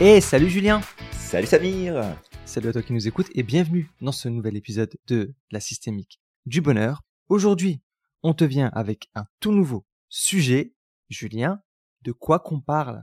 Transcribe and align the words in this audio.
Et 0.00 0.20
salut 0.20 0.48
Julien 0.48 0.80
Salut 1.10 1.48
Samir 1.48 2.16
Salut 2.44 2.68
à 2.68 2.72
toi 2.72 2.82
qui 2.82 2.92
nous 2.92 3.08
écoutes 3.08 3.30
et 3.34 3.42
bienvenue 3.42 3.90
dans 4.00 4.12
ce 4.12 4.28
nouvel 4.28 4.56
épisode 4.56 4.96
de 5.08 5.34
La 5.50 5.58
Systémique 5.58 6.20
du 6.46 6.60
Bonheur. 6.60 7.02
Aujourd'hui, 7.28 7.82
on 8.22 8.32
te 8.32 8.44
vient 8.44 8.70
avec 8.74 9.08
un 9.16 9.24
tout 9.40 9.50
nouveau 9.50 9.84
sujet. 10.08 10.72
Julien, 11.08 11.60
de 12.02 12.12
quoi 12.12 12.38
qu'on 12.38 12.60
parle? 12.60 13.02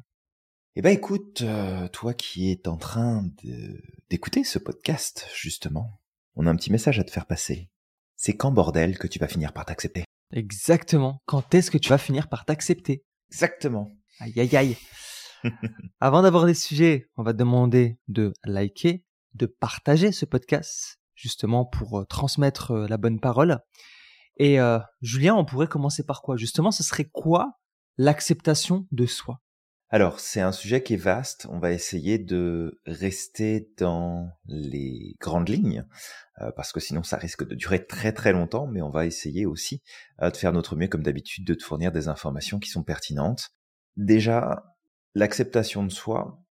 Eh 0.77 0.81
ben 0.81 0.91
écoute, 0.91 1.41
euh, 1.41 1.89
toi 1.89 2.13
qui 2.13 2.49
es 2.49 2.65
en 2.65 2.77
train 2.77 3.29
d'écouter 4.09 4.45
ce 4.45 4.57
podcast, 4.57 5.27
justement, 5.35 5.99
on 6.35 6.47
a 6.47 6.49
un 6.49 6.55
petit 6.55 6.71
message 6.71 6.97
à 6.97 7.03
te 7.03 7.11
faire 7.11 7.25
passer. 7.25 7.69
C'est 8.15 8.37
quand 8.37 8.53
bordel 8.53 8.97
que 8.97 9.07
tu 9.07 9.19
vas 9.19 9.27
finir 9.27 9.51
par 9.51 9.65
t'accepter? 9.65 10.05
Exactement. 10.31 11.21
Quand 11.25 11.53
est-ce 11.55 11.71
que 11.71 11.77
tu 11.77 11.89
vas 11.89 11.97
finir 11.97 12.29
par 12.29 12.45
t'accepter? 12.45 13.03
Exactement. 13.29 13.91
Aïe 14.21 14.39
aïe 14.39 14.55
aïe. 14.55 14.77
Avant 15.99 16.21
d'aborder 16.21 16.53
ce 16.53 16.67
sujet, 16.67 17.09
on 17.17 17.23
va 17.23 17.33
te 17.33 17.37
demander 17.37 17.97
de 18.07 18.33
liker, 18.43 19.03
de 19.33 19.45
partager 19.45 20.11
ce 20.11 20.25
podcast, 20.25 20.99
justement 21.13 21.65
pour 21.65 21.99
euh, 21.99 22.05
transmettre 22.05 22.71
euh, 22.71 22.87
la 22.87 22.97
bonne 22.97 23.19
parole. 23.19 23.59
Et 24.37 24.59
euh, 24.59 24.79
Julien, 25.01 25.35
on 25.35 25.45
pourrait 25.45 25.67
commencer 25.67 26.03
par 26.03 26.21
quoi? 26.21 26.37
Justement, 26.37 26.71
ce 26.71 26.83
serait 26.83 27.09
quoi 27.11 27.53
l'acceptation 27.97 28.87
de 28.91 29.05
soi? 29.05 29.41
Alors, 29.89 30.19
c'est 30.19 30.41
un 30.41 30.51
sujet 30.51 30.83
qui 30.83 30.95
est 30.95 30.97
vaste. 30.97 31.47
On 31.49 31.59
va 31.59 31.71
essayer 31.71 32.17
de 32.17 32.81
rester 32.85 33.71
dans 33.77 34.29
les 34.45 35.15
grandes 35.21 35.47
lignes, 35.47 35.85
parce 36.57 36.73
que 36.73 36.81
sinon 36.81 37.03
ça 37.03 37.15
risque 37.17 37.47
de 37.47 37.55
durer 37.55 37.85
très 37.85 38.11
très 38.11 38.33
longtemps, 38.33 38.67
mais 38.67 38.81
on 38.81 38.89
va 38.89 39.05
essayer 39.05 39.45
aussi 39.45 39.83
de 40.19 40.35
faire 40.35 40.51
notre 40.51 40.75
mieux, 40.75 40.87
comme 40.87 41.03
d'habitude, 41.03 41.45
de 41.45 41.53
te 41.53 41.63
fournir 41.63 41.93
des 41.93 42.07
informations 42.09 42.59
qui 42.59 42.69
sont 42.69 42.83
pertinentes. 42.83 43.51
Déjà, 43.95 44.74
l'acceptation 45.15 45.83
de 45.83 45.91
soi, 45.91 46.43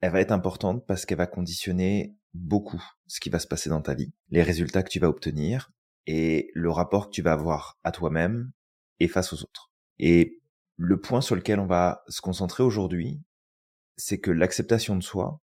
elle 0.00 0.12
va 0.12 0.20
être 0.20 0.32
importante 0.32 0.84
parce 0.86 1.06
qu'elle 1.06 1.18
va 1.18 1.26
conditionner 1.26 2.16
beaucoup 2.34 2.82
ce 3.06 3.20
qui 3.20 3.30
va 3.30 3.38
se 3.38 3.46
passer 3.46 3.70
dans 3.70 3.82
ta 3.82 3.94
vie, 3.94 4.12
les 4.30 4.42
résultats 4.42 4.82
que 4.82 4.90
tu 4.90 4.98
vas 4.98 5.08
obtenir 5.08 5.70
et 6.06 6.50
le 6.54 6.70
rapport 6.70 7.06
que 7.06 7.14
tu 7.14 7.22
vas 7.22 7.32
avoir 7.32 7.78
à 7.84 7.92
toi-même 7.92 8.50
et 9.00 9.08
face 9.08 9.32
aux 9.32 9.42
autres. 9.42 9.70
Et 9.98 10.40
le 10.76 11.00
point 11.00 11.20
sur 11.20 11.36
lequel 11.36 11.60
on 11.60 11.66
va 11.66 12.02
se 12.08 12.20
concentrer 12.20 12.62
aujourd'hui, 12.62 13.22
c'est 13.96 14.18
que 14.18 14.30
l'acceptation 14.30 14.96
de 14.96 15.02
soi 15.02 15.40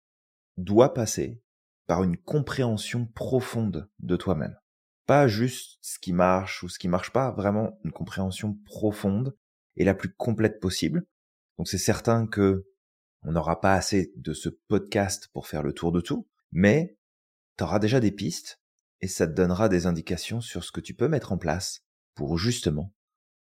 doit 0.58 0.94
passer 0.94 1.42
par 1.86 2.04
une 2.04 2.18
compréhension 2.18 3.06
profonde 3.06 3.90
de 4.00 4.16
toi-même. 4.16 4.58
Pas 5.06 5.28
juste 5.28 5.78
ce 5.82 6.00
qui 6.00 6.12
marche 6.12 6.64
ou 6.64 6.70
ce 6.70 6.80
qui 6.80 6.90
marche 6.90 7.12
pas, 7.12 7.32
vraiment 7.32 7.80
une 7.86 7.92
compréhension 7.92 8.58
profonde 8.66 9.38
et 9.78 9.86
la 9.86 9.94
plus 9.94 10.14
complète 10.14 10.60
possible 10.60 11.06
donc 11.58 11.68
c'est 11.68 11.78
certain 11.78 12.28
que 12.28 12.66
on 13.24 13.32
n'aura 13.32 13.60
pas 13.60 13.74
assez 13.74 14.14
de 14.16 14.34
ce 14.34 14.50
podcast 14.50 15.30
pour 15.34 15.48
faire 15.48 15.64
le 15.64 15.74
tour 15.74 15.92
de 15.92 16.02
tout, 16.02 16.28
mais 16.52 16.98
tu 17.58 17.66
déjà 17.80 18.00
des 18.00 18.12
pistes 18.12 18.62
et 19.02 19.08
ça 19.08 19.28
te 19.28 19.34
donnera 19.34 19.70
des 19.70 19.86
indications 19.86 20.42
sur 20.42 20.64
ce 20.64 20.72
que 20.72 20.82
tu 20.82 20.94
peux 20.94 21.08
mettre 21.08 21.32
en 21.32 21.38
place 21.38 21.82
pour 22.16 22.38
justement 22.38 22.94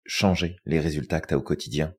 changer 0.04 0.56
les 0.64 0.80
résultats 0.80 1.20
que 1.20 1.28
tu 1.28 1.34
as 1.34 1.38
au 1.38 1.42
quotidien 1.42 1.94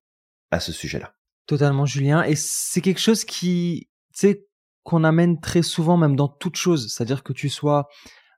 à 0.52 0.60
ce 0.60 0.72
sujet-là. 0.72 1.14
Totalement 1.45 1.86
Julien 1.86 2.23
et 2.23 2.36
c'est 2.36 2.82
quelque 2.82 3.00
chose 3.00 3.26
qui 3.26 3.90
tu 4.14 4.20
sais 4.20 4.48
qu'on 4.84 5.04
amène 5.04 5.40
très 5.40 5.62
souvent 5.62 5.98
même 5.98 6.16
dans 6.16 6.28
toute 6.28 6.56
chose, 6.56 6.92
c'est-à-dire 6.92 7.23
que 7.23 7.34
tu 7.34 7.50
sois 7.50 7.88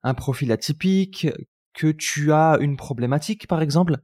un 0.03 0.13
profil 0.13 0.51
atypique, 0.51 1.27
que 1.73 1.91
tu 1.91 2.31
as 2.31 2.57
une 2.59 2.77
problématique 2.77 3.47
par 3.47 3.61
exemple, 3.61 3.97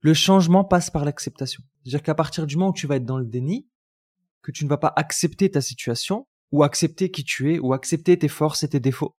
le 0.00 0.14
changement 0.14 0.64
passe 0.64 0.90
par 0.90 1.04
l'acceptation. 1.04 1.62
C'est-à-dire 1.84 2.02
qu'à 2.02 2.14
partir 2.14 2.46
du 2.46 2.56
moment 2.56 2.70
où 2.70 2.74
tu 2.74 2.86
vas 2.86 2.96
être 2.96 3.04
dans 3.04 3.18
le 3.18 3.26
déni, 3.26 3.68
que 4.42 4.50
tu 4.50 4.64
ne 4.64 4.70
vas 4.70 4.78
pas 4.78 4.92
accepter 4.96 5.50
ta 5.50 5.60
situation, 5.60 6.26
ou 6.50 6.62
accepter 6.62 7.10
qui 7.10 7.24
tu 7.24 7.52
es, 7.52 7.58
ou 7.58 7.72
accepter 7.72 8.18
tes 8.18 8.28
forces 8.28 8.62
et 8.62 8.68
tes 8.68 8.80
défauts, 8.80 9.16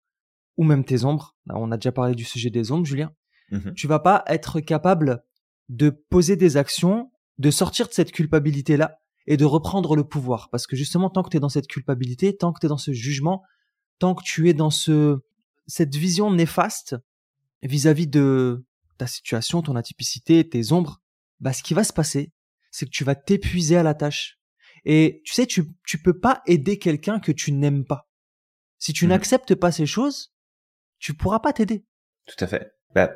ou 0.58 0.64
même 0.64 0.86
tes 0.86 1.04
ombres, 1.04 1.36
on 1.50 1.72
a 1.72 1.78
déjà 1.78 1.92
parlé 1.92 2.16
du 2.16 2.24
sujet 2.24 2.50
des 2.50 2.72
ombres, 2.72 2.86
Julien, 2.86 3.12
mmh 3.52 3.74
tu 3.76 3.88
vas 3.88 4.00
pas 4.00 4.24
être 4.28 4.60
capable 4.60 5.24
de 5.70 5.90
poser 5.90 6.36
des 6.36 6.58
actions, 6.58 7.12
de 7.38 7.52
sortir 7.52 7.88
de 7.88 7.94
cette 7.94 8.12
culpabilité-là, 8.12 9.00
et 9.28 9.38
de 9.38 9.46
reprendre 9.46 9.96
le 9.96 10.04
pouvoir. 10.04 10.50
Parce 10.50 10.68
que 10.68 10.76
justement, 10.76 11.10
tant 11.10 11.24
que 11.24 11.30
tu 11.30 11.38
es 11.38 11.40
dans 11.40 11.50
cette 11.50 11.68
culpabilité, 11.68 12.36
tant 12.36 12.54
que 12.54 12.60
tu 12.60 12.68
es 12.68 12.70
dans 12.70 12.78
ce 12.78 12.94
jugement, 12.94 13.44
tant 14.00 14.16
que 14.16 14.24
tu 14.24 14.50
es 14.50 14.54
dans 14.54 14.70
ce, 14.70 15.20
cette 15.68 15.96
vision 15.96 16.32
néfaste 16.32 16.96
vis-à-vis 17.64 18.08
de 18.08 18.66
ta 18.98 19.08
situation, 19.08 19.62
ton 19.62 19.76
atypicité, 19.76 20.48
tes 20.48 20.72
ombres, 20.72 21.02
bah, 21.40 21.54
ce 21.54 21.64
qui 21.64 21.74
va 21.74 21.84
se 21.84 21.94
passer, 21.94 22.32
c'est 22.76 22.86
que 22.86 22.92
tu 22.92 23.06
vas 23.06 23.16
t'épuiser 23.16 23.78
à 23.78 23.84
la 23.84 23.94
tâche. 23.94 24.38
Et 24.84 25.22
tu 25.24 25.34
sais, 25.34 25.46
tu, 25.46 25.64
tu 25.86 25.98
peux 25.98 26.20
pas 26.20 26.42
aider 26.46 26.78
quelqu'un 26.78 27.22
que 27.22 27.32
tu 27.32 27.54
n'aimes 27.54 27.86
pas. 27.86 28.10
Si 28.80 28.92
tu 28.92 29.06
mmh 29.06 29.10
n'acceptes 29.10 29.56
pas 29.56 29.72
ces 29.72 29.86
choses, 29.86 30.36
tu 31.00 31.14
pourras 31.14 31.40
pas 31.40 31.54
t'aider. 31.54 31.86
Tout 32.26 32.44
à 32.44 32.48
fait. 32.48 32.74
Bah, 32.94 33.16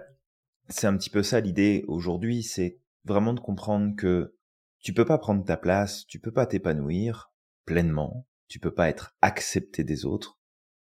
c'est 0.69 0.87
un 0.87 0.95
petit 0.95 1.09
peu 1.09 1.23
ça 1.23 1.41
l'idée 1.41 1.83
aujourd'hui, 1.89 2.41
c'est 2.41 2.79
vraiment 3.03 3.33
de 3.33 3.41
comprendre 3.41 3.97
que 3.97 4.33
tu 4.79 4.93
peux 4.93 5.03
pas 5.03 5.17
prendre 5.17 5.43
ta 5.43 5.57
place, 5.57 6.07
tu 6.07 6.21
peux 6.21 6.31
pas 6.31 6.45
t'épanouir 6.45 7.33
pleinement, 7.65 8.29
tu 8.47 8.59
peux 8.59 8.73
pas 8.73 8.87
être 8.87 9.17
accepté 9.21 9.83
des 9.83 10.05
autres 10.05 10.39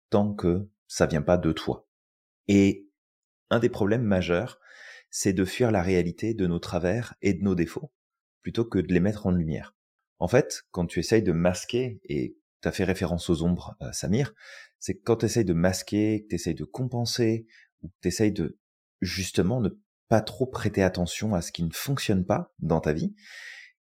tant 0.09 0.33
que 0.33 0.71
ça 0.87 1.05
vient 1.05 1.23
pas 1.23 1.37
de 1.37 1.53
toi. 1.53 1.87
Et 2.49 2.89
un 3.51 3.59
des 3.59 3.69
problèmes 3.69 4.05
majeurs, 4.05 4.59
c'est 5.11 5.35
de 5.35 5.45
fuir 5.45 5.71
la 5.71 5.83
réalité 5.83 6.33
de 6.33 6.47
nos 6.47 6.59
travers 6.59 7.15
et 7.21 7.35
de 7.35 7.43
nos 7.43 7.55
défauts 7.55 7.93
plutôt 8.45 8.65
que 8.65 8.79
de 8.79 8.93
les 8.93 9.01
mettre 9.01 9.27
en 9.27 9.33
lumière. 9.33 9.75
En 10.21 10.29
fait, 10.29 10.63
quand 10.71 10.87
tu 10.87 11.01
essayes 11.01 11.23
de 11.23 11.33
masquer, 11.33 11.99
et 12.05 12.37
tu 12.63 12.69
as 12.69 12.73
fait 12.73 12.85
référence 12.85 13.29
aux 13.31 13.43
ombres, 13.43 13.75
euh, 13.83 13.91
Samir, 13.91 14.33
c'est 14.79 15.01
quand 15.01 15.17
tu 15.17 15.27
essayes 15.27 15.47
de 15.47 15.55
masquer, 15.55 16.23
que 16.23 16.29
tu 16.29 16.35
essayes 16.37 16.55
de 16.55 16.65
compenser, 16.65 17.47
ou 17.83 17.89
que 17.89 17.95
tu 18.03 18.09
essayes 18.09 18.33
de 18.33 18.59
justement 19.01 19.61
ne 19.61 19.71
pas 20.09 20.21
trop 20.21 20.47
prêter 20.47 20.83
attention 20.83 21.35
à 21.35 21.41
ce 21.41 21.53
qui 21.53 21.65
ne 21.65 21.73
fonctionne 21.73 22.25
pas 22.25 22.53
dans 22.59 22.81
ta 22.81 22.93
vie, 22.93 23.15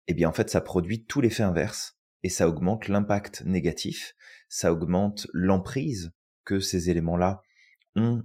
eh 0.07 0.13
bien 0.13 0.27
en 0.27 0.33
fait 0.33 0.49
ça 0.49 0.59
produit 0.59 1.05
tout 1.05 1.21
l'effet 1.21 1.43
inverse, 1.43 1.97
et 2.23 2.29
ça 2.29 2.49
augmente 2.49 2.87
l'impact 2.87 3.43
négatif, 3.45 4.15
ça 4.49 4.73
augmente 4.73 5.27
l'emprise 5.33 6.11
que 6.45 6.59
ces 6.59 6.89
éléments-là 6.89 7.41
ont 7.95 8.23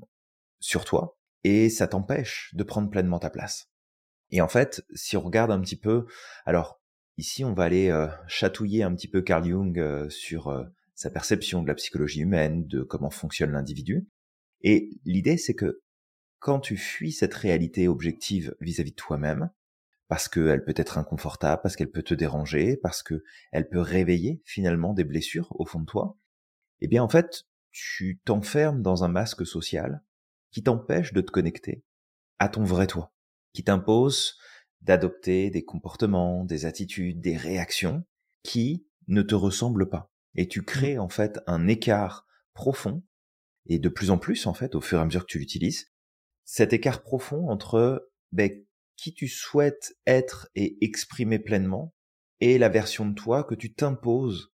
sur 0.60 0.86
toi, 0.86 1.18
et 1.44 1.68
ça 1.68 1.88
t'empêche 1.88 2.50
de 2.54 2.62
prendre 2.62 2.88
pleinement 2.88 3.18
ta 3.18 3.30
place. 3.30 3.71
Et 4.32 4.40
en 4.40 4.48
fait, 4.48 4.82
si 4.94 5.16
on 5.16 5.20
regarde 5.20 5.50
un 5.50 5.60
petit 5.60 5.76
peu, 5.76 6.06
alors 6.46 6.80
ici 7.18 7.44
on 7.44 7.52
va 7.52 7.64
aller 7.64 7.90
euh, 7.90 8.08
chatouiller 8.26 8.82
un 8.82 8.94
petit 8.94 9.08
peu 9.08 9.20
Carl 9.20 9.44
Jung 9.44 9.78
euh, 9.78 10.08
sur 10.08 10.48
euh, 10.48 10.64
sa 10.94 11.10
perception 11.10 11.62
de 11.62 11.68
la 11.68 11.74
psychologie 11.74 12.22
humaine, 12.22 12.66
de 12.66 12.82
comment 12.82 13.10
fonctionne 13.10 13.52
l'individu. 13.52 14.08
Et 14.62 14.88
l'idée 15.04 15.36
c'est 15.36 15.54
que 15.54 15.82
quand 16.38 16.60
tu 16.60 16.78
fuis 16.78 17.12
cette 17.12 17.34
réalité 17.34 17.86
objective 17.88 18.56
vis-à-vis 18.60 18.92
de 18.92 18.96
toi-même, 18.96 19.50
parce 20.08 20.28
qu'elle 20.28 20.64
peut 20.64 20.74
être 20.76 20.98
inconfortable, 20.98 21.60
parce 21.62 21.76
qu'elle 21.76 21.90
peut 21.90 22.02
te 22.02 22.14
déranger, 22.14 22.76
parce 22.76 23.02
que 23.02 23.22
elle 23.52 23.68
peut 23.68 23.80
réveiller 23.80 24.42
finalement 24.44 24.94
des 24.94 25.04
blessures 25.04 25.48
au 25.52 25.66
fond 25.66 25.80
de 25.80 25.86
toi, 25.86 26.18
eh 26.80 26.88
bien 26.88 27.02
en 27.02 27.08
fait, 27.08 27.44
tu 27.70 28.20
t'enfermes 28.24 28.82
dans 28.82 29.04
un 29.04 29.08
masque 29.08 29.46
social 29.46 30.02
qui 30.50 30.62
t'empêche 30.62 31.12
de 31.12 31.20
te 31.20 31.30
connecter 31.30 31.84
à 32.38 32.48
ton 32.48 32.64
vrai 32.64 32.86
toi 32.86 33.11
qui 33.52 33.64
t'impose 33.64 34.36
d'adopter 34.80 35.50
des 35.50 35.64
comportements, 35.64 36.44
des 36.44 36.66
attitudes, 36.66 37.20
des 37.20 37.36
réactions 37.36 38.04
qui 38.42 38.86
ne 39.06 39.22
te 39.22 39.34
ressemblent 39.34 39.88
pas. 39.88 40.12
Et 40.34 40.48
tu 40.48 40.62
crées 40.62 40.98
en 40.98 41.08
fait 41.08 41.40
un 41.46 41.68
écart 41.68 42.26
profond, 42.54 43.02
et 43.66 43.78
de 43.78 43.88
plus 43.88 44.10
en 44.10 44.18
plus 44.18 44.46
en 44.46 44.54
fait 44.54 44.74
au 44.74 44.80
fur 44.80 44.98
et 44.98 45.02
à 45.02 45.04
mesure 45.04 45.22
que 45.22 45.30
tu 45.30 45.38
l'utilises, 45.38 45.92
cet 46.44 46.72
écart 46.72 47.02
profond 47.02 47.48
entre 47.48 48.10
ben, 48.32 48.50
qui 48.96 49.14
tu 49.14 49.28
souhaites 49.28 49.94
être 50.06 50.48
et 50.54 50.84
exprimer 50.84 51.38
pleinement 51.38 51.94
et 52.40 52.58
la 52.58 52.68
version 52.68 53.06
de 53.06 53.14
toi 53.14 53.44
que 53.44 53.54
tu 53.54 53.72
t'imposes 53.72 54.52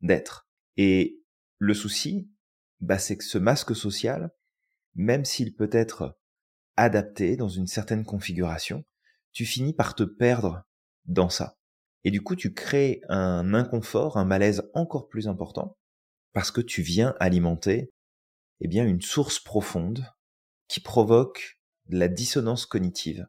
d'être. 0.00 0.48
Et 0.76 1.22
le 1.58 1.74
souci, 1.74 2.30
bah, 2.80 2.98
c'est 2.98 3.16
que 3.16 3.24
ce 3.24 3.38
masque 3.38 3.76
social, 3.76 4.32
même 4.94 5.24
s'il 5.24 5.54
peut 5.54 5.70
être 5.72 6.19
adapté 6.80 7.36
dans 7.36 7.48
une 7.48 7.66
certaine 7.66 8.04
configuration, 8.04 8.84
tu 9.32 9.44
finis 9.44 9.74
par 9.74 9.94
te 9.94 10.02
perdre 10.02 10.62
dans 11.04 11.28
ça. 11.28 11.56
Et 12.04 12.10
du 12.10 12.22
coup, 12.22 12.36
tu 12.36 12.54
crées 12.54 13.02
un 13.08 13.54
inconfort, 13.54 14.16
un 14.16 14.24
malaise 14.24 14.70
encore 14.74 15.08
plus 15.08 15.28
important, 15.28 15.76
parce 16.32 16.50
que 16.50 16.60
tu 16.60 16.82
viens 16.82 17.14
alimenter, 17.20 17.92
eh 18.60 18.68
bien, 18.68 18.86
une 18.86 19.02
source 19.02 19.38
profonde 19.38 20.06
qui 20.68 20.80
provoque 20.80 21.60
de 21.86 21.98
la 21.98 22.08
dissonance 22.08 22.66
cognitive 22.66 23.26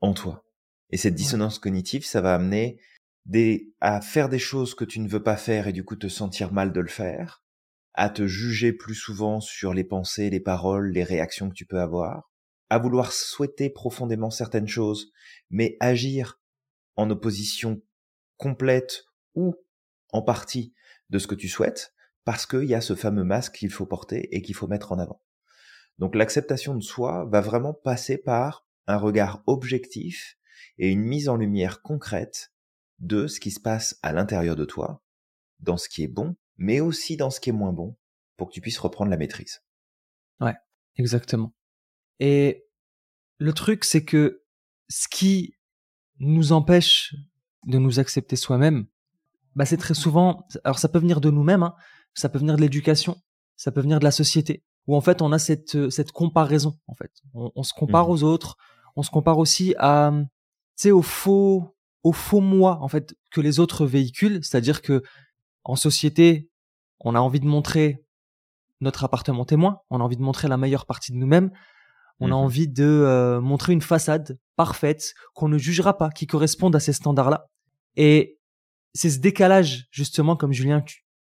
en 0.00 0.14
toi. 0.14 0.44
Et 0.90 0.96
cette 0.96 1.14
dissonance 1.14 1.58
cognitive, 1.58 2.04
ça 2.04 2.20
va 2.20 2.34
amener 2.34 2.80
des, 3.26 3.74
à 3.80 4.00
faire 4.00 4.28
des 4.28 4.38
choses 4.38 4.74
que 4.74 4.84
tu 4.84 5.00
ne 5.00 5.08
veux 5.08 5.22
pas 5.22 5.36
faire 5.36 5.68
et 5.68 5.72
du 5.72 5.84
coup 5.84 5.96
te 5.96 6.08
sentir 6.08 6.52
mal 6.52 6.72
de 6.72 6.80
le 6.80 6.88
faire, 6.88 7.44
à 7.92 8.08
te 8.08 8.26
juger 8.26 8.72
plus 8.72 8.94
souvent 8.94 9.40
sur 9.40 9.74
les 9.74 9.84
pensées, 9.84 10.30
les 10.30 10.40
paroles, 10.40 10.90
les 10.90 11.04
réactions 11.04 11.50
que 11.50 11.54
tu 11.54 11.66
peux 11.66 11.80
avoir, 11.80 12.30
à 12.70 12.78
vouloir 12.78 13.12
souhaiter 13.12 13.70
profondément 13.70 14.30
certaines 14.30 14.68
choses, 14.68 15.12
mais 15.50 15.76
agir 15.80 16.40
en 16.96 17.10
opposition 17.10 17.80
complète 18.36 19.04
ou 19.34 19.54
en 20.12 20.22
partie 20.22 20.74
de 21.10 21.18
ce 21.18 21.26
que 21.26 21.34
tu 21.34 21.48
souhaites 21.48 21.94
parce 22.24 22.44
qu'il 22.44 22.64
y 22.64 22.74
a 22.74 22.80
ce 22.80 22.94
fameux 22.94 23.24
masque 23.24 23.54
qu'il 23.54 23.70
faut 23.70 23.86
porter 23.86 24.34
et 24.36 24.42
qu'il 24.42 24.54
faut 24.54 24.66
mettre 24.66 24.92
en 24.92 24.98
avant. 24.98 25.22
Donc 25.98 26.14
l'acceptation 26.14 26.74
de 26.74 26.82
soi 26.82 27.26
va 27.30 27.40
vraiment 27.40 27.72
passer 27.72 28.18
par 28.18 28.66
un 28.86 28.96
regard 28.96 29.42
objectif 29.46 30.36
et 30.76 30.90
une 30.90 31.02
mise 31.02 31.28
en 31.28 31.36
lumière 31.36 31.82
concrète 31.82 32.52
de 32.98 33.26
ce 33.26 33.40
qui 33.40 33.50
se 33.50 33.60
passe 33.60 33.98
à 34.02 34.12
l'intérieur 34.12 34.56
de 34.56 34.64
toi, 34.64 35.02
dans 35.60 35.76
ce 35.76 35.88
qui 35.88 36.02
est 36.02 36.08
bon, 36.08 36.36
mais 36.56 36.80
aussi 36.80 37.16
dans 37.16 37.30
ce 37.30 37.40
qui 37.40 37.50
est 37.50 37.52
moins 37.54 37.72
bon, 37.72 37.96
pour 38.36 38.48
que 38.48 38.54
tu 38.54 38.60
puisses 38.60 38.78
reprendre 38.78 39.10
la 39.10 39.16
maîtrise. 39.16 39.62
Ouais, 40.40 40.54
exactement. 40.96 41.54
Et 42.20 42.66
le 43.38 43.52
truc, 43.52 43.84
c'est 43.84 44.04
que 44.04 44.42
ce 44.88 45.08
qui 45.08 45.54
nous 46.18 46.52
empêche 46.52 47.14
de 47.66 47.78
nous 47.78 48.00
accepter 48.00 48.36
soi-même, 48.36 48.86
bah 49.54 49.64
c'est 49.64 49.76
très 49.76 49.94
souvent, 49.94 50.46
alors 50.64 50.78
ça 50.78 50.88
peut 50.88 50.98
venir 50.98 51.20
de 51.20 51.30
nous-mêmes, 51.30 51.62
hein, 51.62 51.74
ça 52.14 52.28
peut 52.28 52.38
venir 52.38 52.56
de 52.56 52.60
l'éducation, 52.60 53.20
ça 53.56 53.72
peut 53.72 53.80
venir 53.80 53.98
de 53.98 54.04
la 54.04 54.10
société, 54.10 54.64
où 54.86 54.96
en 54.96 55.00
fait 55.00 55.22
on 55.22 55.32
a 55.32 55.38
cette 55.38 55.90
cette 55.90 56.12
comparaison 56.12 56.78
en 56.86 56.94
fait, 56.94 57.10
on, 57.34 57.62
se 57.62 57.72
compare 57.72 58.08
mmh. 58.08 58.12
aux 58.12 58.22
autres, 58.22 58.56
on 58.96 59.02
se 59.02 59.10
compare 59.10 59.38
aussi 59.38 59.74
à, 59.78 60.12
tu 60.14 60.26
sais, 60.76 60.90
au 60.90 61.02
faux 61.02 61.74
au 62.04 62.12
faux 62.12 62.40
moi 62.40 62.78
en 62.80 62.88
fait 62.88 63.16
que 63.30 63.40
les 63.40 63.60
autres 63.60 63.84
véhiculent, 63.86 64.42
c'est-à-dire 64.42 64.82
que 64.82 65.02
en 65.64 65.76
société, 65.76 66.48
on 67.00 67.14
a 67.14 67.20
envie 67.20 67.40
de 67.40 67.46
montrer 67.46 68.04
notre 68.80 69.04
appartement 69.04 69.44
témoin, 69.44 69.80
on 69.90 70.00
a 70.00 70.04
envie 70.04 70.16
de 70.16 70.22
montrer 70.22 70.48
la 70.48 70.56
meilleure 70.56 70.86
partie 70.86 71.12
de 71.12 71.16
nous-mêmes, 71.16 71.50
on 72.20 72.26
a 72.26 72.30
mmh 72.30 72.32
envie 72.34 72.68
de 72.68 72.84
euh, 72.84 73.40
montrer 73.40 73.72
une 73.72 73.82
façade 73.82 74.38
parfaite 74.56 75.14
qu'on 75.34 75.48
ne 75.48 75.58
jugera 75.58 75.96
pas, 75.96 76.10
qui 76.10 76.26
corresponde 76.26 76.74
à 76.74 76.80
ces 76.80 76.92
standards-là. 76.92 77.46
Et 77.96 78.38
c'est 78.94 79.10
ce 79.10 79.18
décalage, 79.18 79.86
justement, 79.90 80.36
comme 80.36 80.52
Julien, 80.52 80.82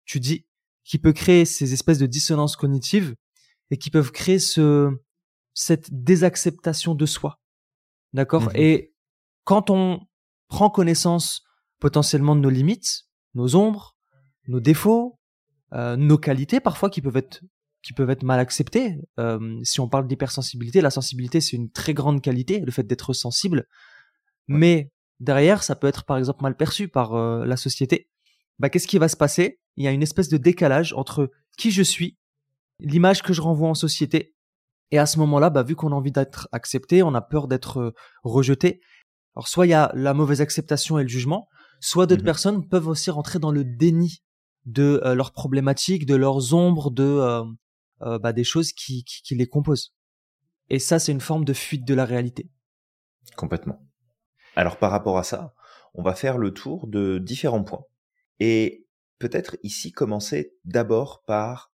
tu, 0.06 0.20
dis, 0.20 0.46
qui 0.84 1.00
peut 1.00 1.14
créer 1.14 1.46
ces 1.46 1.74
espèces 1.74 2.00
de 2.00 2.08
dissonances 2.08 2.56
cognitives 2.56 3.16
et 3.70 3.78
qui 3.78 3.90
peuvent 3.90 4.12
créer 4.12 4.40
ce, 4.40 4.92
cette 5.54 6.04
désacceptation 6.04 6.94
de 6.96 7.06
soi. 7.06 7.40
D'accord? 8.14 8.44
Mmh 8.44 8.56
Et 8.56 8.94
quand 9.46 9.70
on 9.70 10.02
prend 10.50 10.70
connaissance 10.70 11.44
potentiellement 11.80 12.36
de 12.36 12.42
nos 12.42 12.50
limites, 12.50 13.06
nos 13.34 13.56
ombres, 13.56 13.96
nos 14.48 14.60
défauts, 14.60 15.18
euh, 15.74 15.96
nos 15.96 16.18
qualités 16.18 16.60
parfois 16.60 16.90
qui 16.90 17.02
peuvent 17.02 17.16
être 17.18 17.42
qui 17.82 17.94
peuvent 17.94 18.10
être 18.10 18.24
mal 18.24 18.40
acceptées. 18.40 18.98
Euh, 19.20 19.60
si 19.64 19.80
on 19.80 19.88
parle 19.88 20.08
d'hypersensibilité, 20.08 20.82
la 20.82 20.90
sensibilité 20.90 21.42
c'est 21.42 21.58
une 21.58 21.72
très 21.72 21.94
grande 21.94 22.22
qualité, 22.22 22.60
le 22.60 22.72
fait 22.72 22.84
d'être 22.84 23.14
sensible. 23.14 23.68
Mais 24.48 24.92
derrière, 25.20 25.64
ça 25.64 25.76
peut 25.76 25.88
être 25.88 26.06
par 26.06 26.18
exemple 26.18 26.44
mal 26.44 26.56
perçu 26.56 26.88
par 26.88 27.14
euh, 27.14 27.46
la 27.46 27.58
société. 27.58 28.10
Bah, 28.60 28.70
qu'est-ce 28.70 28.88
qui 28.88 28.98
va 28.98 29.08
se 29.08 29.18
passer? 29.18 29.60
Il 29.78 29.84
y 29.84 29.88
a 29.88 29.92
une 29.92 30.04
espèce 30.04 30.30
de 30.30 30.38
décalage 30.38 30.94
entre 30.94 31.32
qui 31.58 31.72
je 31.72 31.84
suis, 31.84 32.18
l'image 32.80 33.24
que 33.24 33.34
je 33.34 33.42
renvoie 33.42 33.70
en 33.70 33.74
société, 33.74 34.36
et 34.92 35.00
à 35.00 35.06
ce 35.06 35.20
moment-là, 35.20 35.50
bah, 35.50 35.64
vu 35.64 35.76
qu'on 35.76 35.94
a 35.94 35.96
envie 35.96 36.12
d'être 36.12 36.50
accepté, 36.52 37.02
on 37.02 37.16
a 37.16 37.22
peur 37.22 37.48
d'être 37.48 37.94
rejeté. 38.24 38.82
Alors 39.36 39.48
soit 39.48 39.66
il 39.66 39.70
y 39.70 39.74
a 39.74 39.92
la 39.96 40.14
mauvaise 40.14 40.42
acceptation 40.42 41.00
et 41.00 41.04
le 41.04 41.08
jugement, 41.08 41.48
soit 41.80 42.06
d'autres 42.06 42.22
mmh 42.22 42.26
personnes 42.26 42.68
peuvent 42.68 42.90
aussi 42.90 43.10
rentrer 43.10 43.40
dans 43.40 43.52
le 43.52 43.64
déni 43.64 44.24
de 44.66 45.02
euh, 45.06 45.16
leurs 45.16 45.32
problématiques, 45.32 46.06
de 46.06 46.16
leurs 46.16 46.54
ombres, 46.54 46.92
de 46.92 47.04
euh, 48.02 48.14
euh, 48.14 48.20
bah, 48.20 48.34
des 48.34 48.44
choses 48.44 48.74
qui, 48.74 49.04
qui, 49.04 49.36
les 49.36 49.48
composent. 49.48 49.94
Et 50.70 50.80
ça, 50.80 51.00
c'est 51.00 51.12
une 51.12 51.22
forme 51.22 51.46
de 51.46 51.54
fuite 51.54 51.86
de 51.86 51.94
la 51.94 52.06
réalité. 52.06 52.50
Complètement. 53.36 53.86
Alors 54.56 54.78
par 54.78 54.92
rapport 54.92 55.18
à 55.18 55.24
ça, 55.24 55.54
on 55.94 56.04
va 56.04 56.16
faire 56.16 56.38
le 56.38 56.54
tour 56.54 56.88
de 56.88 57.20
différents 57.20 57.64
points. 57.64 57.86
Et 58.40 58.88
peut-être 59.20 59.58
ici 59.64 59.92
commencer 59.92 60.54
d'abord 60.66 61.24
par 61.24 61.72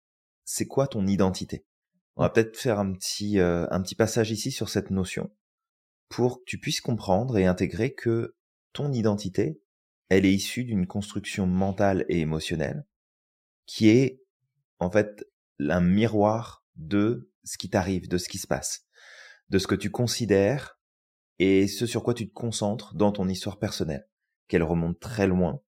c'est 0.45 0.67
quoi 0.67 0.87
ton 0.87 1.07
identité? 1.07 1.65
On 2.17 2.23
va 2.23 2.31
peut-être 2.31 2.57
faire 2.57 2.79
un 2.79 2.93
petit, 2.93 3.39
un 3.39 3.83
petit 3.83 3.95
passage 3.95 4.31
ici 4.31 4.51
sur 4.51 4.69
cette 4.69 4.91
notion 4.91 5.31
pour 6.09 6.39
que 6.39 6.45
tu 6.47 6.59
puisses 6.59 6.81
comprendre 6.81 7.39
et 7.39 7.47
intégrer 7.47 7.93
que 7.93 8.37
ton 8.73 8.93
identité, 8.93 9.61
elle 10.09 10.25
est 10.25 10.33
issue 10.33 10.65
d'une 10.65 10.87
construction 10.87 11.47
mentale 11.47 12.05
et 12.09 12.21
émotionnelle 12.21 12.87
qui 13.67 13.89
est 13.89 14.21
en 14.79 14.91
fait 14.91 15.25
un 15.61 15.81
miroir 15.81 16.65
de 16.77 17.31
ce 17.45 17.59
qui 17.59 17.71
t'arrive, 17.71 18.09
de 18.09 18.19
ce 18.19 18.29
qui 18.29 18.39
se 18.39 18.47
passe, 18.47 18.87
de 19.51 19.59
ce 19.59 19.67
que 19.67 19.75
tu 19.75 19.91
considères 19.91 20.79
et 21.39 21.67
ce 21.69 21.87
sur 21.87 22.03
quoi 22.03 22.15
tu 22.15 22.29
te 22.29 22.33
concentres 22.33 22.95
dans 22.95 23.13
ton 23.13 23.29
histoire 23.29 23.59
personnelle, 23.59 24.09
qu'elle 24.49 24.63
remonte 24.63 25.01
très 25.01 25.27
loin, 25.27 25.61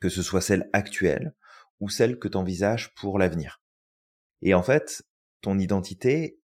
que 0.00 0.08
ce 0.08 0.22
soit 0.22 0.40
celle 0.40 0.68
actuelle 0.72 1.34
ou 1.80 1.88
celle 1.88 2.18
que 2.18 2.28
tu 2.28 2.36
envisages 2.36 2.94
pour 2.94 3.18
l'avenir. 3.18 3.62
Et 4.42 4.54
en 4.54 4.62
fait, 4.62 5.02
ton 5.40 5.58
identité, 5.58 6.40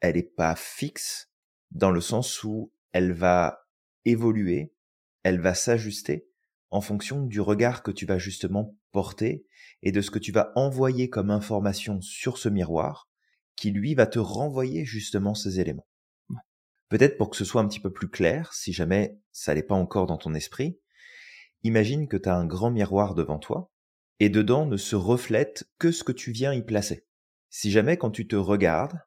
elle 0.00 0.16
n'est 0.16 0.22
pas 0.22 0.56
fixe 0.56 1.30
dans 1.70 1.90
le 1.90 2.00
sens 2.00 2.42
où 2.44 2.72
elle 2.92 3.12
va 3.12 3.66
évoluer, 4.04 4.74
elle 5.22 5.40
va 5.40 5.54
s'ajuster 5.54 6.26
en 6.70 6.80
fonction 6.80 7.24
du 7.24 7.40
regard 7.40 7.82
que 7.82 7.90
tu 7.90 8.06
vas 8.06 8.18
justement 8.18 8.76
porter 8.92 9.44
et 9.82 9.92
de 9.92 10.00
ce 10.00 10.10
que 10.10 10.18
tu 10.18 10.32
vas 10.32 10.52
envoyer 10.54 11.10
comme 11.10 11.30
information 11.30 12.00
sur 12.00 12.38
ce 12.38 12.48
miroir 12.48 13.08
qui 13.56 13.70
lui 13.70 13.94
va 13.94 14.06
te 14.06 14.18
renvoyer 14.18 14.84
justement 14.84 15.34
ces 15.34 15.60
éléments. 15.60 15.86
Peut-être 16.88 17.16
pour 17.16 17.30
que 17.30 17.36
ce 17.36 17.44
soit 17.44 17.62
un 17.62 17.68
petit 17.68 17.80
peu 17.80 17.92
plus 17.92 18.08
clair, 18.08 18.52
si 18.52 18.72
jamais 18.72 19.18
ça 19.32 19.54
n'est 19.54 19.62
pas 19.62 19.74
encore 19.74 20.06
dans 20.06 20.18
ton 20.18 20.34
esprit, 20.34 20.78
imagine 21.62 22.06
que 22.06 22.16
tu 22.16 22.28
as 22.28 22.36
un 22.36 22.46
grand 22.46 22.70
miroir 22.70 23.14
devant 23.14 23.38
toi 23.38 23.72
et 24.20 24.28
dedans 24.28 24.66
ne 24.66 24.76
se 24.76 24.94
reflète 24.94 25.64
que 25.78 25.90
ce 25.90 26.04
que 26.04 26.12
tu 26.12 26.32
viens 26.32 26.52
y 26.52 26.62
placer. 26.62 27.06
Si 27.50 27.70
jamais 27.70 27.96
quand 27.96 28.10
tu 28.10 28.28
te 28.28 28.36
regardes, 28.36 29.00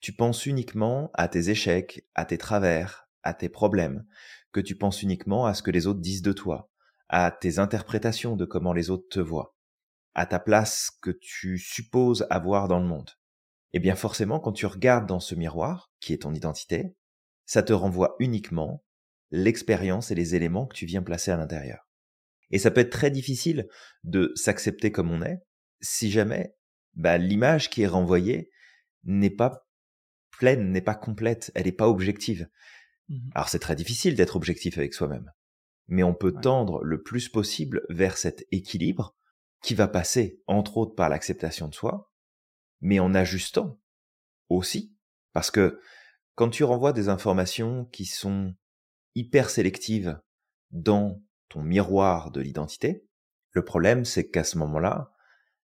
tu 0.00 0.12
penses 0.12 0.46
uniquement 0.46 1.10
à 1.14 1.28
tes 1.28 1.50
échecs, 1.50 2.06
à 2.14 2.24
tes 2.24 2.38
travers, 2.38 3.08
à 3.22 3.34
tes 3.34 3.48
problèmes, 3.48 4.04
que 4.50 4.60
tu 4.60 4.74
penses 4.74 5.02
uniquement 5.02 5.46
à 5.46 5.54
ce 5.54 5.62
que 5.62 5.70
les 5.70 5.86
autres 5.86 6.00
disent 6.00 6.22
de 6.22 6.32
toi, 6.32 6.71
à 7.12 7.30
tes 7.30 7.58
interprétations 7.58 8.36
de 8.36 8.46
comment 8.46 8.72
les 8.72 8.88
autres 8.88 9.08
te 9.10 9.20
voient, 9.20 9.54
à 10.14 10.24
ta 10.24 10.40
place 10.40 10.90
que 11.02 11.10
tu 11.10 11.58
supposes 11.58 12.26
avoir 12.30 12.68
dans 12.68 12.80
le 12.80 12.86
monde. 12.86 13.10
Eh 13.74 13.80
bien 13.80 13.94
forcément, 13.96 14.40
quand 14.40 14.52
tu 14.52 14.64
regardes 14.64 15.06
dans 15.06 15.20
ce 15.20 15.34
miroir, 15.34 15.92
qui 16.00 16.14
est 16.14 16.22
ton 16.22 16.32
identité, 16.32 16.96
ça 17.44 17.62
te 17.62 17.74
renvoie 17.74 18.16
uniquement 18.18 18.82
l'expérience 19.30 20.10
et 20.10 20.14
les 20.14 20.34
éléments 20.34 20.66
que 20.66 20.74
tu 20.74 20.86
viens 20.86 21.02
placer 21.02 21.30
à 21.30 21.36
l'intérieur. 21.36 21.86
Et 22.50 22.58
ça 22.58 22.70
peut 22.70 22.80
être 22.80 22.90
très 22.90 23.10
difficile 23.10 23.68
de 24.04 24.32
s'accepter 24.34 24.90
comme 24.90 25.10
on 25.10 25.22
est 25.22 25.42
si 25.82 26.10
jamais 26.10 26.54
bah, 26.94 27.18
l'image 27.18 27.68
qui 27.68 27.82
est 27.82 27.86
renvoyée 27.86 28.50
n'est 29.04 29.30
pas 29.30 29.66
pleine, 30.30 30.72
n'est 30.72 30.80
pas 30.80 30.94
complète, 30.94 31.52
elle 31.54 31.66
n'est 31.66 31.72
pas 31.72 31.88
objective. 31.88 32.48
Mmh 33.10 33.30
Alors 33.34 33.50
c'est 33.50 33.58
très 33.58 33.76
difficile 33.76 34.14
d'être 34.14 34.36
objectif 34.36 34.78
avec 34.78 34.94
soi-même 34.94 35.30
mais 35.88 36.02
on 36.02 36.14
peut 36.14 36.32
tendre 36.32 36.82
le 36.82 37.02
plus 37.02 37.28
possible 37.28 37.82
vers 37.88 38.16
cet 38.16 38.46
équilibre 38.50 39.14
qui 39.62 39.74
va 39.74 39.88
passer, 39.88 40.40
entre 40.46 40.76
autres, 40.76 40.94
par 40.94 41.08
l'acceptation 41.08 41.68
de 41.68 41.74
soi, 41.74 42.12
mais 42.80 42.98
en 42.98 43.14
ajustant 43.14 43.80
aussi, 44.48 44.96
parce 45.32 45.50
que 45.50 45.80
quand 46.34 46.50
tu 46.50 46.64
renvoies 46.64 46.92
des 46.92 47.08
informations 47.08 47.84
qui 47.86 48.04
sont 48.04 48.54
hyper 49.14 49.50
sélectives 49.50 50.20
dans 50.70 51.22
ton 51.48 51.62
miroir 51.62 52.30
de 52.30 52.40
l'identité, 52.40 53.06
le 53.50 53.64
problème 53.64 54.04
c'est 54.04 54.30
qu'à 54.30 54.44
ce 54.44 54.58
moment-là, 54.58 55.12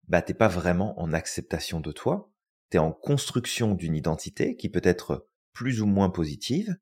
bah 0.07 0.22
t'es 0.22 0.33
pas 0.33 0.48
vraiment 0.48 1.00
en 1.00 1.13
acceptation 1.13 1.79
de 1.79 1.91
toi, 1.91 2.31
t'es 2.69 2.77
en 2.77 2.91
construction 2.91 3.74
d'une 3.74 3.95
identité 3.95 4.55
qui 4.55 4.69
peut 4.69 4.81
être 4.83 5.27
plus 5.53 5.81
ou 5.81 5.86
moins 5.86 6.10
positive, 6.10 6.75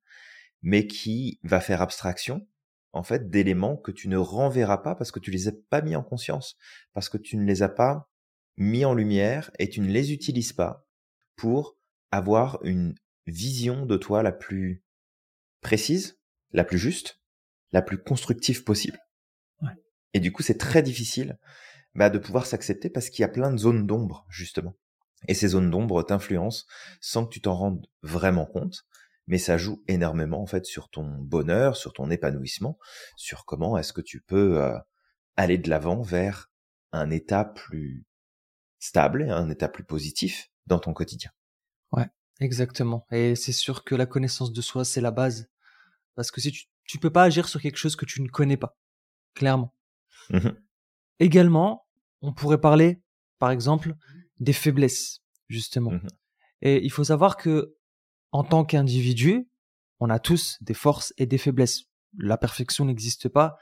mais 0.62 0.88
qui 0.88 1.40
va 1.44 1.60
faire 1.60 1.82
abstraction 1.82 2.48
en 2.94 3.04
fait, 3.04 3.30
d'éléments 3.30 3.78
que 3.78 3.92
tu 3.92 4.10
ne 4.10 4.18
renverras 4.18 4.80
pas 4.80 4.96
parce 4.96 5.12
que 5.12 5.20
tu 5.20 5.32
les 5.32 5.48
as 5.48 5.54
pas 5.70 5.82
mis 5.82 5.96
en 5.96 6.04
conscience, 6.04 6.58
parce 6.94 7.10
que 7.10 7.18
tu 7.18 7.38
ne 7.38 7.46
les 7.46 7.64
as 7.64 7.70
pas 7.70 8.10
mis 8.58 8.86
en 8.86 8.94
lumière 8.94 9.52
et 9.60 9.70
tu 9.70 9.80
ne 9.80 9.92
les 9.92 10.12
utilises 10.12 10.54
pas 10.54 10.86
pour 11.36 11.78
avoir 12.12 12.60
une 12.64 12.96
vision 13.28 13.86
de 13.86 13.98
toi 13.98 14.24
la 14.24 14.32
plus 14.32 14.84
précise, 15.62 16.20
la 16.52 16.64
plus 16.64 16.78
juste, 16.78 17.22
la 17.72 17.82
plus 17.82 17.98
constructive 17.98 18.64
possible. 18.64 19.00
Et 20.14 20.20
du 20.20 20.34
coup, 20.34 20.44
c'est 20.44 20.58
très 20.58 20.84
difficile 20.84 21.38
bah, 21.96 22.10
de 22.10 22.18
pouvoir 22.18 22.46
s'accepter 22.46 22.90
parce 22.90 23.10
qu'il 23.10 23.22
y 23.22 23.26
a 23.26 23.30
plein 23.30 23.52
de 23.52 23.58
zones 23.58 23.88
d'ombre, 23.88 24.26
justement. 24.30 24.76
Et 25.28 25.34
ces 25.34 25.50
zones 25.50 25.70
d'ombre 25.70 26.04
t'influencent 26.04 26.66
sans 27.00 27.26
que 27.26 27.34
tu 27.34 27.42
t'en 27.42 27.56
rendes 27.56 27.88
vraiment 28.02 28.46
compte 28.46 28.86
mais 29.28 29.38
ça 29.38 29.58
joue 29.58 29.84
énormément 29.88 30.42
en 30.42 30.46
fait 30.46 30.66
sur 30.66 30.90
ton 30.90 31.06
bonheur, 31.06 31.76
sur 31.76 31.94
ton 31.94 32.10
épanouissement, 32.10 32.78
sur 33.16 33.46
comment 33.46 33.78
est-ce 33.78 33.94
que 33.94 34.02
tu 34.02 34.22
peux 34.22 34.62
euh, 34.62 34.78
aller 35.36 35.58
de 35.58 35.70
l'avant 35.70 36.02
vers 36.02 36.52
un 36.92 37.10
état 37.10 37.46
plus 37.46 38.06
stable, 38.80 39.30
un 39.30 39.50
état 39.50 39.70
plus 39.70 39.84
positif 39.84 40.50
dans 40.68 40.80
ton 40.80 40.94
quotidien. 40.94 41.32
Ouais, 41.92 42.08
exactement. 42.40 43.06
Et 43.12 43.36
c'est 43.36 43.54
sûr 43.54 43.84
que 43.84 43.96
la 43.96 44.06
connaissance 44.06 44.52
de 44.52 44.62
soi, 44.62 44.84
c'est 44.84 45.02
la 45.02 45.12
base. 45.12 45.50
Parce 46.16 46.32
que 46.32 46.42
si 46.42 46.52
tu, 46.52 46.66
tu 46.86 47.00
peux 47.00 47.12
pas 47.12 47.24
agir 47.24 47.48
sur 47.48 47.62
quelque 47.62 47.78
chose 47.78 47.96
que 47.96 48.06
tu 48.06 48.22
ne 48.22 48.28
connais 48.28 48.58
pas, 48.58 48.78
clairement. 49.34 49.74
Mmh 50.30 50.50
Également, 51.20 51.86
on 52.22 52.34
pourrait 52.34 52.60
parler, 52.60 53.04
par 53.38 53.52
exemple, 53.52 53.96
des 54.40 54.54
faiblesses, 54.54 55.22
justement. 55.50 55.92
Mhm. 55.92 56.08
Et 56.64 56.84
il 56.84 56.92
faut 56.92 57.04
savoir 57.04 57.38
que, 57.38 57.76
en 58.32 58.44
tant 58.44 58.66
qu'individu, 58.66 59.50
on 60.00 60.10
a 60.10 60.20
tous 60.20 60.58
des 60.62 60.74
forces 60.74 61.14
et 61.18 61.26
des 61.26 61.38
faiblesses. 61.38 61.84
La 62.18 62.38
perfection 62.38 62.86
n'existe 62.86 63.30
pas, 63.30 63.58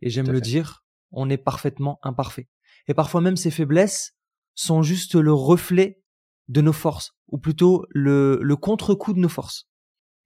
et 0.00 0.10
j'aime 0.10 0.28
le 0.28 0.38
fait. 0.38 0.40
dire, 0.42 0.84
on 1.10 1.30
est 1.30 1.38
parfaitement 1.38 1.98
imparfait. 2.02 2.48
Et 2.88 2.94
parfois 2.94 3.20
même 3.20 3.36
ces 3.36 3.50
faiblesses 3.50 4.16
sont 4.54 4.82
juste 4.82 5.14
le 5.14 5.32
reflet 5.32 6.02
de 6.48 6.60
nos 6.60 6.72
forces, 6.72 7.16
ou 7.28 7.38
plutôt 7.38 7.86
le, 7.90 8.38
le 8.42 8.56
contre-coup 8.56 9.12
de 9.12 9.20
nos 9.20 9.28
forces. 9.28 9.68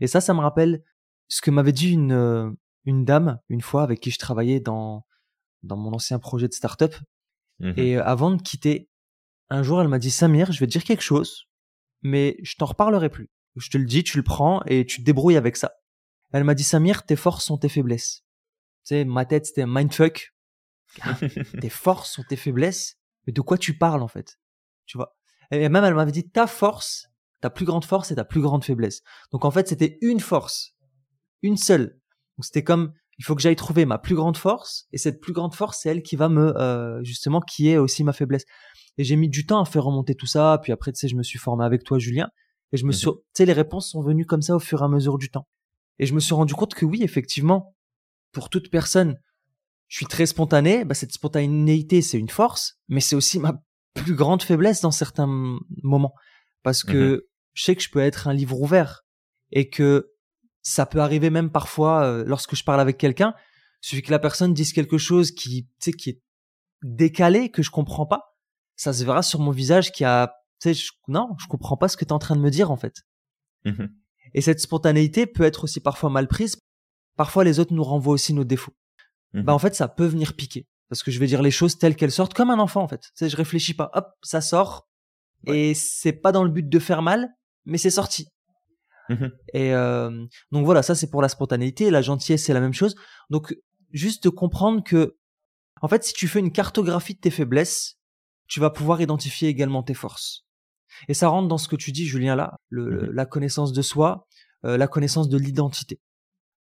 Et 0.01 0.07
ça, 0.07 0.21
ça 0.21 0.35
me 0.35 0.41
rappelle 0.41 0.83
ce 1.29 1.41
que 1.41 1.51
m'avait 1.51 1.73
dit 1.73 1.91
une, 1.91 2.13
euh, 2.13 2.51
une 2.85 3.05
dame, 3.05 3.41
une 3.49 3.61
fois, 3.61 3.83
avec 3.83 4.01
qui 4.01 4.11
je 4.11 4.19
travaillais 4.19 4.61
dans, 4.61 5.07
dans 5.63 5.77
mon 5.77 5.93
ancien 5.93 6.19
projet 6.19 6.49
de 6.49 6.53
start-up. 6.53 6.95
Mhm. 7.61 7.75
Et 7.77 7.97
euh, 7.97 8.05
avant 8.05 8.31
de 8.31 8.41
quitter, 8.41 8.89
un 9.49 9.63
jour, 9.63 9.81
elle 9.81 9.89
m'a 9.89 9.99
dit, 9.99 10.11
Samir, 10.11 10.53
je 10.53 10.61
vais 10.61 10.67
te 10.67 10.73
dire 10.73 10.85
quelque 10.85 11.03
chose, 11.03 11.47
mais 12.03 12.37
je 12.43 12.57
t'en 12.57 12.67
reparlerai 12.67 13.11
plus. 13.11 13.31
Je 13.57 13.71
te 13.71 13.79
le 13.79 13.87
dis, 13.87 14.05
tu 14.05 14.17
le 14.17 14.23
prends 14.23 14.63
et 14.67 14.85
tu 14.85 15.01
te 15.01 15.03
débrouilles 15.03 15.37
avec 15.37 15.57
ça. 15.57 15.73
Elle 16.33 16.45
m'a 16.45 16.55
dit, 16.55 16.65
Samir, 16.65 17.05
tes 17.05 17.17
forces 17.17 17.45
sont 17.45 17.57
tes 17.57 17.69
faiblesses. 17.69 18.25
Tu 18.85 18.95
sais, 18.95 19.05
ma 19.05 19.25
tête, 19.25 19.47
c'était 19.47 19.63
un 19.63 19.67
mindfuck. 19.67 20.35
tes 21.61 21.71
forces 21.71 22.13
sont 22.13 22.25
tes 22.29 22.37
faiblesses. 22.37 22.99
Mais 23.27 23.33
de 23.33 23.41
quoi 23.41 23.59
tu 23.59 23.77
parles, 23.77 24.03
en 24.03 24.09
fait? 24.09 24.39
Tu 24.87 24.99
vois? 24.99 25.17
Et 25.51 25.69
même, 25.69 25.85
elle 25.85 25.95
m'avait 25.95 26.13
dit, 26.13 26.29
ta 26.29 26.47
force, 26.47 27.09
ta 27.41 27.51
plus 27.51 27.65
grande 27.65 27.85
force 27.85 28.11
et 28.11 28.17
ta 28.17 28.25
plus 28.25 28.41
grande 28.41 28.65
faiblesse. 28.65 29.03
Donc, 29.33 29.45
en 29.45 29.51
fait, 29.51 29.69
c'était 29.69 29.99
une 30.03 30.21
force. 30.21 30.75
Une 31.43 31.57
seule. 31.57 32.01
Donc, 32.37 32.45
c'était 32.45 32.65
comme, 32.65 32.93
il 33.19 33.25
faut 33.25 33.35
que 33.35 33.43
j'aille 33.43 33.57
trouver 33.57 33.87
ma 33.87 33.99
plus 33.99 34.15
grande 34.15 34.37
force. 34.37 34.87
Et 34.93 34.99
cette 34.99 35.21
plus 35.21 35.33
grande 35.33 35.55
force, 35.55 35.81
c'est 35.81 35.89
elle 35.89 36.03
qui 36.03 36.17
va 36.17 36.29
me, 36.29 36.57
euh, 36.59 37.03
justement, 37.03 37.41
qui 37.41 37.69
est 37.69 37.79
aussi 37.79 38.05
ma 38.05 38.13
faiblesse. 38.13 38.45
Et 38.99 39.05
j'ai 39.05 39.17
mis 39.17 39.29
du 39.29 39.47
temps 39.47 39.61
à 39.61 39.65
faire 39.65 39.85
remonter 39.85 40.15
tout 40.15 40.27
ça. 40.27 40.59
Puis 40.63 40.73
après, 40.73 40.93
tu 40.93 40.99
sais, 40.99 41.09
je 41.09 41.17
me 41.17 41.23
suis 41.23 41.39
formé 41.39 41.65
avec 41.65 41.85
toi, 41.85 41.99
Julien. 41.99 42.29
Et 42.73 42.77
je 42.77 42.85
me 42.85 42.91
Mhm. 42.91 42.95
suis, 42.97 43.07
tu 43.07 43.13
sais, 43.35 43.47
les 43.47 43.53
réponses 43.53 43.91
sont 43.91 44.03
venues 44.03 44.27
comme 44.27 44.43
ça 44.43 44.55
au 44.57 44.59
fur 44.59 44.81
et 44.83 44.85
à 44.85 44.89
mesure 44.89 45.19
du 45.19 45.31
temps. 45.31 45.47
Et 45.99 46.07
je 46.07 46.15
me 46.15 46.21
suis 46.21 46.35
rendu 46.35 46.55
compte 46.55 46.75
que 46.75 46.85
oui, 46.85 47.03
effectivement, 47.03 47.75
pour 48.33 48.51
toute 48.51 48.71
personne, 48.71 49.19
je 49.89 49.97
suis 49.97 50.07
très 50.07 50.27
spontané. 50.27 50.85
Bah, 50.85 50.95
cette 50.95 51.13
spontanéité, 51.13 52.03
c'est 52.03 52.19
une 52.19 52.29
force, 52.29 52.79
mais 52.89 53.01
c'est 53.01 53.17
aussi 53.17 53.39
ma 53.39 53.63
plus 53.95 54.15
grande 54.15 54.43
faiblesse 54.43 54.81
dans 54.81 54.91
certains 54.91 55.27
moments. 55.83 56.13
Parce 56.63 56.83
que 56.83 57.29
je 57.55 57.63
sais 57.63 57.77
que 57.77 57.83
je 57.83 57.91
peux 57.91 58.01
être 58.01 58.29
un 58.29 58.35
livre 58.35 58.61
ouvert 58.61 59.05
et 59.53 59.71
que 59.71 60.11
ça 60.63 60.85
peut 60.85 60.99
arriver 60.99 61.31
même 61.31 61.51
parfois 61.51 62.03
euh, 62.03 62.25
lorsque 62.27 62.57
je 62.57 62.65
parle 62.65 62.81
avec 62.81 62.99
quelqu'un, 62.99 63.35
il 63.83 63.89
suffit 63.89 64.03
que 64.03 64.11
la 64.11 64.19
personne 64.19 64.53
dise 64.53 64.73
quelque 64.73 64.99
chose 64.99 65.31
qui, 65.31 65.65
tu 65.65 65.71
sais, 65.79 65.93
qui 65.93 66.11
est 66.11 66.21
décalé, 66.83 67.51
que 67.51 67.63
je 67.63 67.71
comprends 67.71 68.05
pas. 68.07 68.37
Ça 68.75 68.93
se 68.93 69.05
verra 69.05 69.23
sur 69.23 69.39
mon 69.41 69.53
visage 69.53 69.93
qui 69.93 70.05
a, 70.05 70.35
sais, 70.61 70.75
je- 70.75 70.93
non, 71.09 71.35
je 71.39 71.47
comprends 71.47 71.77
pas 71.77 71.89
ce 71.89 71.97
que 71.97 72.05
tu 72.05 72.09
es 72.11 72.13
en 72.13 72.19
train 72.19 72.37
de 72.37 72.41
me 72.41 72.51
dire, 72.51 72.71
en 72.71 72.77
fait. 72.77 73.03
Mhm. 73.65 73.89
Et 74.35 74.41
cette 74.41 74.61
spontanéité 74.61 75.27
peut 75.27 75.45
être 75.45 75.65
aussi 75.65 75.81
parfois 75.81 76.11
mal 76.11 76.29
prise. 76.29 76.57
Parfois, 77.17 77.45
les 77.45 77.59
autres 77.61 77.73
nous 77.75 77.85
renvoient 77.85 78.13
aussi 78.15 78.33
nos 78.35 78.45
défauts. 78.45 78.75
Mhm. 79.33 79.43
Bah, 79.43 79.55
en 79.55 79.59
fait, 79.59 79.75
ça 79.75 79.89
peut 79.89 80.07
venir 80.07 80.35
piquer. 80.35 80.67
Parce 80.89 81.03
que 81.03 81.11
je 81.11 81.19
vais 81.19 81.27
dire 81.27 81.43
les 81.43 81.51
choses 81.51 81.79
telles 81.79 81.97
qu'elles 81.97 82.13
sortent, 82.13 82.35
comme 82.35 82.51
un 82.51 82.59
enfant, 82.59 82.83
en 82.83 82.89
fait. 82.89 83.01
Tu 83.01 83.11
sais, 83.15 83.29
je 83.29 83.37
réfléchis 83.37 83.75
pas. 83.75 83.91
Hop, 83.95 84.07
ça 84.23 84.41
sort. 84.41 84.89
Et 85.47 85.75
c'est 85.75 86.13
pas 86.13 86.33
dans 86.33 86.43
le 86.45 86.51
but 86.51 86.69
de 86.69 86.79
faire 86.79 87.03
mal, 87.03 87.29
mais 87.65 87.79
c'est 87.79 87.91
sorti. 87.91 88.29
Mhm. 89.09 89.31
Et 89.53 89.73
euh, 89.75 90.27
donc 90.51 90.65
voilà, 90.65 90.83
ça 90.83 90.97
c'est 90.97 91.09
pour 91.11 91.23
la 91.23 91.29
spontanéité. 91.29 91.91
La 91.91 92.03
gentillesse, 92.03 92.45
c'est 92.45 92.53
la 92.55 92.61
même 92.61 92.73
chose. 92.73 92.97
Donc, 93.31 93.55
juste 93.93 94.25
de 94.25 94.29
comprendre 94.29 94.83
que, 94.83 95.17
en 95.83 95.89
fait, 95.89 96.03
si 96.05 96.13
tu 96.15 96.27
fais 96.27 96.41
une 96.41 96.51
cartographie 96.53 97.15
de 97.15 97.21
tes 97.21 97.31
faiblesses, 97.31 97.99
tu 98.49 98.59
vas 98.61 98.71
pouvoir 98.71 99.01
identifier 99.01 99.49
également 99.49 99.83
tes 99.85 99.95
forces. 99.95 100.46
Et 101.09 101.15
ça 101.15 101.29
rentre 101.29 101.49
dans 101.49 101.59
ce 101.59 101.69
que 101.69 101.77
tu 101.77 101.93
dis, 101.93 102.07
Julien, 102.07 102.37
là, 102.37 102.57
le, 102.69 103.03
Mhm. 103.07 103.11
la 103.13 103.27
connaissance 103.27 103.73
de 103.73 103.83
soi, 103.83 104.27
euh, 104.65 104.77
la 104.77 104.89
connaissance 104.89 105.29
de 105.29 105.39
l'identité. 105.39 106.01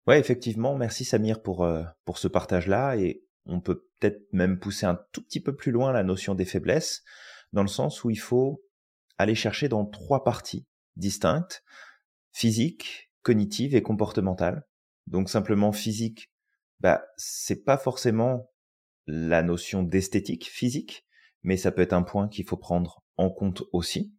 Ouais, 0.07 0.21
effectivement. 0.21 0.77
Merci 0.77 1.05
Samir 1.05 1.43
pour 1.43 1.65
euh, 1.65 1.83
pour 2.05 2.19
ce 2.19 2.29
partage-là 2.29 2.97
et 2.97 3.23
on 3.45 3.61
peut 3.61 3.85
peut-être 3.99 4.21
même 4.33 4.59
pousser 4.59 4.87
un 4.87 4.99
tout 5.13 5.23
petit 5.23 5.41
peu 5.41 5.55
plus 5.55 5.73
loin 5.73 5.93
la 5.93 6.03
notion 6.05 6.35
des 6.35 6.45
faiblesses 6.45 7.03
dans 7.53 7.63
le 7.63 7.69
sens 7.69 8.05
où 8.05 8.11
il 8.11 8.19
faut 8.21 8.63
aller 9.19 9.35
chercher 9.35 9.69
dans 9.69 9.85
trois 9.87 10.23
parties 10.25 10.67
distinctes 10.97 11.63
physique, 12.33 13.11
cognitive 13.23 13.75
et 13.75 13.83
comportementale. 13.83 14.65
Donc 15.07 15.31
simplement 15.31 15.73
physique, 15.73 16.31
bah 16.81 17.03
c'est 17.17 17.65
pas 17.65 17.79
forcément 17.79 18.51
la 19.07 19.43
notion 19.43 19.83
d'esthétique 19.83 20.49
physique, 20.49 21.07
mais 21.43 21.57
ça 21.57 21.71
peut 21.73 21.83
être 21.83 21.93
un 21.93 22.03
point 22.03 22.29
qu'il 22.29 22.45
faut 22.45 22.57
prendre 22.57 23.03
en 23.17 23.31
compte 23.31 23.63
aussi. 23.73 24.13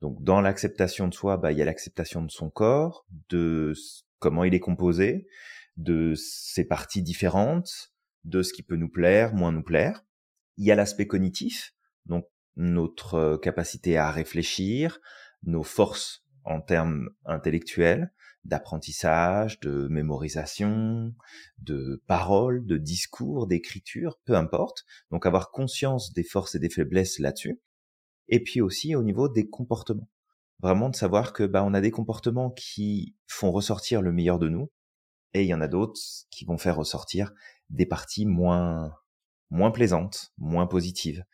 Donc 0.00 0.22
dans 0.22 0.40
l'acceptation 0.40 1.08
de 1.08 1.14
soi, 1.14 1.36
bah 1.36 1.52
il 1.52 1.58
y 1.58 1.62
a 1.62 1.64
l'acceptation 1.64 2.22
de 2.22 2.30
son 2.30 2.50
corps, 2.50 3.06
de 3.30 3.72
comment 4.18 4.44
il 4.44 4.54
est 4.54 4.60
composé, 4.60 5.26
de 5.76 6.14
ses 6.14 6.64
parties 6.64 7.02
différentes, 7.02 7.92
de 8.24 8.42
ce 8.42 8.52
qui 8.52 8.62
peut 8.62 8.76
nous 8.76 8.88
plaire, 8.88 9.34
moins 9.34 9.52
nous 9.52 9.62
plaire. 9.62 10.04
Il 10.56 10.66
y 10.66 10.72
a 10.72 10.74
l'aspect 10.74 11.06
cognitif, 11.06 11.74
donc 12.06 12.26
notre 12.56 13.14
euh, 13.14 13.38
capacité 13.38 13.96
à 13.98 14.10
réfléchir, 14.10 15.00
nos 15.42 15.62
forces 15.62 16.24
en 16.44 16.60
termes 16.60 17.10
intellectuels, 17.24 18.12
d'apprentissage, 18.44 19.60
de 19.60 19.88
mémorisation, 19.88 21.14
de 21.58 22.02
parole, 22.06 22.64
de 22.64 22.76
discours, 22.76 23.46
d'écriture, 23.46 24.18
peu 24.24 24.34
importe. 24.34 24.84
Donc 25.10 25.26
avoir 25.26 25.50
conscience 25.50 26.12
des 26.12 26.22
forces 26.22 26.54
et 26.54 26.58
des 26.58 26.70
faiblesses 26.70 27.18
là-dessus. 27.18 27.60
Et 28.28 28.42
puis 28.42 28.60
aussi 28.60 28.94
au 28.94 29.02
niveau 29.02 29.28
des 29.28 29.48
comportements. 29.48 30.08
Vraiment 30.60 30.88
de 30.88 30.96
savoir 30.96 31.32
que 31.32 31.44
bah 31.44 31.62
on 31.64 31.74
a 31.74 31.80
des 31.80 31.90
comportements 31.90 32.50
qui 32.50 33.14
font 33.26 33.52
ressortir 33.52 34.00
le 34.02 34.12
meilleur 34.12 34.38
de 34.38 34.48
nous 34.48 34.70
et 35.34 35.42
il 35.42 35.48
y 35.48 35.54
en 35.54 35.60
a 35.60 35.68
d'autres 35.68 36.00
qui 36.30 36.44
vont 36.46 36.56
faire 36.56 36.76
ressortir 36.76 37.32
des 37.68 37.86
parties 37.86 38.26
moins 38.26 38.94
moins 39.50 39.70
plaisantes, 39.70 40.32
moins 40.38 40.66
positives. 40.66 41.24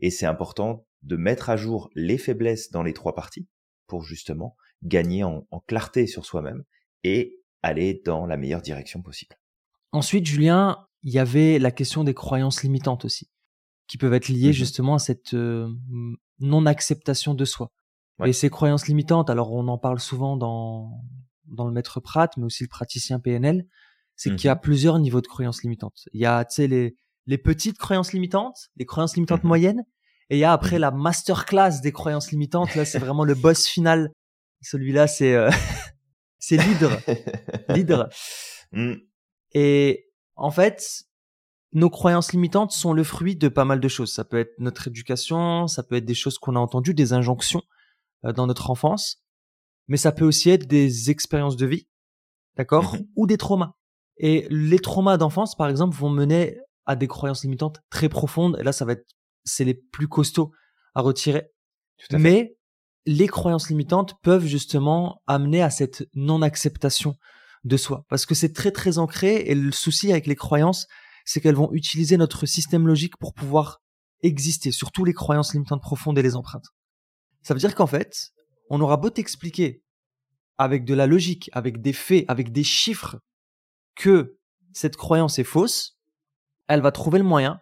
Et 0.00 0.10
c'est 0.10 0.26
important 0.26 0.86
de 1.02 1.16
mettre 1.16 1.50
à 1.50 1.56
jour 1.56 1.90
les 1.94 2.18
faiblesses 2.18 2.70
dans 2.70 2.82
les 2.82 2.94
trois 2.94 3.14
parties 3.14 3.46
pour 3.86 4.04
justement 4.04 4.56
gagner 4.82 5.24
en, 5.24 5.46
en 5.50 5.60
clarté 5.60 6.06
sur 6.06 6.24
soi-même 6.24 6.64
et 7.04 7.38
aller 7.62 8.00
dans 8.04 8.26
la 8.26 8.36
meilleure 8.36 8.62
direction 8.62 9.02
possible. 9.02 9.36
Ensuite, 9.92 10.26
Julien, 10.26 10.86
il 11.02 11.12
y 11.12 11.18
avait 11.18 11.58
la 11.58 11.70
question 11.70 12.04
des 12.04 12.14
croyances 12.14 12.62
limitantes 12.62 13.04
aussi, 13.04 13.30
qui 13.88 13.98
peuvent 13.98 14.14
être 14.14 14.28
liées 14.28 14.48
Mhm. 14.48 14.52
justement 14.52 14.94
à 14.94 14.98
cette 15.00 15.34
euh, 15.34 15.68
non-acceptation 16.40 17.34
de 17.34 17.44
soi. 17.44 17.70
Ouais. 18.18 18.30
Et 18.30 18.32
ces 18.32 18.50
croyances 18.50 18.86
limitantes, 18.86 19.30
alors 19.30 19.52
on 19.52 19.66
en 19.68 19.78
parle 19.78 19.98
souvent 20.00 20.36
dans, 20.36 21.00
dans 21.46 21.64
le 21.66 21.72
maître 21.72 22.00
Prat, 22.00 22.28
mais 22.36 22.44
aussi 22.44 22.62
le 22.64 22.68
praticien 22.68 23.18
PNL, 23.20 23.66
c'est 24.16 24.34
qu'il 24.34 24.46
y 24.46 24.50
a 24.50 24.56
plusieurs 24.56 24.98
niveaux 24.98 25.20
de 25.20 25.26
croyances 25.28 25.62
limitantes. 25.62 26.08
Il 26.12 26.20
y 26.20 26.26
a, 26.26 26.44
tu 26.44 26.54
sais, 26.56 26.66
les, 26.66 26.96
les 27.26 27.38
petites 27.38 27.78
croyances 27.78 28.12
limitantes, 28.12 28.70
les 28.76 28.84
croyances 28.86 29.14
limitantes 29.14 29.44
Mhm. 29.44 29.48
moyennes, 29.48 29.84
et 30.30 30.36
il 30.36 30.40
y 30.40 30.44
a 30.44 30.52
après 30.52 30.78
la 30.78 30.90
masterclass 30.90 31.80
des 31.82 31.92
croyances 31.92 32.30
limitantes. 32.32 32.74
Là, 32.74 32.84
c'est 32.84 32.98
vraiment 32.98 33.24
le 33.24 33.34
boss 33.34 33.66
final. 33.66 34.10
Celui-là, 34.60 35.06
c'est 35.06 35.34
euh, 35.34 35.48
c'est 36.38 36.56
l'hydre. 36.56 36.90
L'hydre. 37.68 38.08
Et 39.54 40.10
en 40.36 40.50
fait, 40.50 41.04
nos 41.72 41.90
croyances 41.90 42.32
limitantes 42.32 42.72
sont 42.72 42.92
le 42.92 43.04
fruit 43.04 43.36
de 43.36 43.48
pas 43.48 43.64
mal 43.64 43.80
de 43.80 43.88
choses. 43.88 44.12
Ça 44.12 44.24
peut 44.24 44.38
être 44.38 44.54
notre 44.58 44.88
éducation, 44.88 45.66
ça 45.68 45.82
peut 45.82 45.96
être 45.96 46.04
des 46.06 46.14
choses 46.14 46.38
qu'on 46.38 46.56
a 46.56 46.58
entendues, 46.58 46.94
des 46.94 47.12
injonctions 47.12 47.62
euh, 48.24 48.32
dans 48.32 48.46
notre 48.46 48.70
enfance, 48.70 49.22
mais 49.86 49.96
ça 49.96 50.12
peut 50.12 50.24
aussi 50.24 50.50
être 50.50 50.66
des 50.66 51.10
expériences 51.10 51.56
de 51.56 51.66
vie, 51.66 51.86
d'accord, 52.56 52.94
Mhm. 52.94 53.06
ou 53.16 53.26
des 53.26 53.36
traumas. 53.36 53.72
Et 54.16 54.46
les 54.50 54.78
traumas 54.78 55.16
d'enfance, 55.18 55.54
par 55.56 55.68
exemple, 55.68 55.96
vont 55.96 56.10
mener 56.10 56.58
à 56.86 56.96
des 56.96 57.06
croyances 57.06 57.42
limitantes 57.44 57.80
très 57.90 58.08
profondes. 58.08 58.56
Et 58.58 58.64
là, 58.64 58.72
ça 58.72 58.84
va 58.84 58.92
être, 58.92 59.06
c'est 59.44 59.64
les 59.64 59.74
plus 59.74 60.08
costauds 60.08 60.50
à 60.94 61.02
retirer. 61.02 61.50
Tout 61.98 62.06
à 62.16 62.18
fait. 62.18 62.22
Mais 62.22 62.56
les 63.06 63.28
croyances 63.28 63.68
limitantes 63.68 64.14
peuvent 64.22 64.46
justement 64.46 65.22
amener 65.26 65.62
à 65.62 65.70
cette 65.70 66.08
non-acceptation 66.14 67.14
de 67.64 67.76
soi. 67.76 68.04
Parce 68.08 68.26
que 68.26 68.34
c'est 68.34 68.52
très 68.52 68.70
très 68.72 68.98
ancré 68.98 69.36
et 69.46 69.54
le 69.54 69.70
souci 69.72 70.10
avec 70.10 70.26
les 70.26 70.36
croyances, 70.36 70.86
c'est 71.30 71.42
qu'elles 71.42 71.54
vont 71.54 71.70
utiliser 71.72 72.16
notre 72.16 72.46
système 72.46 72.86
logique 72.86 73.18
pour 73.18 73.34
pouvoir 73.34 73.82
exister, 74.22 74.72
surtout 74.72 75.04
les 75.04 75.12
croyances 75.12 75.52
limitantes 75.52 75.82
profondes 75.82 76.18
et 76.18 76.22
les 76.22 76.36
empreintes. 76.36 76.68
Ça 77.42 77.52
veut 77.52 77.60
dire 77.60 77.74
qu'en 77.74 77.86
fait, 77.86 78.30
on 78.70 78.80
aura 78.80 78.96
beau 78.96 79.10
t'expliquer 79.10 79.82
avec 80.56 80.86
de 80.86 80.94
la 80.94 81.06
logique, 81.06 81.50
avec 81.52 81.82
des 81.82 81.92
faits, 81.92 82.24
avec 82.28 82.50
des 82.50 82.64
chiffres, 82.64 83.20
que 83.94 84.38
cette 84.72 84.96
croyance 84.96 85.38
est 85.38 85.44
fausse, 85.44 85.98
elle 86.66 86.80
va 86.80 86.92
trouver 86.92 87.18
le 87.18 87.24
moyen 87.24 87.60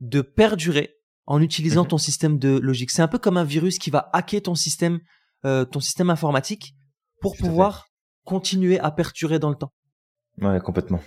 de 0.00 0.20
perdurer 0.20 0.94
en 1.24 1.40
utilisant 1.40 1.84
Mhm. 1.84 1.88
ton 1.88 1.98
système 1.98 2.38
de 2.38 2.58
logique. 2.58 2.90
C'est 2.90 3.02
un 3.02 3.08
peu 3.08 3.18
comme 3.18 3.38
un 3.38 3.44
virus 3.44 3.78
qui 3.78 3.88
va 3.88 4.10
hacker 4.12 4.42
ton 4.42 4.54
système, 4.54 5.00
euh, 5.46 5.64
ton 5.64 5.80
système 5.80 6.10
informatique 6.10 6.74
pour 7.22 7.34
Tout 7.34 7.44
pouvoir 7.44 7.86
continuer 8.24 8.78
à 8.78 8.90
perdurer 8.90 9.38
dans 9.38 9.48
le 9.50 9.56
temps. 9.56 9.72
Ouais, 10.42 10.60
complètement. 10.60 11.00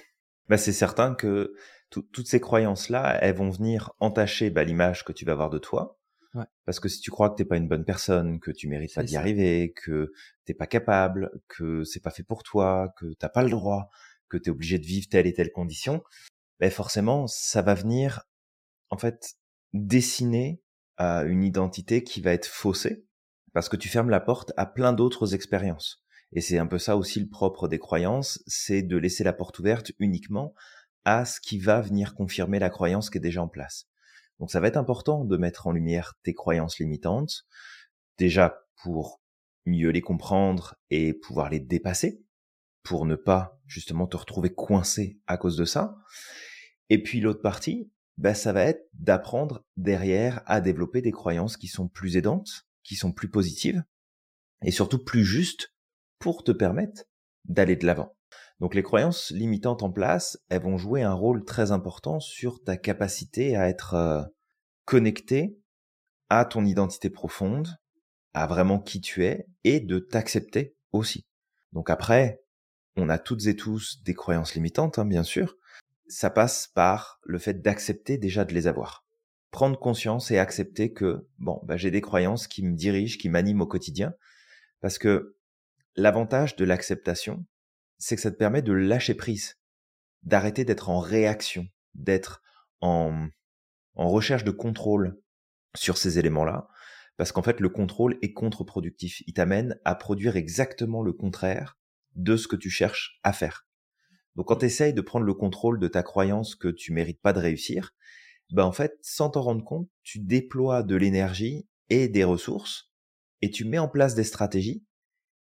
Bah, 0.49 0.57
c'est 0.57 0.73
certain 0.73 1.13
que 1.13 1.53
toutes 1.89 2.27
ces 2.27 2.39
croyances-là, 2.39 3.17
elles 3.21 3.35
vont 3.35 3.49
venir 3.49 3.91
entacher 3.99 4.49
bah, 4.49 4.63
l'image 4.63 5.03
que 5.03 5.11
tu 5.11 5.25
vas 5.25 5.33
avoir 5.33 5.49
de 5.49 5.57
toi. 5.57 5.99
Parce 6.65 6.79
que 6.79 6.89
si 6.89 7.01
tu 7.01 7.09
crois 7.09 7.31
que 7.31 7.35
t'es 7.35 7.45
pas 7.45 7.57
une 7.57 7.67
bonne 7.67 7.85
personne, 7.85 8.39
que 8.39 8.51
tu 8.51 8.67
mérites 8.67 8.93
pas 8.93 9.03
d'y 9.03 9.17
arriver, 9.17 9.73
que 9.73 10.13
t'es 10.45 10.53
pas 10.53 10.67
capable, 10.67 11.31
que 11.47 11.83
c'est 11.83 12.01
pas 12.01 12.11
fait 12.11 12.23
pour 12.23 12.43
toi, 12.43 12.93
que 12.97 13.13
t'as 13.13 13.29
pas 13.29 13.43
le 13.43 13.49
droit, 13.49 13.89
que 14.29 14.37
tu 14.37 14.49
es 14.49 14.51
obligé 14.51 14.77
de 14.77 14.85
vivre 14.85 15.07
telle 15.09 15.25
et 15.25 15.33
telle 15.33 15.51
condition, 15.51 16.03
ben 16.59 16.69
forcément, 16.69 17.25
ça 17.25 17.63
va 17.63 17.73
venir, 17.73 18.27
en 18.91 18.97
fait, 18.97 19.37
dessiner 19.73 20.61
à 20.97 21.23
une 21.23 21.43
identité 21.43 22.03
qui 22.03 22.21
va 22.21 22.33
être 22.33 22.45
faussée, 22.45 23.05
parce 23.53 23.69
que 23.69 23.77
tu 23.77 23.89
fermes 23.89 24.09
la 24.09 24.19
porte 24.19 24.53
à 24.55 24.67
plein 24.67 24.93
d'autres 24.93 25.33
expériences. 25.33 26.03
Et 26.31 26.41
c'est 26.41 26.59
un 26.59 26.67
peu 26.67 26.77
ça 26.77 26.95
aussi 26.95 27.19
le 27.19 27.27
propre 27.27 27.67
des 27.67 27.79
croyances, 27.79 28.43
c'est 28.45 28.83
de 28.83 28.97
laisser 28.97 29.23
la 29.23 29.33
porte 29.33 29.57
ouverte 29.57 29.91
uniquement 29.97 30.53
à 31.05 31.25
ce 31.25 31.39
qui 31.39 31.59
va 31.59 31.81
venir 31.81 32.15
confirmer 32.15 32.59
la 32.59 32.69
croyance 32.69 33.09
qui 33.09 33.17
est 33.17 33.21
déjà 33.21 33.41
en 33.41 33.47
place. 33.47 33.87
Donc 34.39 34.51
ça 34.51 34.59
va 34.59 34.67
être 34.67 34.77
important 34.77 35.25
de 35.25 35.37
mettre 35.37 35.67
en 35.67 35.71
lumière 35.71 36.13
tes 36.23 36.33
croyances 36.33 36.79
limitantes, 36.79 37.45
déjà 38.17 38.65
pour 38.81 39.21
mieux 39.65 39.89
les 39.89 40.01
comprendre 40.01 40.75
et 40.89 41.13
pouvoir 41.13 41.49
les 41.49 41.59
dépasser, 41.59 42.23
pour 42.83 43.05
ne 43.05 43.15
pas 43.15 43.59
justement 43.67 44.07
te 44.07 44.17
retrouver 44.17 44.53
coincé 44.53 45.19
à 45.27 45.37
cause 45.37 45.57
de 45.57 45.65
ça. 45.65 45.97
Et 46.89 47.03
puis 47.03 47.19
l'autre 47.19 47.41
partie, 47.41 47.91
bah, 48.17 48.33
ça 48.33 48.51
va 48.51 48.63
être 48.63 48.89
d'apprendre 48.93 49.63
derrière 49.77 50.41
à 50.45 50.61
développer 50.61 51.01
des 51.01 51.11
croyances 51.11 51.57
qui 51.57 51.67
sont 51.67 51.87
plus 51.87 52.17
aidantes, 52.17 52.67
qui 52.83 52.95
sont 52.95 53.11
plus 53.11 53.29
positives, 53.29 53.83
et 54.63 54.71
surtout 54.71 55.03
plus 55.03 55.23
justes 55.23 55.73
pour 56.17 56.43
te 56.43 56.51
permettre 56.51 57.03
d'aller 57.45 57.75
de 57.75 57.85
l'avant. 57.85 58.18
Donc 58.59 58.75
les 58.75 58.83
croyances 58.83 59.31
limitantes 59.31 59.83
en 59.83 59.91
place, 59.91 60.37
elles 60.49 60.61
vont 60.61 60.77
jouer 60.77 61.01
un 61.01 61.13
rôle 61.13 61.45
très 61.45 61.71
important 61.71 62.19
sur 62.19 62.61
ta 62.63 62.75
capacité 62.75 63.55
à 63.55 63.69
être 63.69 63.93
euh, 63.93 64.23
connecté 64.85 65.57
à 66.29 66.45
ton 66.45 66.65
identité 66.65 67.09
profonde, 67.09 67.79
à 68.33 68.47
vraiment 68.47 68.79
qui 68.79 69.01
tu 69.01 69.25
es, 69.25 69.47
et 69.63 69.79
de 69.79 69.99
t'accepter 69.99 70.75
aussi. 70.91 71.25
Donc 71.73 71.89
après, 71.89 72.41
on 72.95 73.09
a 73.09 73.17
toutes 73.17 73.47
et 73.47 73.55
tous 73.55 74.03
des 74.03 74.13
croyances 74.13 74.55
limitantes, 74.55 74.99
hein, 74.99 75.05
bien 75.05 75.23
sûr. 75.23 75.55
Ça 76.07 76.29
passe 76.29 76.67
par 76.67 77.19
le 77.23 77.39
fait 77.39 77.61
d'accepter 77.61 78.17
déjà 78.17 78.45
de 78.45 78.53
les 78.53 78.67
avoir. 78.67 79.05
Prendre 79.51 79.79
conscience 79.79 80.31
et 80.31 80.37
accepter 80.37 80.91
que, 80.91 81.27
bon, 81.37 81.59
bah, 81.63 81.77
j'ai 81.77 81.91
des 81.91 82.01
croyances 82.01 82.47
qui 82.47 82.63
me 82.63 82.75
dirigent, 82.75 83.17
qui 83.17 83.29
m'animent 83.29 83.61
au 83.61 83.67
quotidien. 83.67 84.13
Parce 84.81 84.97
que 84.97 85.35
l'avantage 85.95 86.55
de 86.55 86.65
l'acceptation, 86.65 87.45
c'est 87.99 88.15
que 88.15 88.21
ça 88.21 88.31
te 88.31 88.37
permet 88.37 88.61
de 88.61 88.73
lâcher 88.73 89.13
prise, 89.13 89.59
d'arrêter 90.23 90.65
d'être 90.65 90.89
en 90.89 90.99
réaction, 90.99 91.67
d'être 91.93 92.41
en, 92.81 93.27
en 93.95 94.09
recherche 94.09 94.43
de 94.43 94.51
contrôle 94.51 95.21
sur 95.75 95.97
ces 95.97 96.17
éléments-là, 96.17 96.67
parce 97.17 97.31
qu'en 97.31 97.43
fait 97.43 97.59
le 97.59 97.69
contrôle 97.69 98.17
est 98.21 98.33
contre-productif. 98.33 99.21
Il 99.27 99.33
t'amène 99.33 99.77
à 99.85 99.93
produire 99.93 100.37
exactement 100.37 101.03
le 101.03 101.13
contraire 101.13 101.77
de 102.15 102.37
ce 102.37 102.47
que 102.47 102.55
tu 102.55 102.69
cherches 102.69 103.19
à 103.23 103.33
faire. 103.33 103.67
Donc 104.35 104.47
quand 104.47 104.57
tu 104.57 104.65
essayes 104.65 104.93
de 104.93 105.01
prendre 105.01 105.25
le 105.25 105.33
contrôle 105.33 105.79
de 105.79 105.87
ta 105.87 106.01
croyance 106.01 106.55
que 106.55 106.69
tu 106.69 106.93
mérites 106.93 107.21
pas 107.21 107.33
de 107.33 107.39
réussir, 107.39 107.93
ben 108.51 108.63
en 108.63 108.71
fait, 108.71 108.97
sans 109.01 109.29
t'en 109.29 109.41
rendre 109.41 109.63
compte, 109.63 109.89
tu 110.01 110.19
déploies 110.19 110.81
de 110.81 110.95
l'énergie 110.95 111.67
et 111.89 112.07
des 112.07 112.23
ressources 112.23 112.89
et 113.41 113.51
tu 113.51 113.65
mets 113.65 113.79
en 113.79 113.87
place 113.87 114.15
des 114.15 114.23
stratégies 114.23 114.85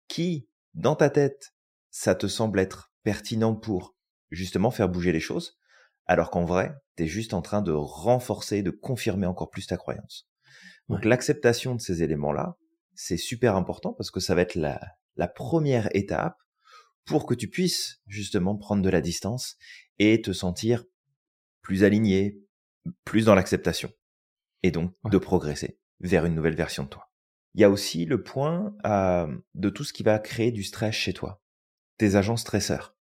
qui, 0.07 0.47
dans 0.73 0.95
ta 0.95 1.09
tête, 1.09 1.53
ça 1.91 2.15
te 2.15 2.27
semble 2.27 2.59
être 2.59 2.91
pertinent 3.03 3.55
pour 3.55 3.95
justement 4.31 4.71
faire 4.71 4.89
bouger 4.89 5.11
les 5.11 5.19
choses, 5.19 5.57
alors 6.05 6.29
qu'en 6.31 6.45
vrai, 6.45 6.73
tu 6.97 7.03
es 7.03 7.07
juste 7.07 7.33
en 7.33 7.41
train 7.41 7.61
de 7.61 7.71
renforcer, 7.71 8.61
de 8.63 8.71
confirmer 8.71 9.27
encore 9.27 9.49
plus 9.49 9.67
ta 9.67 9.77
croyance. 9.77 10.27
Donc 10.87 11.05
l'acceptation 11.05 11.75
de 11.75 11.81
ces 11.81 12.03
éléments-là, 12.03 12.57
c'est 12.95 13.17
super 13.17 13.55
important 13.55 13.93
parce 13.93 14.11
que 14.11 14.19
ça 14.19 14.35
va 14.35 14.41
être 14.41 14.55
la, 14.55 14.81
la 15.15 15.27
première 15.27 15.95
étape 15.95 16.37
pour 17.05 17.25
que 17.25 17.33
tu 17.33 17.47
puisses 17.47 18.01
justement 18.07 18.55
prendre 18.55 18.81
de 18.81 18.89
la 18.89 19.01
distance 19.01 19.55
et 19.99 20.21
te 20.21 20.33
sentir 20.33 20.83
plus 21.61 21.83
aligné, 21.83 22.39
plus 23.03 23.25
dans 23.25 23.35
l'acceptation, 23.35 23.91
et 24.63 24.71
donc 24.71 24.93
de 25.05 25.17
progresser 25.17 25.79
vers 25.99 26.25
une 26.25 26.35
nouvelle 26.35 26.55
version 26.55 26.83
de 26.83 26.89
toi. 26.89 27.11
Il 27.55 27.61
y 27.61 27.63
a 27.63 27.69
aussi 27.69 28.05
le 28.05 28.23
point 28.23 28.75
euh, 28.85 29.27
de 29.55 29.69
tout 29.69 29.83
ce 29.83 29.93
qui 29.93 30.03
va 30.03 30.19
créer 30.19 30.51
du 30.51 30.63
stress 30.63 30.95
chez 30.95 31.13
toi 31.13 31.41
tes 31.99 32.15
agents 32.15 32.37
stresseurs. 32.37 32.97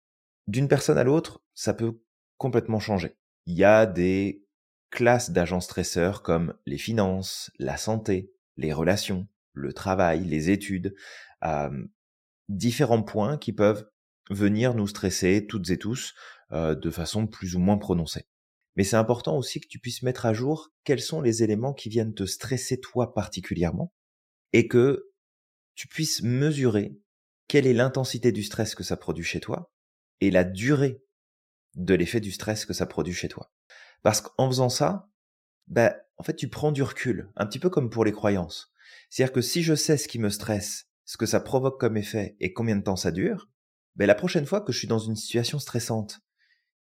D'une 0.47 0.67
personne 0.67 0.97
à 0.97 1.05
l'autre, 1.05 1.41
ça 1.53 1.73
peut 1.73 2.01
complètement 2.37 2.79
changer. 2.79 3.15
Il 3.45 3.53
y 3.53 3.63
a 3.63 3.85
des 3.85 4.43
classes 4.89 5.31
d'agents 5.31 5.61
stresseurs 5.61 6.23
comme 6.23 6.53
les 6.65 6.77
finances, 6.77 7.51
la 7.59 7.77
santé, 7.77 8.33
les 8.57 8.73
relations, 8.73 9.27
le 9.53 9.71
travail, 9.71 10.25
les 10.25 10.49
études, 10.49 10.95
différents 12.49 13.03
points 13.03 13.37
qui 13.37 13.53
peuvent 13.53 13.89
venir 14.29 14.73
nous 14.73 14.87
stresser 14.87 15.47
toutes 15.47 15.69
et 15.69 15.77
tous 15.77 16.13
de 16.51 16.89
façon 16.89 17.27
plus 17.27 17.55
ou 17.55 17.59
moins 17.59 17.77
prononcée. 17.77 18.27
Mais 18.75 18.83
c'est 18.83 18.95
important 18.95 19.37
aussi 19.37 19.59
que 19.59 19.67
tu 19.67 19.79
puisses 19.79 20.03
mettre 20.03 20.25
à 20.25 20.33
jour 20.33 20.71
quels 20.83 21.01
sont 21.01 21.21
les 21.21 21.43
éléments 21.43 21.73
qui 21.73 21.89
viennent 21.89 22.13
te 22.13 22.25
stresser 22.25 22.79
toi 22.79 23.13
particulièrement 23.13 23.93
et 24.53 24.67
que 24.67 25.11
tu 25.75 25.87
puisses 25.87 26.23
mesurer 26.23 26.97
quelle 27.47 27.67
est 27.67 27.73
l'intensité 27.73 28.31
du 28.31 28.43
stress 28.43 28.75
que 28.75 28.83
ça 28.83 28.97
produit 28.97 29.23
chez 29.23 29.39
toi 29.39 29.71
et 30.21 30.31
la 30.31 30.43
durée 30.43 31.01
de 31.75 31.93
l'effet 31.93 32.19
du 32.19 32.31
stress 32.31 32.65
que 32.65 32.73
ça 32.73 32.85
produit 32.85 33.13
chez 33.13 33.29
toi. 33.29 33.51
Parce 34.03 34.21
qu'en 34.21 34.47
faisant 34.47 34.69
ça, 34.69 35.09
ben, 35.67 35.93
en 36.17 36.23
fait, 36.23 36.35
tu 36.35 36.49
prends 36.49 36.71
du 36.71 36.83
recul, 36.83 37.31
un 37.35 37.45
petit 37.45 37.59
peu 37.59 37.69
comme 37.69 37.89
pour 37.89 38.05
les 38.05 38.11
croyances. 38.11 38.71
C'est-à-dire 39.09 39.33
que 39.33 39.41
si 39.41 39.63
je 39.63 39.75
sais 39.75 39.97
ce 39.97 40.07
qui 40.07 40.19
me 40.19 40.29
stresse, 40.29 40.89
ce 41.05 41.17
que 41.17 41.25
ça 41.25 41.39
provoque 41.39 41.79
comme 41.79 41.97
effet 41.97 42.35
et 42.39 42.53
combien 42.53 42.75
de 42.75 42.83
temps 42.83 42.95
ça 42.95 43.11
dure, 43.11 43.49
ben, 43.95 44.05
la 44.05 44.15
prochaine 44.15 44.45
fois 44.45 44.61
que 44.61 44.71
je 44.71 44.79
suis 44.79 44.87
dans 44.87 44.99
une 44.99 45.15
situation 45.15 45.59
stressante 45.59 46.19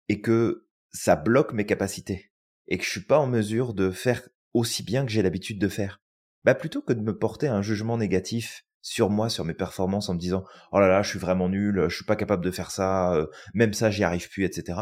et 0.08 0.20
que 0.20 0.68
ça 0.92 1.16
bloque 1.16 1.52
mes 1.52 1.66
capacités 1.66 2.32
et 2.68 2.78
que 2.78 2.84
je 2.84 2.90
suis 2.90 3.04
pas 3.04 3.18
en 3.18 3.26
mesure 3.26 3.74
de 3.74 3.90
faire 3.90 4.28
aussi 4.54 4.82
bien 4.82 5.04
que 5.04 5.12
j'ai 5.12 5.22
l'habitude 5.22 5.58
de 5.58 5.68
faire, 5.68 6.00
ben, 6.44 6.54
plutôt 6.54 6.82
que 6.82 6.92
de 6.92 7.00
me 7.00 7.16
porter 7.16 7.48
un 7.48 7.62
jugement 7.62 7.98
négatif 7.98 8.65
sur 8.86 9.10
moi, 9.10 9.28
sur 9.28 9.44
mes 9.44 9.52
performances 9.52 10.08
en 10.08 10.14
me 10.14 10.18
disant 10.20 10.44
oh 10.70 10.78
là 10.78 10.86
là, 10.86 11.02
je 11.02 11.08
suis 11.08 11.18
vraiment 11.18 11.48
nul, 11.48 11.86
je 11.88 11.94
suis 11.96 12.04
pas 12.04 12.14
capable 12.14 12.44
de 12.44 12.52
faire 12.52 12.70
ça, 12.70 13.14
euh, 13.14 13.26
même 13.52 13.72
ça 13.74 13.90
j'y 13.90 14.04
arrive 14.04 14.28
plus, 14.30 14.44
etc. 14.44 14.78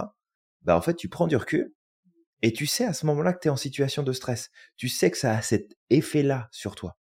Bah 0.60 0.76
en 0.76 0.82
fait, 0.82 0.94
tu 0.94 1.08
prends 1.08 1.26
du 1.26 1.36
recul 1.36 1.74
et 2.42 2.52
tu 2.52 2.66
sais 2.66 2.84
à 2.84 2.92
ce 2.92 3.06
moment-là 3.06 3.32
que 3.32 3.38
tu 3.40 3.48
es 3.48 3.50
en 3.50 3.56
situation 3.56 4.02
de 4.02 4.12
stress. 4.12 4.50
Tu 4.76 4.90
sais 4.90 5.10
que 5.10 5.16
ça 5.16 5.34
a 5.34 5.40
cet 5.40 5.78
effet-là 5.88 6.48
sur 6.52 6.74
toi. 6.74 6.98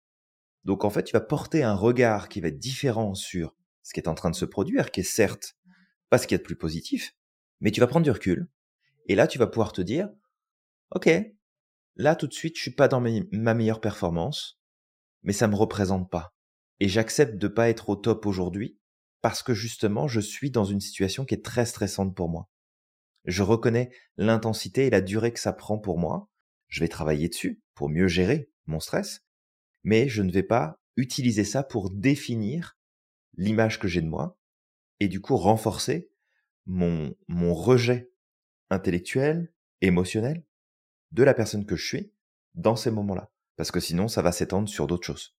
Donc 0.66 0.84
en 0.84 0.90
fait, 0.90 1.04
tu 1.04 1.14
vas 1.14 1.22
porter 1.22 1.64
un 1.64 1.74
regard 1.74 2.28
qui 2.28 2.42
va 2.42 2.50
être 2.50 2.60
différent 2.60 3.16
sur 3.16 3.56
ce 3.82 3.94
qui 3.94 4.02
est 4.02 4.10
en 4.10 4.14
train 4.14 4.30
de 4.30 4.36
se 4.36 4.44
produire, 4.44 4.92
qui 4.92 5.00
est 5.00 5.04
certes 5.04 5.56
pas 6.10 6.18
ce 6.18 6.28
qu'il 6.28 6.36
y 6.36 6.40
a 6.40 6.40
de 6.40 6.44
plus 6.44 6.58
positif, 6.58 7.16
mais 7.62 7.72
tu 7.72 7.80
vas 7.80 7.88
prendre 7.88 8.04
du 8.04 8.12
recul. 8.12 8.50
Et 9.08 9.16
là, 9.16 9.26
tu 9.26 9.40
vas 9.40 9.48
pouvoir 9.48 9.72
te 9.72 9.82
dire, 9.82 10.10
OK, 10.92 11.10
là 11.96 12.16
tout 12.18 12.28
de 12.28 12.34
suite, 12.34 12.58
je 12.58 12.62
suis 12.64 12.76
pas 12.76 12.90
dans 12.90 13.00
ma 13.00 13.54
meilleure 13.54 13.80
performance, 13.80 14.60
mais 15.24 15.34
ça 15.34 15.48
me 15.48 15.56
représente 15.56 16.10
pas 16.10 16.34
et 16.80 16.88
j'accepte 16.88 17.36
de 17.36 17.48
pas 17.48 17.70
être 17.70 17.90
au 17.90 17.96
top 17.96 18.26
aujourd'hui 18.26 18.78
parce 19.22 19.44
que 19.44 19.54
justement 19.54 20.08
je 20.08 20.20
suis 20.20 20.52
dans 20.52 20.66
une 20.66 20.80
situation 20.80 21.26
qui 21.26 21.34
est 21.36 21.44
très 21.44 21.66
stressante 21.66 22.16
pour 22.16 22.30
moi. 22.30 22.50
Je 23.26 23.44
reconnais 23.44 23.92
l'intensité 24.18 24.88
et 24.88 24.90
la 24.90 25.02
durée 25.02 25.34
que 25.34 25.40
ça 25.40 25.54
prend 25.54 25.78
pour 25.78 25.98
moi. 26.00 26.30
Je 26.68 26.80
vais 26.80 26.88
travailler 26.88 27.28
dessus 27.28 27.62
pour 27.74 27.90
mieux 27.90 28.08
gérer 28.08 28.50
mon 28.66 28.80
stress, 28.80 29.26
mais 29.84 30.08
je 30.08 30.22
ne 30.22 30.32
vais 30.32 30.44
pas 30.44 30.80
utiliser 30.96 31.44
ça 31.44 31.64
pour 31.64 31.90
définir 31.90 32.78
l'image 33.36 33.80
que 33.80 33.88
j'ai 33.88 34.02
de 34.02 34.08
moi 34.08 34.38
et 35.00 35.08
du 35.08 35.22
coup 35.22 35.36
renforcer 35.36 36.12
mon, 36.66 37.16
mon 37.28 37.54
rejet 37.54 38.12
intellectuel, 38.70 39.52
émotionnel 39.82 40.46
de 41.12 41.24
la 41.24 41.34
personne 41.34 41.66
que 41.66 41.76
je 41.76 41.86
suis 41.86 42.14
dans 42.54 42.76
ces 42.76 42.92
moments-là. 42.92 43.32
Parce 43.56 43.72
que 43.72 43.80
sinon, 43.80 44.08
ça 44.08 44.22
va 44.22 44.32
s'étendre 44.32 44.70
sur 44.70 44.88
d'autres 44.88 45.06
choses. 45.06 45.39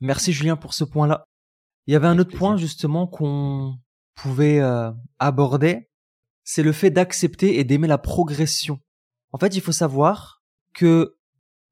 Merci 0.00 0.32
Julien 0.32 0.56
pour 0.56 0.74
ce 0.74 0.84
point-là. 0.84 1.26
Il 1.86 1.92
y 1.92 1.96
avait 1.96 2.06
un 2.06 2.18
autre 2.18 2.36
point 2.36 2.56
justement 2.56 3.06
qu'on 3.06 3.78
pouvait 4.14 4.60
euh, 4.60 4.90
aborder, 5.18 5.90
c'est 6.44 6.62
le 6.62 6.72
fait 6.72 6.90
d'accepter 6.90 7.58
et 7.58 7.64
d'aimer 7.64 7.88
la 7.88 7.98
progression. 7.98 8.80
En 9.32 9.38
fait, 9.38 9.56
il 9.56 9.60
faut 9.60 9.72
savoir 9.72 10.42
que 10.72 11.16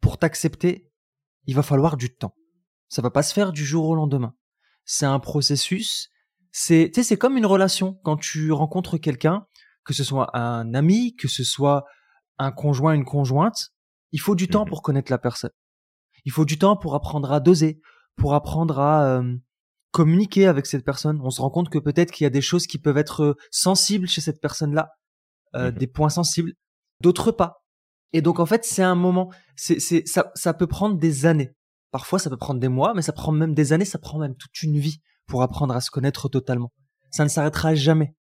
pour 0.00 0.18
t'accepter, 0.18 0.90
il 1.46 1.54
va 1.54 1.62
falloir 1.62 1.96
du 1.96 2.14
temps. 2.14 2.34
Ça 2.88 3.02
va 3.02 3.10
pas 3.10 3.22
se 3.22 3.32
faire 3.32 3.52
du 3.52 3.64
jour 3.64 3.86
au 3.86 3.94
lendemain. 3.94 4.34
C'est 4.84 5.06
un 5.06 5.20
processus. 5.20 6.10
C'est, 6.50 6.90
tu 6.92 7.00
sais, 7.00 7.08
c'est 7.08 7.16
comme 7.16 7.36
une 7.36 7.46
relation. 7.46 7.94
Quand 8.02 8.16
tu 8.16 8.52
rencontres 8.52 8.98
quelqu'un, 8.98 9.46
que 9.84 9.94
ce 9.94 10.04
soit 10.04 10.36
un 10.36 10.74
ami, 10.74 11.14
que 11.16 11.28
ce 11.28 11.44
soit 11.44 11.84
un 12.38 12.52
conjoint, 12.52 12.94
une 12.94 13.04
conjointe, 13.04 13.70
il 14.10 14.20
faut 14.20 14.34
du 14.34 14.48
temps 14.48 14.64
mmh 14.64 14.68
pour 14.68 14.82
connaître 14.82 15.10
la 15.10 15.18
personne. 15.18 15.52
Il 16.24 16.32
faut 16.32 16.44
du 16.44 16.58
temps 16.58 16.76
pour 16.76 16.94
apprendre 16.94 17.32
à 17.32 17.40
doser, 17.40 17.80
pour 18.16 18.34
apprendre 18.34 18.78
à 18.78 19.04
euh, 19.18 19.36
communiquer 19.90 20.46
avec 20.46 20.66
cette 20.66 20.84
personne. 20.84 21.20
On 21.22 21.30
se 21.30 21.40
rend 21.40 21.50
compte 21.50 21.68
que 21.70 21.78
peut-être 21.78 22.10
qu'il 22.12 22.24
y 22.24 22.26
a 22.26 22.30
des 22.30 22.40
choses 22.40 22.66
qui 22.66 22.78
peuvent 22.78 22.98
être 22.98 23.22
euh, 23.22 23.34
sensibles 23.50 24.06
chez 24.08 24.20
cette 24.20 24.40
personne-là. 24.40 24.90
euh, 25.54 25.70
Mhm. 25.70 25.78
des 25.78 25.86
points 25.86 26.08
sensibles, 26.08 26.52
d'autres 27.02 27.30
pas. 27.30 27.62
Et 28.14 28.22
donc 28.22 28.40
en 28.40 28.46
fait, 28.46 28.64
c'est 28.64 28.82
un 28.82 28.94
moment, 28.94 29.30
c'est, 29.54 29.78
c'est, 29.80 30.02
ça, 30.06 30.30
ça 30.34 30.54
peut 30.54 30.66
prendre 30.66 30.96
des 30.96 31.26
années. 31.26 31.50
Parfois, 31.90 32.18
ça 32.18 32.30
peut 32.30 32.38
prendre 32.38 32.58
des 32.60 32.68
mois, 32.68 32.94
mais 32.94 33.02
ça 33.02 33.12
prend 33.12 33.32
même 33.32 33.52
des 33.54 33.74
années, 33.74 33.84
ça 33.84 33.98
prend 33.98 34.18
même 34.18 34.34
toute 34.34 34.62
une 34.62 34.78
vie 34.78 35.02
pour 35.26 35.42
apprendre 35.42 35.74
à 35.76 35.82
se 35.82 35.90
connaître 35.90 36.30
totalement. 36.30 36.72
Ça 37.10 37.22
ne 37.24 37.28
s'arrêtera 37.28 37.74
jamais. 37.74 38.14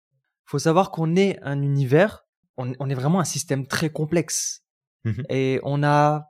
Faut 0.44 0.58
savoir 0.58 0.90
qu'on 0.90 1.14
est 1.14 1.38
un 1.42 1.62
univers, 1.62 2.24
on, 2.56 2.72
on 2.80 2.90
est 2.90 2.94
vraiment 2.94 3.20
un 3.20 3.24
système 3.24 3.64
très 3.68 3.90
complexe. 3.90 4.64
Mhm. 5.04 5.22
Et 5.28 5.60
on 5.62 5.84
a 5.84 6.24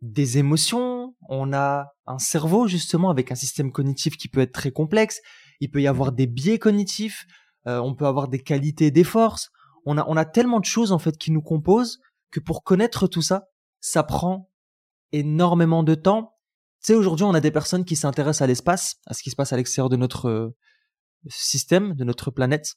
des 0.00 0.38
émotions, 0.38 0.95
on 1.28 1.52
a 1.52 1.92
un 2.06 2.18
cerveau 2.18 2.66
justement 2.68 3.10
avec 3.10 3.32
un 3.32 3.34
système 3.34 3.72
cognitif 3.72 4.16
qui 4.16 4.28
peut 4.28 4.40
être 4.40 4.52
très 4.52 4.70
complexe. 4.70 5.20
Il 5.60 5.70
peut 5.70 5.82
y 5.82 5.86
avoir 5.86 6.12
des 6.12 6.26
biais 6.26 6.58
cognitifs, 6.58 7.26
euh, 7.66 7.78
on 7.78 7.94
peut 7.94 8.06
avoir 8.06 8.28
des 8.28 8.42
qualités, 8.42 8.90
des 8.90 9.04
forces. 9.04 9.50
On 9.84 9.98
a, 9.98 10.04
on 10.08 10.16
a 10.16 10.24
tellement 10.24 10.60
de 10.60 10.64
choses 10.64 10.92
en 10.92 10.98
fait 10.98 11.16
qui 11.16 11.30
nous 11.30 11.42
composent 11.42 12.00
que 12.30 12.40
pour 12.40 12.64
connaître 12.64 13.06
tout 13.06 13.22
ça, 13.22 13.48
ça 13.80 14.02
prend 14.02 14.50
énormément 15.12 15.82
de 15.82 15.94
temps. 15.94 16.34
Tu 16.82 16.92
sais, 16.92 16.94
aujourd'hui, 16.94 17.24
on 17.24 17.34
a 17.34 17.40
des 17.40 17.50
personnes 17.50 17.84
qui 17.84 17.96
s'intéressent 17.96 18.42
à 18.42 18.46
l'espace, 18.46 18.96
à 19.06 19.14
ce 19.14 19.22
qui 19.22 19.30
se 19.30 19.36
passe 19.36 19.52
à 19.52 19.56
l'extérieur 19.56 19.88
de 19.88 19.96
notre 19.96 20.28
euh, 20.28 20.56
système, 21.28 21.94
de 21.94 22.04
notre 22.04 22.30
planète. 22.30 22.74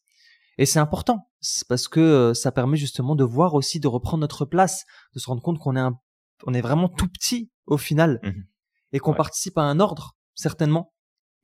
Et 0.58 0.66
c'est 0.66 0.80
important, 0.80 1.30
parce 1.68 1.88
que 1.88 2.00
euh, 2.00 2.34
ça 2.34 2.52
permet 2.52 2.78
justement 2.78 3.16
de 3.16 3.24
voir 3.24 3.54
aussi, 3.54 3.80
de 3.80 3.88
reprendre 3.88 4.22
notre 4.22 4.46
place, 4.46 4.86
de 5.14 5.20
se 5.20 5.28
rendre 5.28 5.42
compte 5.42 5.60
qu'on 5.60 5.76
est 5.76 5.80
un, 5.80 5.98
on 6.46 6.54
est 6.54 6.62
vraiment 6.62 6.90
tout 6.90 7.08
petit 7.08 7.50
au 7.66 7.78
final, 7.78 8.20
Mhm. 8.24 8.46
et 8.94 9.00
qu'on 9.00 9.12
Ouais. 9.12 9.18
participe 9.18 9.58
à 9.58 9.62
un 9.64 9.80
ordre 9.80 10.16
certainement. 10.36 10.94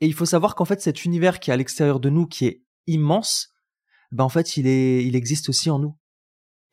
Et 0.02 0.08
il 0.08 0.14
faut 0.14 0.26
savoir 0.26 0.56
qu'en 0.56 0.66
fait, 0.66 0.82
cet 0.82 1.06
univers 1.06 1.40
qui 1.40 1.50
est 1.52 1.54
à 1.54 1.58
l'extérieur 1.58 2.00
de 2.00 2.10
nous, 2.10 2.28
qui 2.28 2.46
est 2.46 2.64
immense, 2.88 3.54
ben 4.12 4.24
en 4.24 4.30
fait, 4.30 4.58
il 4.58 4.68
est, 4.68 5.06
il 5.06 5.16
existe 5.16 5.50
aussi 5.50 5.70
en 5.70 5.80
nous. 5.80 5.98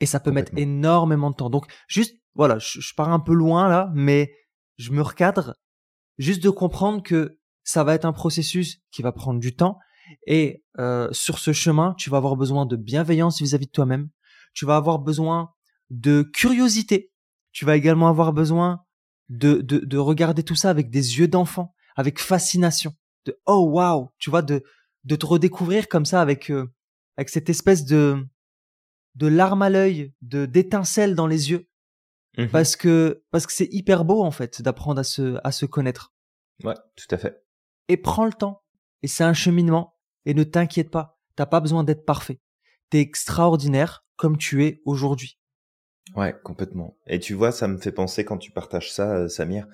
Et 0.00 0.06
ça 0.06 0.18
peut 0.20 0.30
mettre 0.32 0.52
énormément 0.56 1.30
de 1.30 1.37
temps. 1.37 1.50
Donc, 1.50 1.66
juste, 1.87 2.16
voilà, 2.35 2.58
je, 2.58 2.80
je 2.80 2.94
pars 2.94 3.11
un 3.11 3.20
peu 3.20 3.32
loin 3.35 3.68
là, 3.68 3.90
mais 3.94 4.32
je 4.78 4.90
me 4.92 5.02
recadre 5.02 5.54
juste 6.18 6.42
de 6.42 6.50
comprendre 6.50 7.02
que 7.02 7.38
ça 7.62 7.85
va 7.85 7.94
être 7.94 8.04
un 8.04 8.12
processus 8.12 8.78
qui 8.90 9.02
va 9.02 9.12
prendre 9.12 9.38
du 9.38 9.54
temps. 9.54 9.78
Et 10.26 10.64
euh, 10.78 11.08
sur 11.12 11.38
ce 11.38 11.52
chemin, 11.52 11.94
tu 11.96 12.11
vas 12.11 12.16
avoir 12.16 12.37
besoin 12.37 12.66
de 12.66 12.74
bienveillance 12.76 13.40
vis-à-vis 13.40 13.66
de 13.66 13.70
toi-même. 13.70 14.11
Tu 14.54 14.66
vas 14.66 14.76
avoir 14.76 14.98
besoin 14.98 15.52
de 15.90 16.22
curiosité. 16.22 17.12
Tu 17.52 17.64
vas 17.64 17.76
également 17.76 18.08
avoir 18.08 18.32
besoin 18.32 18.84
de, 19.28 19.54
de, 19.60 19.78
de 19.78 19.98
regarder 19.98 20.42
tout 20.42 20.54
ça 20.54 20.70
avec 20.70 20.90
des 20.90 21.18
yeux 21.18 21.28
d'enfant, 21.28 21.74
avec 21.96 22.18
fascination. 22.18 22.94
De 23.24 23.38
oh 23.46 23.68
wow, 23.70 24.10
tu 24.18 24.30
vois, 24.30 24.42
de, 24.42 24.62
de 25.04 25.16
te 25.16 25.26
redécouvrir 25.26 25.88
comme 25.88 26.04
ça 26.04 26.20
avec, 26.20 26.50
euh, 26.50 26.72
avec 27.16 27.28
cette 27.28 27.48
espèce 27.50 27.84
de, 27.84 28.26
de 29.14 29.26
larme 29.26 29.62
à 29.62 29.70
l'œil, 29.70 30.12
de 30.22 30.46
d'étincelle 30.46 31.14
dans 31.14 31.26
les 31.26 31.50
yeux, 31.50 31.68
Mhm. 32.38 32.48
parce 32.48 32.76
que 32.76 33.22
parce 33.30 33.46
que 33.46 33.52
c'est 33.52 33.68
hyper 33.70 34.06
beau 34.06 34.22
en 34.22 34.30
fait 34.30 34.62
d'apprendre 34.62 34.98
à 35.00 35.04
se 35.04 35.38
à 35.44 35.52
se 35.52 35.66
connaître. 35.66 36.14
Ouais, 36.64 36.72
tout 36.96 37.14
à 37.14 37.18
fait. 37.18 37.44
Et 37.88 37.98
prends 37.98 38.24
le 38.24 38.32
temps. 38.32 38.62
Et 39.02 39.06
c'est 39.06 39.22
un 39.24 39.34
cheminement. 39.34 39.98
Et 40.24 40.32
ne 40.32 40.42
t'inquiète 40.42 40.90
pas, 40.90 41.20
t'as 41.36 41.44
pas 41.44 41.60
besoin 41.60 41.84
d'être 41.84 42.06
parfait. 42.06 42.40
T'es 42.88 43.00
extraordinaire 43.00 44.06
comme 44.16 44.38
tu 44.38 44.64
es 44.64 44.80
aujourd'hui. 44.86 45.38
Ouais, 46.14 46.34
complètement. 46.42 46.96
Et 47.06 47.18
tu 47.18 47.34
vois, 47.34 47.52
ça 47.52 47.68
me 47.68 47.78
fait 47.78 47.92
penser 47.92 48.24
quand 48.24 48.38
tu 48.38 48.50
partages 48.50 48.92
ça, 48.92 49.14
euh, 49.16 49.28
Samir, 49.28 49.66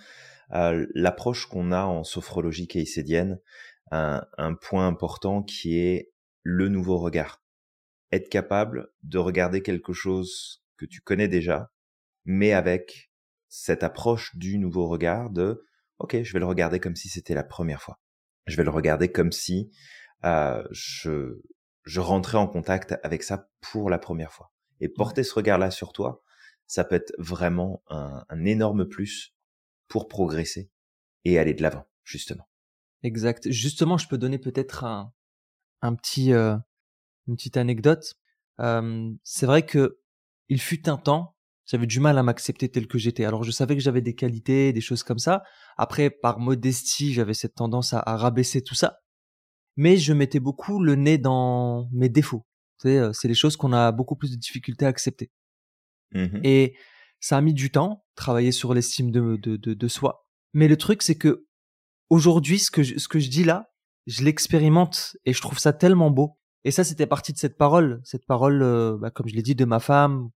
à 0.51 0.73
l'approche 0.95 1.47
qu'on 1.47 1.73
a 1.73 1.85
en 1.85 2.05
sophrologie 2.05 2.69
keïsédienne, 2.69 3.41
un, 3.91 4.25
un 4.37 4.55
point 4.55 4.87
important 4.87 5.43
qui 5.43 5.79
est 5.79 6.13
le 6.43 6.69
nouveau 6.69 6.99
regard. 6.99 7.43
Être 8.13 8.29
capable 8.29 8.89
de 9.03 9.19
regarder 9.19 9.63
quelque 9.63 9.93
chose 9.93 10.63
que 10.77 10.87
tu 10.87 11.01
connais 11.01 11.29
déjà, 11.29 11.73
mais 12.25 12.53
avec 12.53 13.11
cette 13.49 13.83
approche 13.83 14.37
du 14.37 14.59
nouveau 14.59 14.89
regard 14.89 15.31
de, 15.31 15.65
ok, 15.99 16.23
je 16.23 16.33
vais 16.33 16.39
le 16.39 16.47
regarder 16.47 16.81
comme 16.81 16.97
si 16.97 17.09
c'était 17.09 17.35
la 17.35 17.45
première 17.45 17.83
fois. 17.83 17.99
Je 18.47 18.57
vais 18.57 18.65
le 18.65 18.71
regarder 18.71 19.11
comme 19.11 19.33
si 19.33 19.71
euh, 20.25 20.63
je, 20.71 21.41
je 21.85 22.01
rentrais 22.01 22.39
en 22.39 22.47
contact 22.47 22.97
avec 23.03 23.23
ça 23.23 23.51
pour 23.61 23.91
la 23.91 23.99
première 23.99 24.33
fois. 24.33 24.53
Et 24.81 24.89
porter 24.89 25.23
ce 25.23 25.35
regard-là 25.35 25.71
sur 25.71 25.93
toi, 25.93 26.23
ça 26.67 26.85
peut 26.85 26.95
être 26.95 27.13
vraiment 27.19 27.83
un, 27.89 28.25
un 28.29 28.45
énorme 28.45 28.87
plus 28.87 29.35
pour 29.89 30.09
progresser 30.09 30.71
et 31.25 31.39
aller 31.39 31.55
de 31.55 31.63
l'avant, 31.63 31.87
justement. 32.05 32.49
Exact. 33.03 33.51
Justement, 33.51 33.97
je 33.97 34.09
peux 34.09 34.19
donner 34.19 34.39
peut-être 34.39 34.85
un, 34.85 35.13
un 35.83 35.95
petit, 35.95 36.33
euh, 36.33 36.57
une 37.27 37.37
petite 37.37 37.57
anecdote. 37.57 38.15
Euh, 38.61 39.11
c'est 39.23 39.47
vrai 39.47 39.65
que 39.65 39.99
il 40.49 40.61
fut 40.61 40.89
un 40.89 40.97
temps, 40.97 41.37
j'avais 41.67 41.87
du 41.87 42.01
mal 42.01 42.17
à 42.19 42.23
m'accepter 42.23 42.71
tel 42.71 42.87
que 42.87 42.99
j'étais. 42.99 43.25
Alors, 43.25 43.45
je 43.45 43.51
savais 43.51 43.77
que 43.77 43.83
j'avais 43.83 44.01
des 44.01 44.15
qualités, 44.15 44.73
des 44.73 44.81
choses 44.81 45.03
comme 45.03 45.19
ça. 45.19 45.43
Après, 45.77 46.11
par 46.11 46.39
modestie, 46.39 47.13
j'avais 47.13 47.35
cette 47.35 47.55
tendance 47.55 47.93
à, 47.93 48.03
à 48.05 48.17
rabaisser 48.17 48.63
tout 48.63 48.75
ça. 48.75 49.01
Mais 49.77 49.97
je 49.97 50.13
mettais 50.13 50.41
beaucoup 50.41 50.83
le 50.83 50.97
nez 50.97 51.19
dans 51.19 51.89
mes 51.93 52.09
défauts. 52.09 52.48
C'est 52.79 53.29
les 53.29 53.35
choses 53.35 53.57
qu'on 53.57 53.73
a 53.73 53.93
beaucoup 53.93 54.17
plus 54.17 54.31
de 54.31 54.37
difficultés 54.37 54.87
à 54.87 54.89
accepter. 54.89 55.31
Mhm. 56.13 56.41
Et 56.45 56.77
ça 57.21 57.37
a 57.37 57.41
mis 57.41 57.55
du 57.55 57.71
temps, 57.71 58.05
travailler 58.15 58.53
sur 58.53 58.75
l'estime 58.75 59.11
de, 59.11 59.37
de, 59.37 59.57
de, 59.57 59.75
de 59.75 59.89
soi. 59.89 60.27
Mais 60.53 60.69
le 60.69 60.77
truc, 60.77 61.03
c'est 61.03 61.17
que 61.17 61.47
aujourd'hui, 62.11 62.59
ce 62.59 62.71
que 62.71 62.83
je, 62.83 62.99
ce 62.99 63.09
que 63.09 63.19
je 63.19 63.29
dis 63.29 63.45
là, 63.45 63.71
je 64.07 64.23
l'expérimente 64.25 65.17
et 65.25 65.33
je 65.33 65.41
trouve 65.41 65.59
ça 65.59 65.73
tellement 65.73 66.11
beau. 66.11 66.39
Et 66.65 66.71
ça, 66.71 66.85
c'était 66.85 67.07
partie 67.07 67.33
de 67.33 67.39
cette 67.39 67.57
parole, 67.57 68.01
cette 68.05 68.27
parole, 68.27 68.63
euh, 68.63 68.97
bah, 68.99 69.11
comme 69.11 69.29
je 69.29 69.35
l'ai 69.35 69.43
dit, 69.43 69.55
de 69.55 69.65
ma 69.65 69.81
femme 69.81 70.31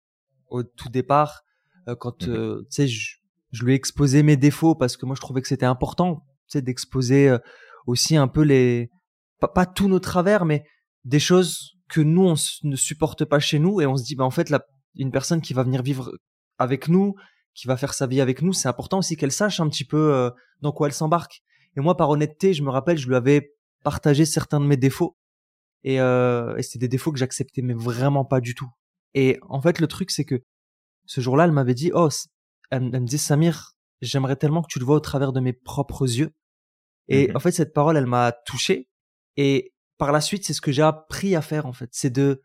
au 0.47 0.63
tout 0.63 0.89
départ, 0.89 1.43
euh, 1.87 1.95
quand 1.95 2.27
euh, 2.27 2.61
tu 2.63 2.67
sais, 2.69 2.87
je, 2.87 3.17
je 3.51 3.63
lui 3.63 3.73
ai 3.73 3.75
exposé 3.75 4.23
mes 4.23 4.37
défauts 4.37 4.75
parce 4.75 4.97
que 4.97 5.05
moi, 5.05 5.15
je 5.15 5.21
trouvais 5.21 5.41
que 5.41 5.47
c'était 5.47 5.65
important, 5.65 6.25
tu 6.47 6.57
sais, 6.57 6.61
d'exposer 6.61 7.35
aussi 7.85 8.15
un 8.15 8.27
peu 8.27 8.41
les, 8.41 8.89
pas, 9.39 9.47
pas 9.47 9.65
tous 9.65 9.87
nos 9.87 9.99
travers, 9.99 10.45
mais 10.45 10.65
des 11.05 11.19
choses 11.19 11.78
que 11.89 12.01
nous 12.01 12.27
on 12.27 12.35
ne 12.67 12.75
supporte 12.75 13.25
pas 13.25 13.39
chez 13.39 13.59
nous 13.59 13.81
et 13.81 13.85
on 13.85 13.97
se 13.97 14.03
dit, 14.03 14.15
bah 14.15 14.23
en 14.23 14.31
fait, 14.31 14.49
la, 14.49 14.65
une 14.95 15.11
personne 15.11 15.41
qui 15.41 15.53
va 15.53 15.63
venir 15.63 15.81
vivre 15.83 16.11
avec 16.57 16.87
nous, 16.87 17.15
qui 17.53 17.67
va 17.67 17.75
faire 17.77 17.93
sa 17.93 18.07
vie 18.07 18.21
avec 18.21 18.41
nous, 18.41 18.53
c'est 18.53 18.67
important 18.69 18.99
aussi 18.99 19.17
qu'elle 19.17 19.31
sache 19.31 19.59
un 19.59 19.67
petit 19.69 19.85
peu 19.85 20.13
euh, 20.13 20.29
dans 20.61 20.71
quoi 20.71 20.87
elle 20.87 20.93
s'embarque. 20.93 21.41
Et 21.75 21.81
moi, 21.81 21.95
par 21.97 22.09
honnêteté, 22.09 22.53
je 22.53 22.63
me 22.63 22.69
rappelle, 22.69 22.97
je 22.97 23.07
lui 23.07 23.15
avais 23.15 23.53
partagé 23.83 24.25
certains 24.25 24.59
de 24.59 24.65
mes 24.65 24.77
défauts. 24.77 25.17
Et, 25.83 25.99
euh, 26.01 26.55
et 26.57 26.63
c'était 26.63 26.79
des 26.79 26.87
défauts 26.89 27.11
que 27.11 27.19
j'acceptais 27.19 27.61
mais 27.61 27.73
vraiment 27.73 28.25
pas 28.25 28.41
du 28.41 28.53
tout. 28.55 28.69
Et 29.13 29.39
en 29.47 29.61
fait, 29.61 29.79
le 29.79 29.87
truc, 29.87 30.11
c'est 30.11 30.25
que 30.25 30.43
ce 31.05 31.21
jour-là, 31.21 31.45
elle 31.45 31.51
m'avait 31.51 31.73
dit, 31.73 31.91
oh, 31.93 32.09
elle, 32.69 32.81
me- 32.83 32.93
elle 32.93 33.01
me 33.01 33.05
disait, 33.05 33.17
Samir, 33.17 33.71
j'aimerais 34.01 34.35
tellement 34.35 34.61
que 34.61 34.67
tu 34.69 34.79
le 34.79 34.85
vois 34.85 34.95
au 34.97 34.99
travers 34.99 35.31
de 35.33 35.39
mes 35.39 35.53
propres 35.53 36.03
yeux. 36.17 36.31
Et 37.07 37.29
Mhm. 37.29 37.37
en 37.37 37.39
fait, 37.39 37.51
cette 37.51 37.73
parole, 37.73 37.97
elle 37.97 38.05
m'a 38.05 38.31
touché. 38.45 38.87
Et 39.37 39.73
par 39.99 40.11
la 40.11 40.21
suite, 40.21 40.45
c'est 40.45 40.53
ce 40.53 40.61
que 40.61 40.71
j'ai 40.71 40.81
appris 40.81 41.35
à 41.35 41.41
faire, 41.41 41.67
en 41.67 41.73
fait. 41.73 41.89
C'est 41.91 42.09
de, 42.09 42.41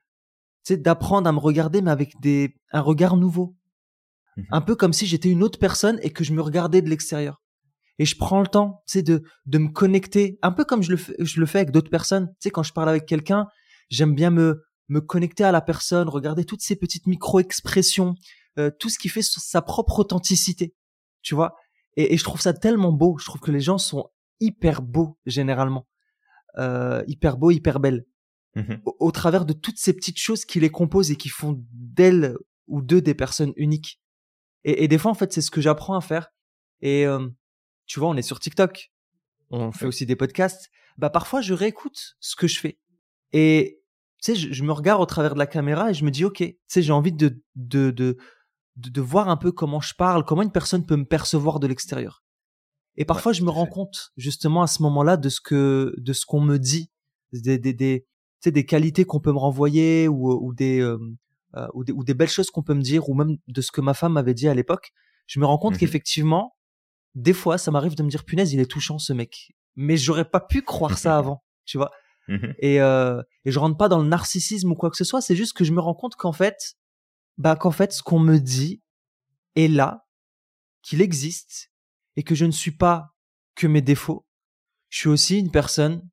sais, 0.64 0.77
d'apprendre 0.77 1.29
à 1.29 1.33
me 1.33 1.38
regarder, 1.38 1.81
mais 1.81 1.93
avec 1.93 2.21
des, 2.21 2.55
un 2.73 2.81
regard 2.81 3.17
nouveau. 3.17 3.57
Un 4.51 4.61
peu 4.61 4.75
comme 4.75 4.93
si 4.93 5.07
j'étais 5.07 5.31
une 5.31 5.45
autre 5.45 5.61
personne 5.61 6.01
et 6.03 6.11
que 6.11 6.25
je 6.25 6.33
me 6.33 6.43
regardais 6.43 6.83
de 6.83 6.90
l'extérieur. 6.90 7.40
Et 8.01 8.05
je 8.05 8.17
prends 8.17 8.40
le 8.40 8.49
temps, 8.49 8.83
tu 8.88 8.95
sais, 8.95 9.03
de, 9.03 9.23
de 9.47 9.59
me 9.59 9.69
connecter, 9.69 10.40
un 10.43 10.51
peu 10.51 10.64
comme 10.64 10.83
je 10.83 10.90
le 10.90 10.97
fais, 10.97 11.14
je 11.21 11.38
le 11.38 11.47
fais 11.47 11.59
avec 11.59 11.71
d'autres 11.71 11.90
personnes. 11.90 12.27
Tu 12.27 12.35
sais, 12.40 12.51
quand 12.51 12.64
je 12.64 12.73
parle 12.73 12.88
avec 12.88 13.07
quelqu'un, 13.07 13.47
j'aime 13.88 14.17
bien 14.17 14.31
me, 14.31 14.64
me 14.88 15.01
connecter 15.01 15.45
à 15.45 15.53
la 15.53 15.61
personne, 15.61 16.09
regarder 16.09 16.45
toutes 16.45 16.62
ces 16.62 16.75
petites 16.75 17.07
micro-expressions, 17.07 18.17
euh, 18.59 18.73
tout 18.81 18.88
ce 18.88 18.99
qui 18.99 19.09
fait 19.09 19.23
sa 19.23 19.62
propre 19.62 20.01
authenticité, 20.01 20.75
tu 21.23 21.37
vois. 21.37 21.55
Et, 21.97 22.14
et 22.14 22.17
je 22.17 22.25
trouve 22.25 22.40
ça 22.40 22.53
tellement 22.53 22.90
beau. 22.90 23.17
Je 23.19 23.27
trouve 23.27 23.40
que 23.40 23.53
les 23.53 23.61
gens 23.61 23.79
sont 23.79 24.11
hyper 24.40 24.83
beaux, 24.83 25.17
généralement. 25.25 25.87
Euh, 26.59 27.03
hyper 27.07 27.37
beaux, 27.37 27.51
hyper 27.51 27.81
belles. 27.81 28.07
Mhm. 28.55 28.81
Au, 28.85 28.97
au 29.01 29.11
travers 29.11 29.45
de 29.45 29.53
toutes 29.53 29.79
ces 29.79 29.93
petites 29.93 30.19
choses 30.19 30.45
qui 30.45 30.61
les 30.61 30.71
composent 30.71 31.11
et 31.11 31.17
qui 31.17 31.29
font 31.29 31.61
d'elles 31.73 32.37
ou 32.69 32.81
d'eux 32.81 33.03
des 33.03 33.14
personnes 33.14 33.53
uniques. 33.57 34.01
Et, 34.62 34.85
et 34.85 34.88
des 34.88 34.99
fois, 34.99 35.11
en 35.11 35.14
fait, 35.14 35.33
c'est 35.33 35.43
ce 35.43 35.51
que 35.51 35.61
j'apprends 35.61 35.97
à 35.97 36.01
faire. 36.01 36.29
Et 36.81 37.07
euh, 37.07 37.29
tu 37.87 37.99
vois, 37.99 38.09
on 38.09 38.17
est 38.17 38.23
sur 38.23 38.40
TikTok. 38.40 38.93
On 39.51 39.73
fait 39.73 39.87
aussi 39.87 40.07
des 40.07 40.17
podcasts. 40.17 40.71
Bah, 40.97 41.11
parfois, 41.11 41.40
je 41.40 41.55
réécoute 41.55 42.17
ce 42.21 42.37
que 42.37 42.47
je 42.47 42.61
fais. 42.61 42.79
Et 43.33 43.81
tu 44.23 44.33
sais, 44.33 44.37
je, 44.37 44.53
je 44.53 44.62
me 44.62 44.73
regarde 44.73 45.03
au 45.03 45.07
travers 45.07 45.35
de 45.35 45.38
la 45.38 45.47
caméra 45.47 45.90
et 45.90 45.95
je 45.95 46.05
me 46.05 46.11
dis, 46.11 46.25
ok, 46.25 46.38
tu 46.38 46.57
sais, 46.67 46.83
j'ai 46.83 46.93
envie 46.93 47.12
de, 47.12 47.43
de, 47.57 47.90
de, 47.90 48.17
de, 48.77 48.90
de 48.90 49.01
voir 49.01 49.29
un 49.29 49.37
peu 49.37 49.53
comment 49.53 49.81
je 49.81 49.95
parle, 49.95 50.25
comment 50.25 50.43
une 50.43 50.53
personne 50.53 50.87
peut 50.87 50.97
me 50.97 51.05
percevoir 51.05 51.61
de 51.61 51.67
l'extérieur. 51.67 52.24
Et 52.96 53.04
parfois, 53.04 53.33
je 53.33 53.42
me 53.42 53.50
rends 53.50 53.66
compte 53.66 54.12
justement 54.16 54.62
à 54.62 54.66
ce 54.66 54.83
moment-là 54.83 55.16
de 55.16 55.28
ce 55.28 55.40
que, 55.40 55.94
de 55.98 56.12
ce 56.12 56.24
qu'on 56.26 56.40
me 56.40 56.59
dit, 56.59 56.90
des, 57.33 57.59
des, 57.59 57.72
des, 57.72 58.07
tu 58.40 58.48
sais, 58.48 58.50
des 58.52 58.64
qualités 58.66 59.04
qu'on 59.04 59.20
peut 59.20 59.33
me 59.33 59.38
renvoyer 59.38 60.07
ou, 60.09 60.30
ou 60.33 60.54
des, 60.54 60.80
euh, 60.80 60.98
euh, 61.57 61.66
ou 61.74 61.83
des, 61.85 61.92
ou 61.92 62.04
des 62.04 62.14
belles 62.14 62.28
choses 62.28 62.50
qu'on 62.50 62.62
peut 62.62 62.74
me 62.74 62.83
dire, 62.83 63.09
ou 63.09 63.14
même 63.14 63.37
de 63.48 63.61
ce 63.61 63.72
que 63.72 63.80
ma 63.80 63.94
femme 63.94 64.12
m'avait 64.12 64.35
dit 64.35 64.48
à 64.48 64.54
l'époque. 64.54 64.92
Je 65.26 65.40
me 65.40 65.46
rends 65.46 65.59
compte 65.59 65.74
Mhm. 65.74 65.78
qu'effectivement, 65.80 66.54
des 67.14 67.33
fois, 67.33 67.59
ça 67.59 67.70
m'arrive 67.70 67.94
de 67.96 68.02
me 68.02 68.11
dire, 68.11 68.24
punaise, 68.24 68.52
il 68.52 68.61
est 68.61 68.70
touchant 68.70 68.98
ce 68.98 69.12
mec. 69.12 69.52
Mais 69.76 69.96
j'aurais 69.96 70.24
pas 70.28 70.40
pu 70.40 70.62
croire 70.62 70.96
ça 70.98 71.16
avant, 71.18 71.42
tu 71.64 71.78
vois? 71.78 71.90
Mhm. 72.28 72.54
Et, 72.61 72.80
euh, 72.80 73.20
et 73.44 73.50
je 73.50 73.59
rentre 73.59 73.76
pas 73.76 73.88
dans 73.88 74.00
le 74.00 74.09
narcissisme 74.09 74.70
ou 74.70 74.74
quoi 74.76 74.90
que 74.90 74.96
ce 74.96 75.04
soit. 75.04 75.20
C'est 75.20 75.37
juste 75.37 75.52
que 75.54 75.64
je 75.64 75.72
me 75.72 75.80
rends 75.80 75.94
compte 75.94 76.14
qu'en 76.14 76.33
fait, 76.33 76.76
bah 77.38 77.57
qu'en 77.57 77.72
fait 77.72 77.92
ce 77.92 78.02
qu'on 78.02 78.20
me 78.20 78.38
dit 78.38 78.80
est 79.57 79.68
là, 79.68 80.07
qu'il 80.83 81.00
existe 81.02 81.70
et 82.16 82.22
que 82.22 82.35
je 82.35 82.44
ne 82.44 82.50
suis 82.50 82.77
pas 82.77 83.14
que 83.55 83.66
mes 83.66 83.83
défauts. 83.83 84.27
Je 84.88 84.98
suis 84.98 85.09
aussi 85.09 85.38
une 85.38 85.50
personne 85.50 86.09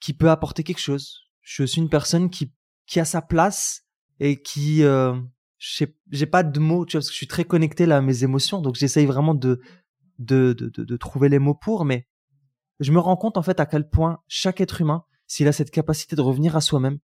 qui 0.00 0.14
peut 0.14 0.30
apporter 0.30 0.64
quelque 0.64 0.80
chose. 0.80 1.28
Je 1.40 1.64
suis 1.64 1.80
une 1.80 1.90
personne 1.90 2.30
qui 2.30 2.52
qui 2.86 3.00
a 3.00 3.04
sa 3.04 3.22
place 3.22 3.82
et 4.20 4.42
qui 4.42 4.82
euh, 4.82 5.18
j'ai 5.58 6.26
pas 6.26 6.42
de 6.42 6.58
mots, 6.58 6.84
tu 6.84 6.96
vois, 6.96 7.00
parce 7.00 7.08
que 7.08 7.12
je 7.12 7.18
suis 7.18 7.28
très 7.28 7.44
connecté 7.44 7.86
là 7.86 7.98
à 7.98 8.00
mes 8.00 8.24
émotions, 8.24 8.60
donc 8.60 8.74
j'essaye 8.74 9.06
vraiment 9.06 9.34
de, 9.34 9.60
de 10.18 10.52
de, 10.52 10.68
de 10.68 10.96
trouver 10.96 11.28
les 11.28 11.38
mots 11.38 11.54
pour, 11.54 11.84
mais 11.84 12.08
je 12.80 12.92
me 12.92 12.98
rends 12.98 13.16
compte 13.16 13.36
en 13.36 13.42
fait 13.42 13.60
à 13.60 13.66
quel 13.66 13.88
point 13.88 14.18
chaque 14.26 14.60
être 14.60 14.80
humain, 14.80 15.04
s'il 15.26 15.46
a 15.48 15.52
cette 15.52 15.70
capacité 15.70 16.16
de 16.16 16.20
revenir 16.20 16.56
à 16.56 16.60
soi-même, 16.60 16.98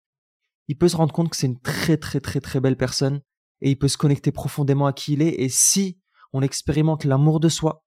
il 0.68 0.76
peut 0.76 0.88
se 0.88 0.96
rendre 0.96 1.12
compte 1.12 1.30
que 1.30 1.37
c'est 1.37 1.46
une 1.46 1.61
très 1.61 1.96
très 1.96 2.20
très 2.20 2.40
très 2.40 2.61
belle 2.61 2.76
personne 2.76 3.20
et 3.61 3.70
il 3.70 3.78
peut 3.78 3.88
se 3.88 3.98
connecter 3.98 4.32
profondément 4.32 4.87
à 4.87 4.92
qui 4.92 5.14
il 5.14 5.22
est. 5.22 5.40
Et 5.40 5.48
si 5.48 6.00
on 6.32 6.42
expérimente 6.42 7.04
l'amour 7.04 7.40
de 7.40 7.48
soi, 7.48 7.86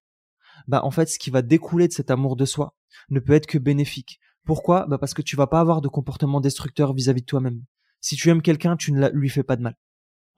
bah 0.67 0.82
en 0.84 0.91
fait, 0.91 1.08
ce 1.08 1.19
qui 1.19 1.30
va 1.30 1.41
découler 1.41 1.88
de 1.88 1.93
cet 1.93 2.12
amour 2.12 2.36
de 2.36 2.45
soi 2.45 2.76
ne 3.10 3.19
peut 3.19 3.34
être 3.34 3.48
que 3.48 3.58
bénéfique. 3.58 4.19
Pourquoi? 4.45 4.86
Bah 4.88 4.98
parce 4.98 5.13
que 5.13 5.22
tu 5.22 5.36
vas 5.36 5.48
pas 5.48 5.60
avoir 5.60 5.82
de 5.82 5.88
comportement 5.88 6.41
destructeur 6.41 6.93
vis-à-vis 6.93 7.22
de 7.22 7.26
toi-même. 7.26 7.63
Si 8.02 8.15
tu 8.15 8.30
aimes 8.30 8.41
quelqu'un, 8.41 8.78
tu 8.78 8.91
ne 8.91 9.10
lui 9.10 9.30
fais 9.30 9.43
pas 9.43 9.56
de 9.56 9.62
mal. 9.62 9.76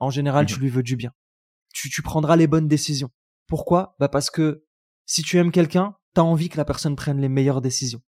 En 0.00 0.10
général, 0.10 0.46
tu 0.46 0.56
mhm. 0.56 0.60
lui 0.60 0.68
veux 0.68 0.82
du 0.82 0.96
bien. 0.96 1.12
Tu, 1.72 1.88
tu 1.88 2.02
prendras 2.02 2.36
les 2.36 2.46
bonnes 2.46 2.68
décisions. 2.68 3.10
Pourquoi? 3.46 3.94
Bah 3.98 4.08
parce 4.08 4.30
que 4.30 4.64
si 5.06 5.22
tu 5.22 5.38
aimes 5.38 5.52
quelqu'un, 5.52 5.94
t'as 6.14 6.22
envie 6.22 6.48
que 6.48 6.56
la 6.56 6.64
personne 6.64 6.96
prenne 6.96 7.20
les 7.20 7.28
meilleures 7.28 7.60
décisions. 7.60 8.02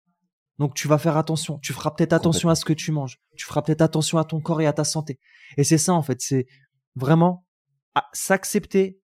Donc 0.59 0.75
tu 0.75 0.89
vas 0.89 0.99
faire 0.99 1.17
attention. 1.17 1.59
Tu 1.59 1.73
feras 1.73 1.91
peut-être 1.91 2.13
attention 2.13 2.51
à 2.51 2.55
ce 2.55 2.65
que 2.65 2.75
tu 2.75 2.93
manges. 2.93 3.19
Tu 3.37 3.47
feras 3.47 3.63
peut-être 3.63 3.81
attention 3.81 4.19
à 4.19 4.25
ton 4.25 4.41
corps 4.41 4.61
et 4.61 4.67
à 4.67 4.73
ta 4.73 4.85
santé. 4.85 5.19
Et 5.57 5.65
c'est 5.65 5.79
ça 5.79 5.95
en 5.95 6.03
fait. 6.03 6.21
C'est 6.21 6.47
vraiment 6.97 7.47
s'accepter, 8.13 9.01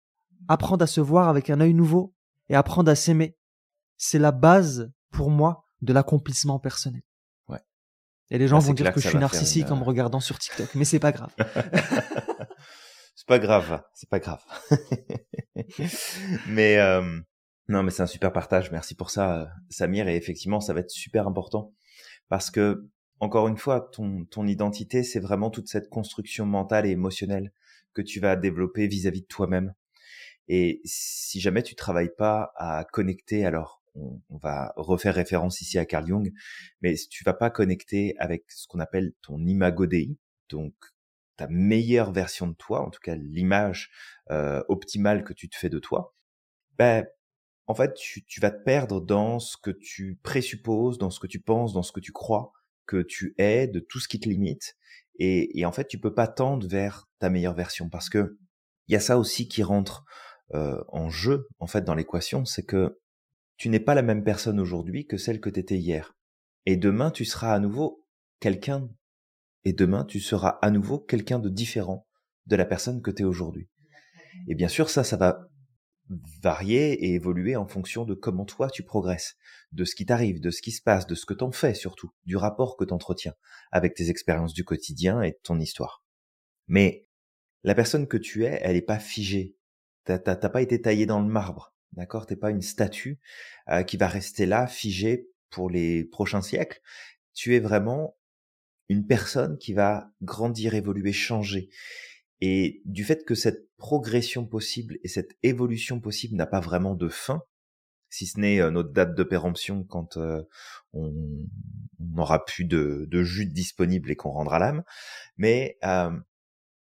apprendre 0.49 0.83
à 0.83 0.87
se 0.87 1.01
voir 1.01 1.29
avec 1.29 1.51
un 1.51 1.61
œil 1.61 1.75
nouveau 1.75 2.12
et 2.53 2.55
apprendre 2.55 2.91
à 2.91 2.95
s'aimer. 2.95 3.37
C'est 3.97 4.19
la 4.19 4.31
base 4.31 4.93
pour 5.11 5.31
moi 5.31 5.65
de 5.81 5.93
l'accomplissement 5.93 6.59
personnel. 6.59 7.03
Ouais. 7.49 7.61
Et 8.31 8.39
les 8.39 8.47
gens 8.47 8.59
vont 8.59 8.75
dire 8.75 8.93
que, 8.93 9.01
je 9.01 9.09
suis 9.09 9.19
narcissique 9.19 9.71
en 9.71 9.77
me 9.77 9.85
regardant 9.85 10.21
sur 10.21 10.39
TikTok, 10.39 10.75
mais 10.75 10.85
c'est 10.85 11.01
pas 11.01 11.13
grave. 11.13 11.31
c'est 13.17 13.27
pas 13.27 13.39
grave, 13.39 13.83
c'est 13.95 14.09
pas 14.09 14.21
grave. 14.21 14.43
mais 16.47 16.77
euh, 16.77 17.21
non, 17.69 17.83
mais 17.83 17.91
c'est 17.91 18.03
un 18.03 18.07
super 18.07 18.33
partage. 18.33 18.71
Merci 18.71 18.95
pour 18.95 19.11
ça, 19.11 19.41
euh, 19.41 19.47
Samir. 19.71 20.07
Et 20.09 20.17
effectivement, 20.17 20.61
ça 20.61 20.75
va 20.75 20.81
être 20.81 20.91
super 20.91 21.27
important 21.27 21.73
parce 22.29 22.51
que, 22.51 22.87
encore 23.19 23.49
une 23.49 23.57
fois, 23.57 23.89
ton, 23.93 24.27
ton 24.27 24.47
identité, 24.47 25.05
c'est 25.05 25.21
vraiment 25.21 25.49
toute 25.49 25.69
cette 25.69 25.89
construction 25.89 26.45
mentale 26.45 26.87
et 26.87 26.91
émotionnelle 26.91 27.51
que 27.95 28.03
tu 28.03 28.21
vas 28.21 28.37
développer 28.37 28.89
vis-à-vis 28.89 29.23
de 29.23 29.27
toi-même. 29.27 29.73
Et 30.49 30.81
si 30.85 31.41
jamais 31.41 31.63
tu 31.63 31.75
travailles 31.75 32.15
pas 32.17 32.53
à 32.57 32.85
connecter, 32.85 33.45
alors 33.45 33.83
on, 33.95 34.21
va 34.31 34.73
refaire 34.77 35.15
référence 35.15 35.61
ici 35.61 35.79
à 35.79 35.85
Carl 35.85 36.07
Jung, 36.07 36.33
mais 36.81 36.97
si 36.97 37.09
tu 37.09 37.25
vas 37.25 37.35
pas 37.35 37.51
connecter 37.51 38.15
avec 38.19 38.51
ce 38.51 38.67
qu'on 38.67 38.81
appelle 38.81 39.13
ton 39.23 39.45
imago 39.45 39.87
Dei, 39.87 40.17
donc 40.49 40.75
ta 41.37 41.47
meilleure 41.49 42.13
version 42.13 42.47
de 42.47 42.55
toi, 42.55 42.81
en 42.81 42.91
tout 42.91 43.01
cas 43.03 43.15
l'image 43.15 43.91
euh, 44.31 44.63
optimale 44.69 45.25
que 45.25 45.33
tu 45.33 45.49
te 45.49 45.57
fais 45.57 45.69
de 45.69 45.79
toi, 45.79 46.15
ben 46.79 47.07
en 47.67 47.75
fait, 47.75 47.95
tu, 47.95 48.25
tu, 48.25 48.41
vas 48.41 48.51
te 48.51 48.63
perdre 48.65 49.01
dans 49.01 49.39
ce 49.39 49.57
que 49.57 49.71
tu 49.71 50.19
présupposes, 50.23 50.99
dans 50.99 51.11
ce 51.11 51.21
que 51.21 51.27
tu 51.27 51.41
penses, 51.41 51.73
dans 51.73 51.83
ce 51.83 51.93
que 51.93 52.01
tu 52.01 52.13
crois 52.13 52.53
que 52.87 53.03
tu 53.03 53.35
es, 53.39 53.69
de 53.69 53.79
tout 53.81 54.01
ce 54.01 54.09
qui 54.09 54.19
te 54.19 54.29
limite. 54.29 54.77
Et, 55.19 55.59
et 55.59 55.65
en 55.65 55.73
fait, 55.73 55.87
tu 55.87 55.99
peux 55.99 56.13
pas 56.13 56.27
tendre 56.27 56.67
vers 56.67 57.09
ta 57.19 57.31
meilleure 57.31 57.55
version 57.55 57.89
parce 57.89 58.11
que 58.11 58.39
il 58.89 58.93
y 58.93 58.97
a 58.97 59.01
ça 59.01 59.17
aussi 59.17 59.49
qui 59.49 59.63
rentre 59.63 60.05
euh, 60.55 60.83
en 60.89 61.09
jeu, 61.11 61.49
en 61.59 61.67
fait, 61.67 61.83
dans 61.83 61.95
l'équation, 61.95 62.45
c'est 62.45 62.65
que 62.65 62.99
tu 63.57 63.69
n'es 63.69 63.81
pas 63.81 63.95
la 63.95 64.03
même 64.03 64.25
personne 64.25 64.61
aujourd'hui 64.61 65.07
que 65.07 65.17
celle 65.17 65.41
que 65.41 65.51
tu 65.51 65.61
étais 65.61 65.79
hier. 65.79 66.17
Et 66.67 66.77
demain, 66.77 67.11
tu 67.11 67.25
seras 67.25 67.55
à 67.55 67.59
nouveau 67.59 68.05
quelqu'un. 68.41 68.89
Et 69.65 69.73
demain, 69.73 70.05
tu 70.05 70.21
seras 70.21 70.59
à 70.63 70.71
nouveau 70.71 70.99
quelqu'un 70.99 71.39
de 71.39 71.49
différent 71.49 72.07
de 72.47 72.57
la 72.57 72.65
personne 72.65 73.03
que 73.03 73.11
tu 73.11 73.25
aujourd'hui. 73.25 73.69
Et 74.49 74.55
bien 74.55 74.69
sûr, 74.69 74.91
ça, 74.91 75.05
ça 75.05 75.17
va 75.17 75.49
varier 76.43 76.93
et 76.93 77.15
évoluer 77.15 77.57
en 77.57 77.67
fonction 77.67 78.05
de 78.05 78.15
comment 78.15 78.45
toi 78.45 78.69
tu 78.69 78.83
progresses, 78.83 79.37
de 79.73 79.85
ce 79.85 79.95
qui 79.95 80.05
t'arrive, 80.05 80.41
de 80.41 80.51
ce 80.51 80.63
qui 80.63 80.73
se 80.73 80.83
passe, 80.83 81.07
de 81.07 81.15
ce 81.15 81.27
que 81.27 81.35
t'en 81.35 81.53
fais 81.53 81.75
surtout, 81.75 82.11
du 82.25 82.37
rapport 82.37 82.77
que 82.77 82.85
t'entretiens 82.85 83.35
avec 83.71 83.95
tes 83.95 84.11
expériences 84.11 84.53
du 84.53 84.65
quotidien 84.65 85.23
et 85.23 85.39
ton 85.43 85.59
histoire. 85.59 86.05
Mais 86.67 87.07
la 87.65 87.75
personne 87.75 88.09
que 88.09 88.17
tu 88.17 88.45
es, 88.45 88.59
elle 88.63 88.75
n'est 88.75 88.83
pas 88.83 88.99
figée. 88.99 89.57
T'as 90.05 90.19
pas 90.19 90.63
été 90.63 90.81
taillé 90.81 91.07
dans 91.07 91.21
le 91.21 91.29
marbre, 91.29 91.75
d'accord? 91.93 92.27
T'es 92.27 92.37
pas 92.37 92.51
une 92.51 92.63
statue 92.63 93.21
euh, 93.69 93.83
qui 93.83 93.97
va 93.97 94.09
rester 94.09 94.47
là, 94.47 94.67
figée 94.67 95.29
pour 95.51 95.71
les 95.71 96.05
prochains 96.05 96.43
siècles. 96.43 96.81
Tu 97.35 97.55
es 97.55 97.61
vraiment 97.61 98.17
une 98.89 99.07
personne 99.07 99.59
qui 99.59 99.73
va 99.73 100.11
grandir, 100.23 100.75
évoluer, 100.75 101.13
changer. 101.13 101.71
Et 102.41 102.83
du 102.85 103.05
fait 103.05 103.25
que 103.25 103.35
cette 103.35 103.69
progression 103.77 104.47
possible 104.47 104.99
et 105.03 105.09
cette 105.09 105.37
évolution 105.43 106.01
possible 106.01 106.37
n'a 106.37 106.47
pas 106.47 106.61
vraiment 106.61 106.95
de 106.95 107.09
fin, 107.09 107.43
si 108.11 108.27
ce 108.27 108.39
n'est 108.39 108.61
euh, 108.61 108.71
notre 108.71 108.93
date 108.93 109.15
de 109.15 109.23
péremption 109.23 109.85
quand 109.85 110.17
euh, 110.17 110.43
on 110.93 111.13
n'aura 111.99 112.45
plus 112.45 112.65
de, 112.65 113.07
de 113.09 113.23
jus 113.23 113.47
disponible 113.47 114.11
et 114.11 114.17
qu'on 114.17 114.31
rendra 114.31 114.59
l'âme, 114.59 114.83
mais 115.37 115.79
euh, 115.85 116.11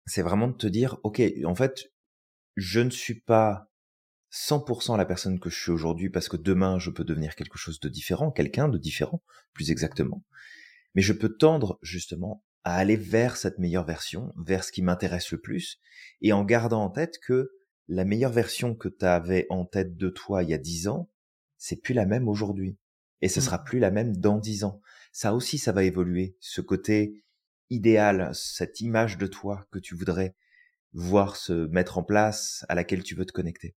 c'est 0.07 0.22
vraiment 0.22 0.48
de 0.48 0.57
te 0.57 0.66
dire, 0.66 0.98
ok, 1.02 1.20
en 1.44 1.54
fait, 1.54 1.92
je 2.59 2.81
ne 2.81 2.90
suis 2.90 3.14
pas 3.14 3.71
100% 4.33 4.97
la 4.97 5.05
personne 5.05 5.38
que 5.38 5.49
je 5.49 5.57
suis 5.57 5.71
aujourd'hui 5.71 6.11
parce 6.11 6.29
que 6.29 6.37
demain 6.37 6.81
je 6.81 6.90
peux 6.90 7.05
devenir 7.05 7.37
quelque 7.37 7.57
chose 7.57 7.79
de 7.79 7.88
différent, 7.88 8.33
quelqu'un 8.33 8.68
de 8.68 8.79
différent, 8.79 9.23
plus 9.53 9.71
exactement. 9.71 10.25
Mais 10.97 11.03
je 11.03 11.12
peux 11.12 11.37
tendre 11.37 11.79
justement 11.83 12.44
à 12.64 12.75
aller 12.75 12.97
vers 12.97 13.37
cette 13.37 13.61
meilleure 13.61 13.85
version, 13.85 14.35
vers 14.37 14.64
ce 14.64 14.73
qui 14.73 14.83
m'intéresse 14.83 15.31
le 15.31 15.38
plus, 15.38 15.79
et 16.21 16.33
en 16.33 16.44
gardant 16.44 16.83
en 16.83 16.90
tête 16.90 17.21
que 17.21 17.53
la 17.87 18.05
meilleure 18.05 18.33
version 18.33 18.75
que 18.75 18.88
tu 18.88 19.05
avais 19.05 19.47
en 19.51 19.64
tête 19.64 19.97
de 19.97 20.09
toi 20.09 20.42
il 20.42 20.51
y 20.51 20.55
a 20.55 20.59
dix 20.59 20.88
ans, 20.88 21.09
c'est 21.59 21.81
plus 21.81 21.94
la 21.94 22.07
même 22.07 22.29
aujourd'hui. 22.29 22.77
Et 23.23 23.29
ce 23.29 23.38
mmh. 23.38 23.42
sera 23.44 23.64
plus 23.64 23.79
la 23.79 23.92
même 23.92 24.16
dans 24.16 24.38
dix 24.38 24.64
ans. 24.64 24.81
Ça 25.12 25.33
aussi, 25.33 25.59
ça 25.59 25.73
va 25.73 25.85
évoluer. 25.85 26.37
Ce 26.40 26.61
côté 26.61 27.25
idéal, 27.71 28.31
cette 28.35 28.81
image 28.81 29.16
de 29.16 29.29
toi 29.29 29.66
que 29.71 29.79
tu 29.79 29.94
voudrais 29.94 30.35
voir 30.92 31.37
se 31.37 31.66
mettre 31.68 31.98
en 31.98 32.03
place, 32.03 32.64
à 32.68 32.74
laquelle 32.74 33.03
tu 33.03 33.14
veux 33.14 33.27
te 33.27 33.33
connecter. 33.33 33.74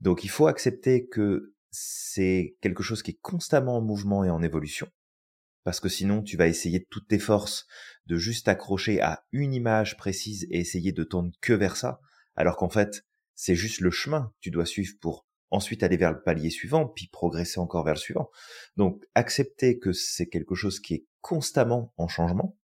Donc 0.00 0.24
il 0.24 0.30
faut 0.30 0.46
accepter 0.46 1.06
que 1.06 1.54
c'est 1.70 2.56
quelque 2.60 2.82
chose 2.82 3.02
qui 3.02 3.12
est 3.12 3.20
constamment 3.20 3.76
en 3.76 3.82
mouvement 3.82 4.24
et 4.24 4.30
en 4.30 4.42
évolution, 4.42 4.88
parce 5.64 5.80
que 5.80 5.88
sinon 5.88 6.22
tu 6.22 6.36
vas 6.36 6.46
essayer 6.46 6.78
de 6.78 6.86
toutes 6.90 7.08
tes 7.08 7.18
forces 7.18 7.66
de 8.06 8.16
juste 8.16 8.48
accrocher 8.48 9.00
à 9.00 9.24
une 9.32 9.52
image 9.52 9.96
précise 9.96 10.46
et 10.50 10.58
essayer 10.58 10.92
de 10.92 11.04
tendre 11.04 11.32
que 11.40 11.52
vers 11.52 11.76
ça, 11.76 12.00
alors 12.36 12.56
qu'en 12.56 12.70
fait, 12.70 13.04
c'est 13.34 13.54
juste 13.54 13.80
le 13.80 13.90
chemin 13.90 14.32
que 14.34 14.40
tu 14.40 14.50
dois 14.50 14.66
suivre 14.66 14.94
pour 15.00 15.26
ensuite 15.50 15.82
aller 15.82 15.96
vers 15.96 16.12
le 16.12 16.22
palier 16.22 16.50
suivant, 16.50 16.88
puis 16.88 17.08
progresser 17.08 17.60
encore 17.60 17.84
vers 17.84 17.94
le 17.94 18.00
suivant. 18.00 18.30
Donc, 18.76 19.04
accepter 19.14 19.78
que 19.78 19.92
c'est 19.92 20.26
quelque 20.26 20.54
chose 20.54 20.80
qui 20.80 20.94
est 20.94 21.06
constamment 21.20 21.92
en 21.96 22.08
changement, 22.08 22.58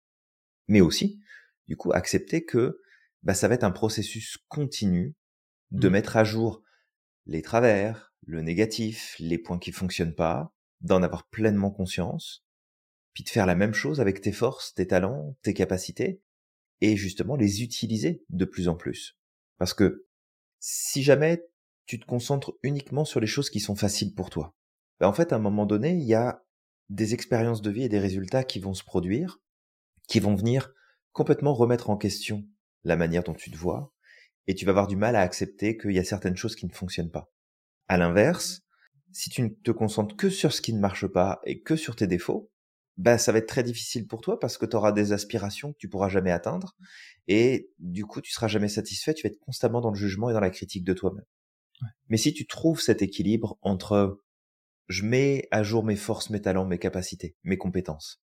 mais 0.69 0.81
aussi, 0.81 1.21
du 1.69 1.77
coup, 1.77 1.93
accepter 1.93 2.45
que 2.45 2.81
bah, 3.23 3.35
ça 3.35 3.49
va 3.49 3.55
être 3.55 3.65
un 3.65 3.71
processus 3.71 4.39
continu 4.49 5.15
de 5.71 5.89
mmh. 5.89 5.93
mettre 5.93 6.17
à 6.17 6.25
jour 6.25 6.63
les 7.27 7.43
travers, 7.43 8.13
le 8.27 8.43
négatif, 8.43 9.17
les 9.19 9.39
points 9.39 9.59
qui 9.59 9.73
fonctionnent 9.73 10.15
pas, 10.15 10.53
d'en 10.81 11.03
avoir 11.03 11.29
pleinement 11.29 11.71
conscience, 11.71 12.45
puis 13.15 13.25
de 13.25 13.29
faire 13.29 13.47
la 13.47 13.55
même 13.55 13.75
chose 13.75 14.01
avec 14.01 14.21
tes 14.21 14.33
forces, 14.33 14.75
tes 14.75 14.87
talents, 14.87 15.37
tes 15.43 15.55
capacités, 15.55 16.21
et 16.81 16.97
justement 16.97 17.37
les 17.37 17.63
utiliser 17.63 18.25
de 18.29 18.45
plus 18.45 18.69
en 18.69 18.75
plus. 18.75 19.17
Parce 19.59 19.75
que 19.75 20.07
si 20.59 21.03
jamais 21.03 21.45
tu 21.87 22.01
te 22.01 22.07
concentres 22.07 22.55
uniquement 22.63 23.05
sur 23.05 23.21
les 23.21 23.27
choses 23.27 23.51
qui 23.51 23.61
sont 23.61 23.77
faciles 23.77 24.15
pour 24.15 24.31
toi, 24.31 24.57
ben 24.99 25.09
en 25.09 25.13
fait, 25.13 25.33
à 25.33 25.37
un 25.37 25.41
moment 25.41 25.67
donné, 25.67 25.93
il 25.93 26.05
y 26.05 26.15
a 26.15 26.45
des 26.89 27.15
expériences 27.15 27.63
de 27.63 27.71
vie 27.71 27.85
et 27.85 27.89
des 27.89 27.99
résultats 27.99 28.45
qui 28.45 28.59
vont 28.59 28.75
se 28.75 28.85
produire, 28.85 29.41
qui 30.09 30.21
vont 30.21 30.35
venir 30.35 30.73
complètement 31.13 31.55
remettre 31.55 31.91
en 31.91 31.97
question 31.97 32.45
la 32.85 32.97
manière 32.97 33.23
dont 33.23 33.35
tu 33.35 33.51
te 33.51 33.57
vois, 33.57 33.93
et 34.47 34.55
tu 34.55 34.65
vas 34.65 34.71
avoir 34.71 34.87
du 34.87 34.97
mal 34.97 35.17
à 35.17 35.21
accepter 35.21 35.77
qu'il 35.77 35.93
y 35.93 35.99
a 35.99 36.05
certaines 36.05 36.37
choses 36.37 36.57
qui 36.57 36.67
ne 36.67 36.73
fonctionnent 36.73 37.11
pas. 37.11 37.33
À 37.89 37.97
l'inverse, 37.97 38.63
si 39.13 39.31
tu 39.31 39.43
ne 39.43 39.49
te 39.49 39.71
concentres 39.71 40.17
que 40.17 40.31
sur 40.31 40.53
ce 40.53 40.61
qui 40.63 40.73
ne 40.73 40.81
marche 40.81 41.07
pas 41.07 41.41
et 41.45 41.61
que 41.61 41.77
sur 41.77 41.97
tes 41.97 42.07
défauts, 42.07 42.51
bah, 42.97 43.19
ça 43.19 43.33
va 43.33 43.39
être 43.39 43.49
très 43.49 43.63
difficile 43.63 44.07
pour 44.07 44.21
toi 44.21 44.39
parce 44.39 44.59
que 44.59 44.67
tu 44.67 44.77
auras 44.77 44.93
des 44.93 45.13
aspirations 45.13 45.73
que 45.73 45.79
tu 45.79 45.89
pourras 45.89 46.09
jamais 46.09 46.31
atteindre 46.31 46.77
et 47.27 47.71
du 47.79 48.05
coup 48.05 48.21
tu 48.21 48.33
seras 48.33 48.49
jamais 48.49 48.69
satisfait, 48.69 49.15
tu 49.15 49.27
vas 49.27 49.33
être 49.33 49.41
constamment 49.41 49.81
dans 49.81 49.91
le 49.91 49.97
jugement 49.97 50.29
et 50.29 50.35
dans 50.35 50.41
la 50.41 50.51
critique 50.51 50.85
de 50.85 50.93
toi-même. 50.93 51.25
Mais 52.09 52.17
si 52.17 52.35
tu 52.35 52.47
trouves 52.47 52.81
cet 52.81 53.03
équilibre 53.03 53.59
entre 53.63 54.21
je 54.89 55.05
mets 55.05 55.49
à 55.51 55.63
jour 55.63 55.85
mes 55.85 55.97
forces, 55.97 56.29
mes 56.29 56.43
talents, 56.43 56.67
mes 56.67 56.79
capacités, 56.79 57.37
mes 57.45 57.57
compétences, 57.57 58.23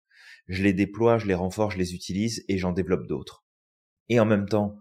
je 0.48 0.64
les 0.64 0.74
déploie, 0.74 1.18
je 1.18 1.28
les 1.28 1.34
renforce, 1.34 1.76
je 1.76 1.80
les 1.80 1.94
utilise 1.94 2.44
et 2.50 2.58
j'en 2.58 2.74
développe 2.74 3.08
d'autres. 3.08 3.46
Et 4.10 4.20
en 4.20 4.26
même 4.26 4.48
temps, 4.48 4.78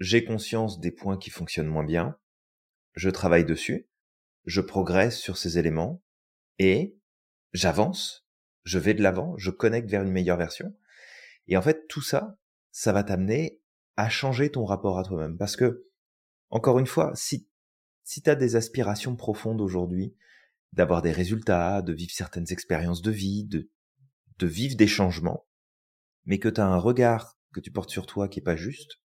j'ai 0.00 0.24
conscience 0.24 0.80
des 0.80 0.90
points 0.90 1.18
qui 1.18 1.30
fonctionnent 1.30 1.68
moins 1.68 1.84
bien, 1.84 2.16
je 2.94 3.10
travaille 3.10 3.44
dessus, 3.44 3.88
je 4.44 4.60
progresse 4.60 5.18
sur 5.18 5.36
ces 5.36 5.58
éléments. 5.58 6.02
Et 6.58 6.96
j'avance, 7.52 8.26
je 8.62 8.78
vais 8.78 8.94
de 8.94 9.02
l'avant, 9.02 9.36
je 9.36 9.50
connecte 9.50 9.90
vers 9.90 10.02
une 10.02 10.12
meilleure 10.12 10.36
version. 10.36 10.74
Et 11.48 11.56
en 11.56 11.62
fait, 11.62 11.86
tout 11.88 12.02
ça, 12.02 12.38
ça 12.70 12.92
va 12.92 13.02
t'amener 13.02 13.60
à 13.96 14.08
changer 14.08 14.50
ton 14.50 14.64
rapport 14.64 14.98
à 14.98 15.04
toi-même. 15.04 15.36
Parce 15.36 15.56
que, 15.56 15.86
encore 16.50 16.78
une 16.78 16.86
fois, 16.86 17.12
si, 17.14 17.48
si 18.04 18.22
tu 18.22 18.30
as 18.30 18.34
des 18.34 18.56
aspirations 18.56 19.16
profondes 19.16 19.60
aujourd'hui, 19.60 20.16
d'avoir 20.72 21.02
des 21.02 21.12
résultats, 21.12 21.82
de 21.82 21.92
vivre 21.92 22.12
certaines 22.12 22.50
expériences 22.50 23.02
de 23.02 23.10
vie, 23.10 23.44
de, 23.44 23.70
de 24.38 24.46
vivre 24.46 24.76
des 24.76 24.88
changements, 24.88 25.46
mais 26.24 26.38
que 26.38 26.48
tu 26.48 26.60
as 26.60 26.66
un 26.66 26.78
regard 26.78 27.38
que 27.54 27.60
tu 27.60 27.70
portes 27.70 27.90
sur 27.90 28.06
toi 28.06 28.28
qui 28.28 28.40
est 28.40 28.42
pas 28.42 28.56
juste, 28.56 29.00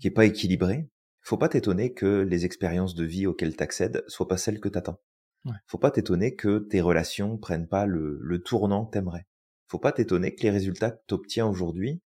qui 0.00 0.08
est 0.08 0.12
pas 0.12 0.26
équilibré, 0.26 0.90
faut 1.22 1.38
pas 1.38 1.48
t'étonner 1.48 1.94
que 1.94 2.20
les 2.22 2.44
expériences 2.44 2.94
de 2.94 3.04
vie 3.04 3.26
auxquelles 3.26 3.56
t'accèdes 3.56 4.04
soient 4.08 4.28
pas 4.28 4.36
celles 4.36 4.60
que 4.60 4.68
t'attends. 4.68 5.00
Ouais. 5.44 5.56
Faut 5.66 5.78
pas 5.78 5.90
t'étonner 5.90 6.34
que 6.34 6.58
tes 6.58 6.80
relations 6.80 7.38
prennent 7.38 7.68
pas 7.68 7.86
le, 7.86 8.18
le 8.20 8.42
tournant 8.42 8.86
que 8.86 8.92
t'aimerais. 8.92 9.26
Faut 9.66 9.78
pas 9.78 9.92
t'étonner 9.92 10.34
que 10.34 10.42
les 10.42 10.50
résultats 10.50 10.90
que 10.90 11.02
t'obtiens 11.06 11.46
aujourd'hui 11.46 12.02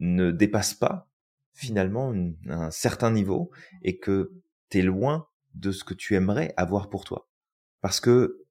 ne 0.00 0.30
dépassent 0.30 0.74
pas 0.74 1.10
finalement 1.54 2.12
un 2.46 2.70
certain 2.70 3.10
niveau 3.10 3.50
et 3.82 3.98
que 3.98 4.32
t'es 4.68 4.82
loin 4.82 5.28
de 5.54 5.70
ce 5.70 5.84
que 5.84 5.94
tu 5.94 6.14
aimerais 6.14 6.54
avoir 6.56 6.88
pour 6.88 7.04
toi. 7.04 7.28
Parce 7.82 8.00
que, 8.00 8.46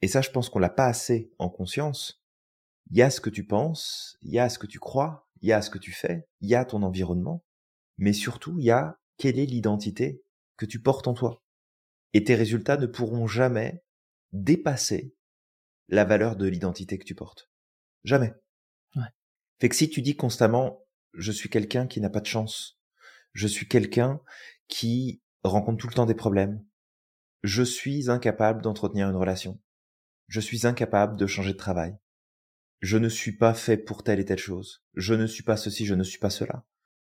et 0.00 0.08
ça 0.08 0.20
je 0.20 0.30
pense 0.30 0.48
qu'on 0.48 0.58
l'a 0.58 0.68
pas 0.68 0.86
assez 0.86 1.30
en 1.38 1.48
conscience, 1.48 2.22
il 2.90 2.96
y 2.96 3.02
a 3.02 3.10
ce 3.10 3.20
que 3.20 3.30
tu 3.30 3.46
penses, 3.46 4.18
il 4.22 4.32
y 4.32 4.38
a 4.38 4.48
ce 4.48 4.58
que 4.58 4.66
tu 4.66 4.80
crois, 4.80 5.21
il 5.42 5.48
y 5.48 5.52
a 5.52 5.60
ce 5.60 5.70
que 5.70 5.78
tu 5.78 5.92
fais, 5.92 6.26
il 6.40 6.48
y 6.48 6.54
a 6.54 6.64
ton 6.64 6.82
environnement, 6.82 7.44
mais 7.98 8.12
surtout 8.12 8.58
il 8.58 8.64
y 8.64 8.70
a 8.70 8.98
quelle 9.18 9.38
est 9.38 9.46
l'identité 9.46 10.22
que 10.56 10.66
tu 10.66 10.80
portes 10.80 11.08
en 11.08 11.14
toi. 11.14 11.42
Et 12.14 12.24
tes 12.24 12.34
résultats 12.34 12.76
ne 12.76 12.86
pourront 12.86 13.26
jamais 13.26 13.82
dépasser 14.32 15.14
la 15.88 16.04
valeur 16.04 16.36
de 16.36 16.46
l'identité 16.46 16.98
que 16.98 17.04
tu 17.04 17.14
portes. 17.14 17.50
Jamais. 18.04 18.32
Ouais. 18.96 19.08
Fait 19.60 19.68
que 19.68 19.76
si 19.76 19.90
tu 19.90 20.02
dis 20.02 20.16
constamment, 20.16 20.86
je 21.14 21.32
suis 21.32 21.50
quelqu'un 21.50 21.86
qui 21.86 22.00
n'a 22.00 22.10
pas 22.10 22.20
de 22.20 22.26
chance, 22.26 22.78
je 23.32 23.46
suis 23.46 23.68
quelqu'un 23.68 24.20
qui 24.68 25.22
rencontre 25.42 25.78
tout 25.78 25.88
le 25.88 25.94
temps 25.94 26.06
des 26.06 26.14
problèmes, 26.14 26.64
je 27.42 27.62
suis 27.62 28.10
incapable 28.10 28.62
d'entretenir 28.62 29.08
une 29.10 29.16
relation, 29.16 29.60
je 30.28 30.40
suis 30.40 30.66
incapable 30.66 31.16
de 31.16 31.26
changer 31.26 31.52
de 31.52 31.58
travail, 31.58 31.96
je 32.82 32.98
ne 32.98 33.08
suis 33.08 33.36
pas 33.36 33.54
fait 33.54 33.78
pour 33.78 34.02
telle 34.02 34.20
et 34.20 34.24
telle 34.24 34.38
chose, 34.38 34.84
je 34.94 35.14
ne 35.14 35.26
suis 35.26 35.44
pas 35.44 35.56
ceci, 35.56 35.86
je 35.86 35.94
ne 35.94 36.02
suis 36.02 36.18
pas 36.18 36.30
cela. 36.30 36.66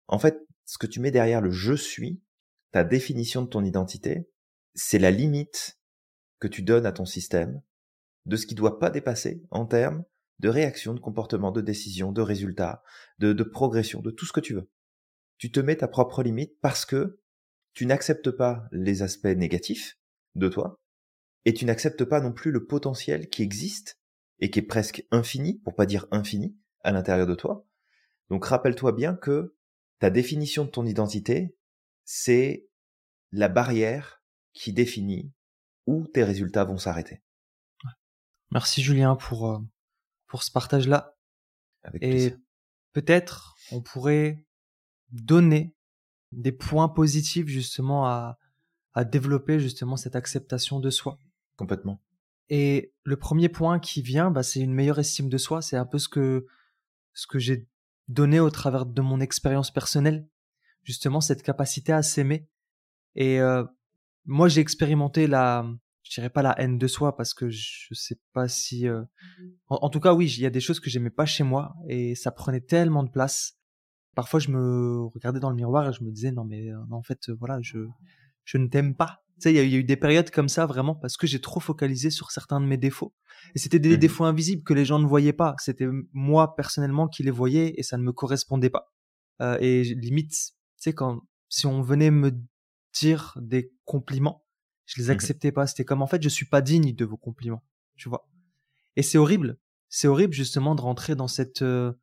En 0.07 0.19
fait, 0.19 0.39
ce 0.65 0.77
que 0.77 0.87
tu 0.87 0.99
mets 0.99 1.11
derrière 1.11 1.41
le 1.41 1.51
je 1.51 1.73
suis, 1.73 2.21
ta 2.71 2.83
définition 2.83 3.41
de 3.41 3.47
ton 3.47 3.63
identité, 3.63 4.29
c'est 4.75 4.99
la 4.99 5.11
limite 5.11 5.79
que 6.39 6.47
tu 6.47 6.61
donnes 6.61 6.85
à 6.85 6.91
ton 6.91 7.05
système 7.05 7.61
de 8.25 8.35
ce 8.35 8.45
qui 8.45 8.55
doit 8.55 8.79
pas 8.79 8.91
dépasser 8.91 9.43
en 9.49 9.65
termes 9.65 10.03
de 10.39 10.49
réaction, 10.49 10.93
de 10.93 10.99
comportement, 10.99 11.51
de 11.51 11.61
décision, 11.61 12.11
de 12.11 12.21
résultat, 12.21 12.83
de, 13.19 13.33
de 13.33 13.43
progression, 13.43 14.01
de 14.01 14.11
tout 14.11 14.25
ce 14.25 14.33
que 14.33 14.39
tu 14.39 14.53
veux. 14.53 14.69
Tu 15.37 15.51
te 15.51 15.59
mets 15.59 15.77
ta 15.77 15.87
propre 15.87 16.21
limite 16.21 16.59
parce 16.61 16.85
que 16.85 17.19
tu 17.73 17.85
n'acceptes 17.85 18.31
pas 18.31 18.67
les 18.71 19.01
aspects 19.01 19.25
négatifs 19.25 19.97
de 20.35 20.47
toi 20.49 20.79
et 21.45 21.53
tu 21.53 21.65
n'acceptes 21.65 22.05
pas 22.05 22.21
non 22.21 22.31
plus 22.31 22.51
le 22.51 22.65
potentiel 22.65 23.29
qui 23.29 23.41
existe 23.41 23.99
et 24.39 24.49
qui 24.49 24.59
est 24.59 24.63
presque 24.63 25.05
infini, 25.11 25.59
pour 25.59 25.75
pas 25.75 25.85
dire 25.85 26.07
infini, 26.11 26.57
à 26.81 26.91
l'intérieur 26.91 27.27
de 27.27 27.35
toi. 27.35 27.65
Donc 28.29 28.45
rappelle-toi 28.45 28.91
bien 28.91 29.15
que 29.15 29.55
ta 29.99 30.09
définition 30.09 30.65
de 30.65 30.69
ton 30.69 30.85
identité, 30.85 31.55
c'est 32.03 32.67
la 33.31 33.47
barrière 33.47 34.21
qui 34.53 34.73
définit 34.73 35.31
où 35.87 36.07
tes 36.07 36.23
résultats 36.23 36.63
vont 36.63 36.77
s'arrêter. 36.77 37.21
Merci 38.51 38.83
Julien 38.83 39.15
pour, 39.15 39.49
euh, 39.49 39.59
pour 40.27 40.43
ce 40.43 40.51
partage-là. 40.51 41.17
Et 42.01 42.33
peut-être 42.93 43.55
on 43.71 43.81
pourrait 43.81 44.45
donner 45.09 45.75
des 46.31 46.51
points 46.51 46.87
positifs 46.87 47.47
justement 47.47 48.05
à, 48.05 48.37
à 48.93 49.03
développer 49.03 49.59
justement 49.59 49.97
cette 49.97 50.15
acceptation 50.15 50.79
de 50.79 50.89
soi. 50.89 51.17
Complètement. 51.55 52.01
Et 52.49 52.93
le 53.03 53.17
premier 53.17 53.49
point 53.49 53.79
qui 53.79 54.01
vient, 54.01 54.31
bah, 54.31 54.43
c'est 54.43 54.59
une 54.59 54.73
meilleure 54.73 54.99
estime 54.99 55.29
de 55.29 55.37
soi. 55.37 55.61
C'est 55.61 55.77
un 55.77 55.85
peu 55.85 55.97
ce 55.97 56.09
que 56.09 56.45
ce 57.13 57.27
que 57.27 57.39
j'ai 57.39 57.67
donné 58.07 58.39
au 58.39 58.49
travers 58.49 58.85
de 58.85 59.01
mon 59.01 59.19
expérience 59.19 59.71
personnelle, 59.71 60.27
justement 60.83 61.21
cette 61.21 61.43
capacité 61.43 61.93
à 61.93 62.01
s'aimer. 62.01 62.47
Et 63.15 63.39
euh, 63.39 63.63
moi, 64.25 64.47
j'ai 64.47 64.61
expérimenté 64.61 65.27
la, 65.27 65.65
je 66.03 66.11
dirais 66.15 66.29
pas 66.29 66.41
la 66.41 66.59
haine 66.59 66.77
de 66.77 66.87
soi 66.87 67.15
parce 67.15 67.33
que 67.33 67.49
je 67.49 67.93
sais 67.93 68.19
pas 68.33 68.47
si, 68.47 68.87
euh, 68.87 69.03
en, 69.67 69.89
tout 69.89 69.99
cas, 69.99 70.13
oui, 70.13 70.31
il 70.35 70.41
y 70.41 70.45
a 70.45 70.49
des 70.49 70.59
choses 70.59 70.79
que 70.79 70.89
j'aimais 70.89 71.11
pas 71.11 71.25
chez 71.25 71.43
moi 71.43 71.75
et 71.87 72.15
ça 72.15 72.31
prenait 72.31 72.61
tellement 72.61 73.03
de 73.03 73.09
place. 73.09 73.57
Parfois, 74.15 74.39
je 74.39 74.49
me 74.49 75.05
regardais 75.05 75.39
dans 75.39 75.49
le 75.49 75.55
miroir 75.55 75.89
et 75.89 75.93
je 75.93 76.03
me 76.03 76.11
disais 76.11 76.31
non 76.31 76.43
mais 76.43 76.69
en 76.91 77.01
fait, 77.01 77.29
voilà, 77.29 77.59
je 77.61 77.79
je 78.43 78.57
ne 78.57 78.67
t'aime 78.67 78.95
pas 78.95 79.22
sais, 79.43 79.53
il 79.53 79.71
y, 79.71 79.75
a 79.75 79.77
eu 79.77 79.83
des 79.83 79.95
périodes 79.95 80.29
comme 80.31 80.49
ça 80.49 80.65
vraiment 80.65 80.95
parce 80.95 81.17
que 81.17 81.27
j'ai 81.27 81.41
trop 81.41 81.59
focalisé 81.59 82.09
sur 82.09 82.31
certains 82.31 82.59
de 82.59 82.65
mes 82.65 82.77
défauts. 82.77 83.13
Et 83.55 83.59
c'était 83.59 83.79
des 83.79 83.95
mmh 83.95 83.99
défauts 83.99 84.23
invisibles 84.25 84.63
que 84.63 84.73
les 84.73 84.85
gens 84.85 84.99
ne 84.99 85.05
voyaient 85.05 85.33
pas. 85.33 85.55
C'était 85.59 85.87
moi 86.11 86.55
personnellement 86.55 87.07
qui 87.07 87.23
les 87.23 87.31
voyais 87.31 87.73
et 87.77 87.83
ça 87.83 87.97
ne 87.97 88.03
me 88.03 88.11
correspondait 88.11 88.69
pas. 88.69 88.93
Euh, 89.41 89.57
et 89.59 89.83
limite, 89.83 90.31
tu 90.31 90.55
sais, 90.77 90.93
quand 90.93 91.21
si 91.49 91.67
on 91.67 91.81
venait 91.81 92.11
me 92.11 92.31
dire 92.93 93.37
des 93.41 93.71
compliments, 93.85 94.45
je 94.85 95.01
les 95.01 95.07
mmh 95.07 95.11
acceptais 95.11 95.51
pas. 95.51 95.67
C'était 95.67 95.85
comme 95.85 96.01
en 96.01 96.07
fait, 96.07 96.21
je 96.21 96.29
suis 96.29 96.45
pas 96.47 96.61
digne 96.61 96.93
de 96.93 97.05
vos 97.05 97.17
compliments, 97.17 97.63
tu 97.95 98.09
vois. 98.09 98.27
Et 98.95 99.03
c'est 99.03 99.17
horrible. 99.17 99.57
C'est 99.89 100.07
horrible 100.07 100.33
justement 100.33 100.75
de 100.75 100.81
rentrer 100.81 101.15
dans 101.15 101.27
cette 101.27 101.61
euh, 101.61 101.93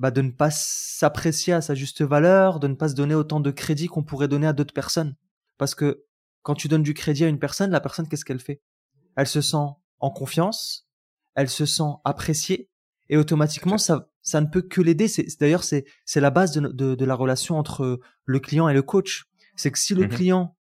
bah, 0.00 0.10
de 0.10 0.22
ne 0.22 0.30
pas 0.30 0.50
s'apprécier 0.50 1.52
à 1.52 1.60
sa 1.60 1.74
juste 1.74 2.02
valeur, 2.02 2.58
de 2.58 2.68
ne 2.68 2.74
pas 2.74 2.88
se 2.88 2.94
donner 2.94 3.14
autant 3.14 3.38
de 3.38 3.50
crédit 3.50 3.86
qu'on 3.86 4.02
pourrait 4.02 4.28
donner 4.28 4.46
à 4.46 4.54
d'autres 4.54 4.72
personnes. 4.72 5.14
Parce 5.58 5.74
que 5.74 6.06
quand 6.42 6.54
tu 6.54 6.68
donnes 6.68 6.82
du 6.82 6.94
crédit 6.94 7.24
à 7.24 7.28
une 7.28 7.38
personne, 7.38 7.70
la 7.70 7.80
personne, 7.80 8.08
qu'est-ce 8.08 8.24
qu'elle 8.24 8.40
fait? 8.40 8.62
Elle 9.16 9.26
se 9.26 9.40
sent 9.40 9.56
en 9.98 10.10
confiance, 10.10 10.88
elle 11.34 11.48
se 11.48 11.66
sent 11.66 11.92
appréciée, 12.04 12.70
et 13.10 13.16
automatiquement, 13.16 13.76
ça, 13.76 14.08
ça 14.22 14.40
ne 14.40 14.46
peut 14.46 14.62
que 14.62 14.80
l'aider. 14.80 15.08
C'est, 15.08 15.26
d'ailleurs, 15.40 15.64
c'est, 15.64 15.84
c'est 16.06 16.20
la 16.20 16.30
base 16.30 16.52
de, 16.52 16.60
de, 16.60 16.94
de, 16.94 17.04
la 17.04 17.16
relation 17.16 17.58
entre 17.58 18.00
le 18.24 18.40
client 18.40 18.68
et 18.68 18.72
le 18.72 18.82
coach. 18.82 19.24
C'est 19.56 19.72
que 19.72 19.78
si 19.78 19.94
le 19.94 20.06
mmh 20.06 20.08
client 20.08 20.56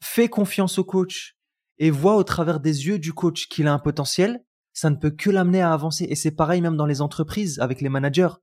fait 0.00 0.28
confiance 0.28 0.78
au 0.78 0.84
coach 0.84 1.36
et 1.78 1.90
voit 1.90 2.16
au 2.16 2.24
travers 2.24 2.58
des 2.58 2.88
yeux 2.88 2.98
du 2.98 3.12
coach 3.12 3.46
qu'il 3.48 3.68
a 3.68 3.72
un 3.72 3.78
potentiel, 3.78 4.44
ça 4.72 4.90
ne 4.90 4.96
peut 4.96 5.12
que 5.12 5.30
l'amener 5.30 5.62
à 5.62 5.72
avancer. 5.72 6.04
Et 6.04 6.16
c'est 6.16 6.32
pareil 6.32 6.60
même 6.60 6.76
dans 6.76 6.86
les 6.86 7.00
entreprises 7.00 7.60
avec 7.60 7.80
les 7.80 7.88
managers. 7.88 8.34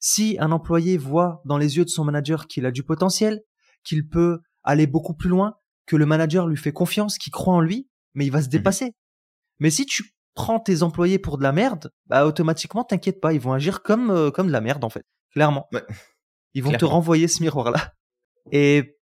Si 0.00 0.36
un 0.38 0.52
employé 0.52 0.98
voit 0.98 1.40
dans 1.46 1.56
les 1.56 1.78
yeux 1.78 1.86
de 1.86 1.90
son 1.90 2.04
manager 2.04 2.46
qu'il 2.46 2.66
a 2.66 2.70
du 2.70 2.82
potentiel, 2.82 3.42
qu'il 3.84 4.06
peut 4.06 4.40
aller 4.64 4.86
beaucoup 4.86 5.14
plus 5.14 5.30
loin, 5.30 5.56
que 5.88 5.96
le 5.96 6.06
manager 6.06 6.46
lui 6.46 6.56
fait 6.56 6.72
confiance, 6.72 7.18
qu'il 7.18 7.32
croit 7.32 7.54
en 7.54 7.60
lui, 7.60 7.88
mais 8.14 8.26
il 8.26 8.30
va 8.30 8.42
se 8.42 8.46
mmh 8.46 8.50
dépasser. 8.50 8.92
Mais 9.58 9.70
si 9.70 9.86
tu 9.86 10.14
prends 10.34 10.60
tes 10.60 10.82
employés 10.84 11.18
pour 11.18 11.38
de 11.38 11.42
la 11.42 11.50
merde, 11.50 11.90
bah 12.06 12.26
automatiquement 12.26 12.84
t'inquiète 12.84 13.20
pas, 13.20 13.32
ils 13.32 13.40
vont 13.40 13.54
agir 13.54 13.82
comme 13.82 14.10
euh, 14.10 14.30
comme 14.30 14.46
de 14.46 14.52
la 14.52 14.60
merde 14.60 14.84
en 14.84 14.90
fait, 14.90 15.04
clairement. 15.32 15.68
Ils 16.54 16.62
vont 16.62 16.72
te 16.72 16.84
renvoyer 16.84 17.26
ce 17.26 17.42
miroir 17.42 17.70
là. 17.70 17.94
Et 18.52 18.96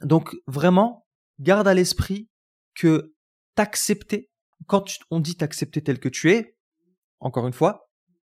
donc 0.00 0.34
vraiment 0.46 1.06
garde 1.38 1.68
à 1.68 1.74
l'esprit 1.74 2.28
que 2.74 3.14
t'accepter 3.54 4.30
quand 4.66 4.84
on 5.10 5.20
dit 5.20 5.36
t'accepter 5.36 5.82
tel 5.82 5.98
que 5.98 6.08
tu 6.08 6.32
es, 6.32 6.56
encore 7.18 7.46
une 7.46 7.52
fois, 7.52 7.89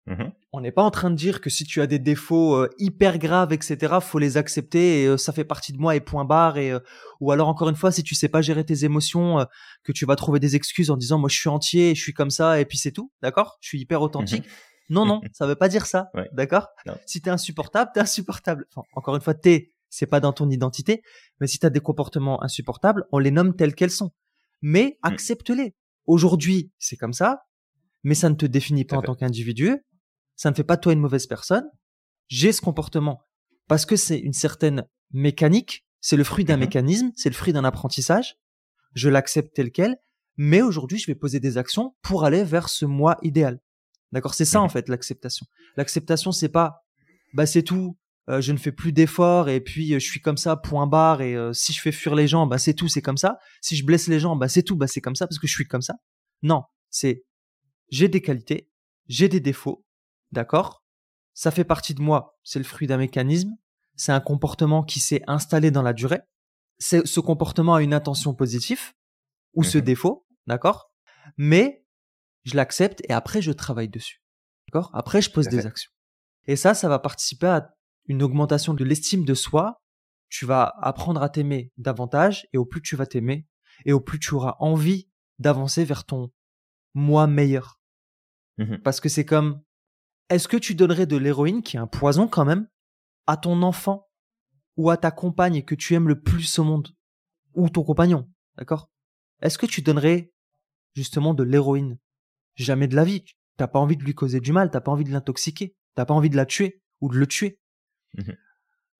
Mmh 0.07 0.31
On 0.53 0.61
n'est 0.61 0.73
pas 0.73 0.83
en 0.83 0.91
train 0.91 1.11
de 1.11 1.15
dire 1.15 1.41
que 1.41 1.49
si 1.49 1.65
tu 1.65 1.81
as 1.81 1.87
des 1.87 2.01
défauts 2.01 2.57
euh, 2.57 2.69
hyper 2.79 3.19
graves, 3.19 3.53
etc., 3.53 3.95
faut 4.01 4.19
les 4.19 4.37
accepter 4.37 5.03
et 5.03 5.07
euh, 5.07 5.17
ça 5.17 5.33
fait 5.33 5.45
partie 5.45 5.73
de 5.73 5.79
moi 5.79 5.95
et 5.95 6.01
point 6.01 6.25
barre. 6.25 6.59
Et 6.59 6.73
euh, 6.73 6.81
ou 7.21 7.31
alors 7.31 7.49
encore 7.49 7.69
une 7.69 7.77
fois, 7.77 7.93
si 7.93 8.03
tu 8.03 8.17
sais 8.17 8.29
pas 8.29 8.43
gérer 8.43 8.65
tes 8.65 8.85
émotions, 8.85 9.47
que 9.85 9.93
tu 9.93 10.05
vas 10.05 10.17
trouver 10.17 10.41
des 10.41 10.57
excuses 10.57 10.91
en 10.91 10.97
disant 10.97 11.19
moi 11.19 11.29
je 11.29 11.39
suis 11.39 11.49
entier, 11.49 11.95
je 11.95 12.03
suis 12.03 12.15
comme 12.15 12.31
ça 12.31 12.61
et 12.61 12.65
puis 12.65 12.79
c'est 12.79 12.91
tout, 12.91 13.13
d'accord? 13.23 13.59
Je 13.61 13.69
suis 13.69 13.81
hyper 13.81 14.01
mmh 14.01 14.05
authentique. 14.05 14.45
Non 14.91 15.07
non, 15.07 15.21
ça 15.33 15.47
veut 15.47 15.55
pas 15.55 15.69
dire 15.69 15.87
ça, 15.87 16.11
d'accord? 16.33 16.69
Si 17.07 17.23
t'es 17.23 17.31
insupportable, 17.31 17.91
t'es 17.95 18.01
insupportable. 18.01 18.67
encore 18.95 19.15
une 19.15 19.23
fois, 19.23 19.35
t'es, 19.35 19.73
c'est 19.89 20.07
pas 20.07 20.21
dans 20.21 20.33
ton 20.33 20.51
identité, 20.51 21.03
mais 21.41 21.47
si 21.47 21.59
t'as 21.59 21.71
des 21.71 21.81
comportements 21.81 22.43
insupportables, 22.43 23.07
on 23.13 23.19
les 23.19 23.31
nomme 23.31 23.55
tels 23.55 23.75
qu'elles 23.75 23.91
sont. 23.91 24.11
Mais 24.61 24.99
mmh. 25.03 25.07
accepte-les. 25.09 25.75
Aujourd'hui, 26.07 26.73
c'est 26.79 26.97
comme 26.97 27.13
ça, 27.13 27.45
mais 28.03 28.15
ça 28.15 28.29
ne 28.29 28.35
te 28.35 28.47
définit 28.47 28.85
pas 28.85 28.97
en 28.97 29.03
tant 29.03 29.15
qu'individu 29.15 29.79
ça 30.37 30.51
ne 30.51 30.55
fait 30.55 30.65
pas 30.65 30.77
toi 30.77 30.93
une 30.93 31.01
mauvaise 31.01 31.27
personne. 31.27 31.69
J'ai 32.29 32.53
ce 32.53 32.61
comportement 32.61 33.23
parce 33.69 33.87
que 33.87 33.97
c'est 33.97 34.19
une 34.19 34.33
certaine 34.33 34.85
mécanique, 35.13 35.85
c'est 36.01 36.17
le 36.17 36.25
fruit 36.25 36.45
d'un 36.45 36.57
mmh 36.57 36.61
mécanisme, 36.61 37.13
c'est 37.17 37.29
le 37.29 37.35
fruit 37.35 37.53
d'un 37.53 37.65
apprentissage. 37.65 38.37
Je 38.95 39.09
l'accepte 39.09 39.55
tel 39.55 39.71
quel, 39.71 39.97
mais 40.37 40.63
aujourd'hui, 40.63 40.99
je 40.99 41.07
vais 41.07 41.15
poser 41.15 41.41
des 41.41 41.59
actions 41.59 41.95
pour 42.03 42.25
aller 42.25 42.45
vers 42.45 42.69
ce 42.69 42.85
moi 42.85 43.19
idéal. 43.23 43.61
D'accord, 44.13 44.35
c'est 44.35 44.45
ça 44.45 44.61
mmh 44.61 44.65
en 44.65 44.69
fait 44.69 44.89
l'acceptation. 44.89 45.47
L'acceptation, 45.77 46.33
c'est 46.33 46.49
pas 46.49 46.85
bah 47.35 47.47
c'est 47.47 47.63
tout, 47.63 47.97
euh, 48.29 48.41
je 48.41 48.53
ne 48.53 48.59
fais 48.59 48.73
plus 48.73 48.93
d'efforts 48.93 49.49
et 49.49 49.61
puis 49.61 49.95
euh, 49.95 49.99
je 49.99 50.07
suis 50.07 50.21
comme 50.21 50.37
ça, 50.37 50.57
point 50.57 50.87
barre. 50.87 51.23
Et 51.23 51.35
euh, 51.35 51.53
si 51.53 51.73
je 51.73 51.81
fais 51.81 51.93
fuir 51.93 52.15
les 52.15 52.29
gens, 52.29 52.47
bah 52.47 52.59
c'est 52.59 52.75
tout, 52.75 52.89
c'est 52.89 53.03
comme 53.03 53.17
ça. 53.17 53.39
Si 53.61 53.77
je 53.77 53.85
blesse 53.85 54.07
les 54.09 54.21
gens, 54.21 54.37
bah 54.37 54.49
c'est 54.49 54.63
tout, 54.63 54.77
bah 54.77 54.87
c'est 54.87 55.01
comme 55.01 55.17
ça 55.17 55.27
parce 55.27 55.39
que 55.39 55.47
je 55.47 55.53
suis 55.53 55.67
comme 55.67 55.83
ça. 55.83 55.95
Non, 56.43 56.63
c'est 56.91 57.25
j'ai 57.89 58.09
des 58.09 58.23
qualités, 58.23 58.69
j'ai 59.09 59.29
des 59.29 59.41
défauts, 59.41 59.85
d'accord? 60.33 60.85
Ça 61.35 61.51
fait 61.51 61.65
partie 61.65 61.95
de 61.95 62.03
moi, 62.03 62.39
c'est 62.43 62.59
le 62.59 62.65
fruit 62.65 62.87
d'un 62.87 62.99
mécanisme, 62.99 63.57
c'est 63.97 64.13
un 64.13 64.21
comportement 64.21 64.83
qui 64.83 65.01
s'est 65.01 65.23
installé 65.27 65.71
dans 65.71 65.83
la 65.83 65.93
durée. 65.93 66.21
C'est 66.79 67.07
ce 67.07 67.21
comportement 67.21 67.75
a 67.75 67.83
une 67.83 67.95
intention 67.95 68.35
positive 68.35 68.93
ou 69.55 69.63
ce 69.63 69.79
Mhm. 69.79 69.85
défaut, 69.85 70.27
d'accord? 70.47 70.91
Mais 71.37 71.85
je 72.45 72.57
l'accepte 72.57 73.03
et 73.09 73.13
après 73.13 73.41
je 73.41 73.53
travaille 73.53 73.89
dessus, 73.89 74.23
d'accord? 74.69 74.91
Après 74.95 75.23
je 75.23 75.31
pose 75.31 75.49
des 75.49 75.65
actions. 75.67 75.91
Et 76.47 76.57
ça, 76.57 76.75
ça 76.75 76.89
va 76.89 76.99
participer 76.99 77.47
à 77.47 77.75
une 78.07 78.23
augmentation 78.23 78.75
de 78.75 78.83
l'estime 78.85 79.25
de 79.25 79.35
soi. 79.35 79.81
Tu 80.29 80.45
vas 80.45 80.75
apprendre 80.81 81.23
à 81.23 81.29
t'aimer 81.29 81.71
davantage 81.77 82.49
et 82.53 82.59
au 82.59 82.65
plus 82.65 82.83
tu 82.83 82.97
vas 82.97 83.07
t'aimer 83.07 83.47
et 83.85 83.93
au 83.93 84.01
plus 84.01 84.19
tu 84.19 84.35
auras 84.35 84.57
envie 84.59 85.09
d'avancer 85.39 85.85
vers 85.85 86.05
ton 86.05 86.33
moi 86.95 87.27
meilleur. 87.27 87.81
Mhm. 88.59 88.79
Parce 88.83 89.01
que 89.01 89.09
c'est 89.09 89.25
comme, 89.25 89.63
est-ce 90.29 90.49
que 90.49 90.57
tu 90.57 90.75
donnerais 90.75 91.07
de 91.07 91.17
l'héroïne, 91.17 91.63
qui 91.63 91.77
est 91.77 91.81
un 91.81 91.87
poison 91.87 92.29
quand 92.29 92.45
même, 92.45 92.69
à 93.27 93.37
ton 93.37 93.63
enfant 93.63 94.09
ou 94.77 94.91
à 94.91 94.97
ta 94.97 95.11
compagne 95.11 95.63
que 95.63 95.75
tu 95.75 95.95
aimes 95.95 96.09
le 96.09 96.21
plus 96.21 96.59
au 96.59 96.65
monde? 96.65 96.95
Ou 97.55 97.69
ton 97.69 97.85
compagnon, 97.85 98.29
d'accord? 98.57 98.91
Est-ce 99.43 99.59
que 99.59 99.67
tu 99.67 99.83
donnerais 99.83 100.33
justement 100.95 101.35
de 101.35 101.43
l'héroïne? 101.43 101.99
Jamais 102.55 102.89
de 102.89 102.97
la 102.97 103.05
vie. 103.05 103.25
T'as 103.57 103.67
pas 103.67 103.79
envie 103.79 103.97
de 103.97 104.05
lui 104.05 104.15
causer 104.15 104.41
du 104.41 104.53
mal, 104.53 104.71
t'as 104.71 104.81
pas 104.81 104.93
envie 104.93 105.05
de 105.05 105.13
l'intoxiquer, 105.13 105.77
t'as 105.95 106.07
pas 106.07 106.15
envie 106.15 106.31
de 106.31 106.37
la 106.37 106.47
tuer 106.47 106.83
ou 107.01 107.11
de 107.11 107.19
le 107.19 107.27
tuer. 107.27 107.61
Mhm. 108.15 108.37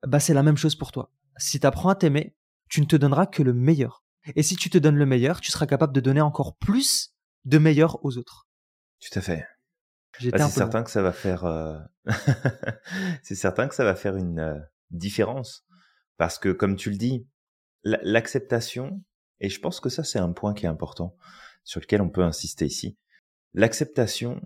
Bah 0.07 0.21
c'est 0.21 0.35
la 0.35 0.43
même 0.43 0.57
chose 0.57 0.77
pour 0.77 0.93
toi. 0.93 1.13
Si 1.39 1.61
t'apprends 1.61 1.89
à 1.89 1.95
t'aimer, 1.95 2.37
tu 2.69 2.81
ne 2.81 2.87
te 2.87 2.97
donneras 2.97 3.27
que 3.27 3.43
le 3.43 3.53
meilleur. 3.53 4.05
Et 4.37 4.43
si 4.43 4.57
tu 4.57 4.71
te 4.71 4.79
donnes 4.79 4.97
le 4.97 5.07
meilleur, 5.07 5.41
tu 5.41 5.51
seras 5.51 5.67
capable 5.67 5.93
de 5.93 6.01
donner 6.01 6.21
encore 6.21 6.57
plus 6.57 7.15
de 7.45 7.59
meilleur 7.59 8.05
aux 8.05 8.19
autres. 8.19 8.47
Tout 9.01 9.19
à 9.19 9.23
fait. 9.23 9.47
Bah, 10.31 10.39
c'est 10.39 10.51
certain 10.51 10.83
que 10.83 10.91
ça 10.91 11.03
va 11.03 11.13
faire. 11.13 11.45
euh, 11.45 11.79
c'est 13.23 13.35
certain 13.35 13.69
que 13.69 13.75
ça 13.75 13.85
va 13.85 13.95
faire 13.95 14.17
une 14.17 14.39
euh, 14.39 14.59
différence 14.91 15.65
parce 16.17 16.39
que, 16.39 16.51
comme 16.51 16.77
tu 16.77 16.91
le 16.91 16.97
dis, 16.97 17.27
la- 17.85 18.01
l'acceptation 18.03 19.03
et 19.41 19.49
je 19.49 19.61
pense 19.61 19.81
que 19.81 19.89
ça 19.89 20.05
c'est 20.05 20.19
un 20.19 20.33
point 20.33 20.55
qui 20.55 20.67
est 20.67 20.69
important 20.69 21.17
sur 21.65 21.81
lequel 21.81 22.03
on 22.03 22.11
peut 22.11 22.23
insister 22.23 22.67
ici. 22.67 22.99
L'acceptation, 23.55 24.41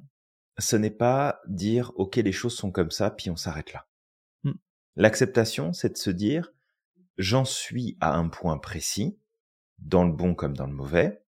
ce 0.59 0.77
n'est 0.77 0.91
pas 0.91 1.41
dire 1.47 1.93
ok 1.97 2.17
les 2.17 2.33
choses 2.33 2.57
sont 2.57 2.71
comme 2.71 2.91
ça 2.91 3.11
puis 3.11 3.31
on 3.31 3.37
s'arrête 3.37 3.73
là. 3.73 3.87
Mm. 4.45 4.53
L'acceptation, 4.97 5.73
c'est 5.73 5.91
de 5.91 5.99
se 5.99 6.11
dire 6.11 6.53
j'en 7.19 7.45
suis 7.45 7.97
à 8.01 8.15
un 8.17 8.29
point 8.29 8.59
précis, 8.59 9.19
dans 9.79 10.05
le 10.05 10.13
bon 10.13 10.35
comme 10.35 10.57
dans 10.57 10.67
le 10.67 10.73
mauvais. 10.73 11.23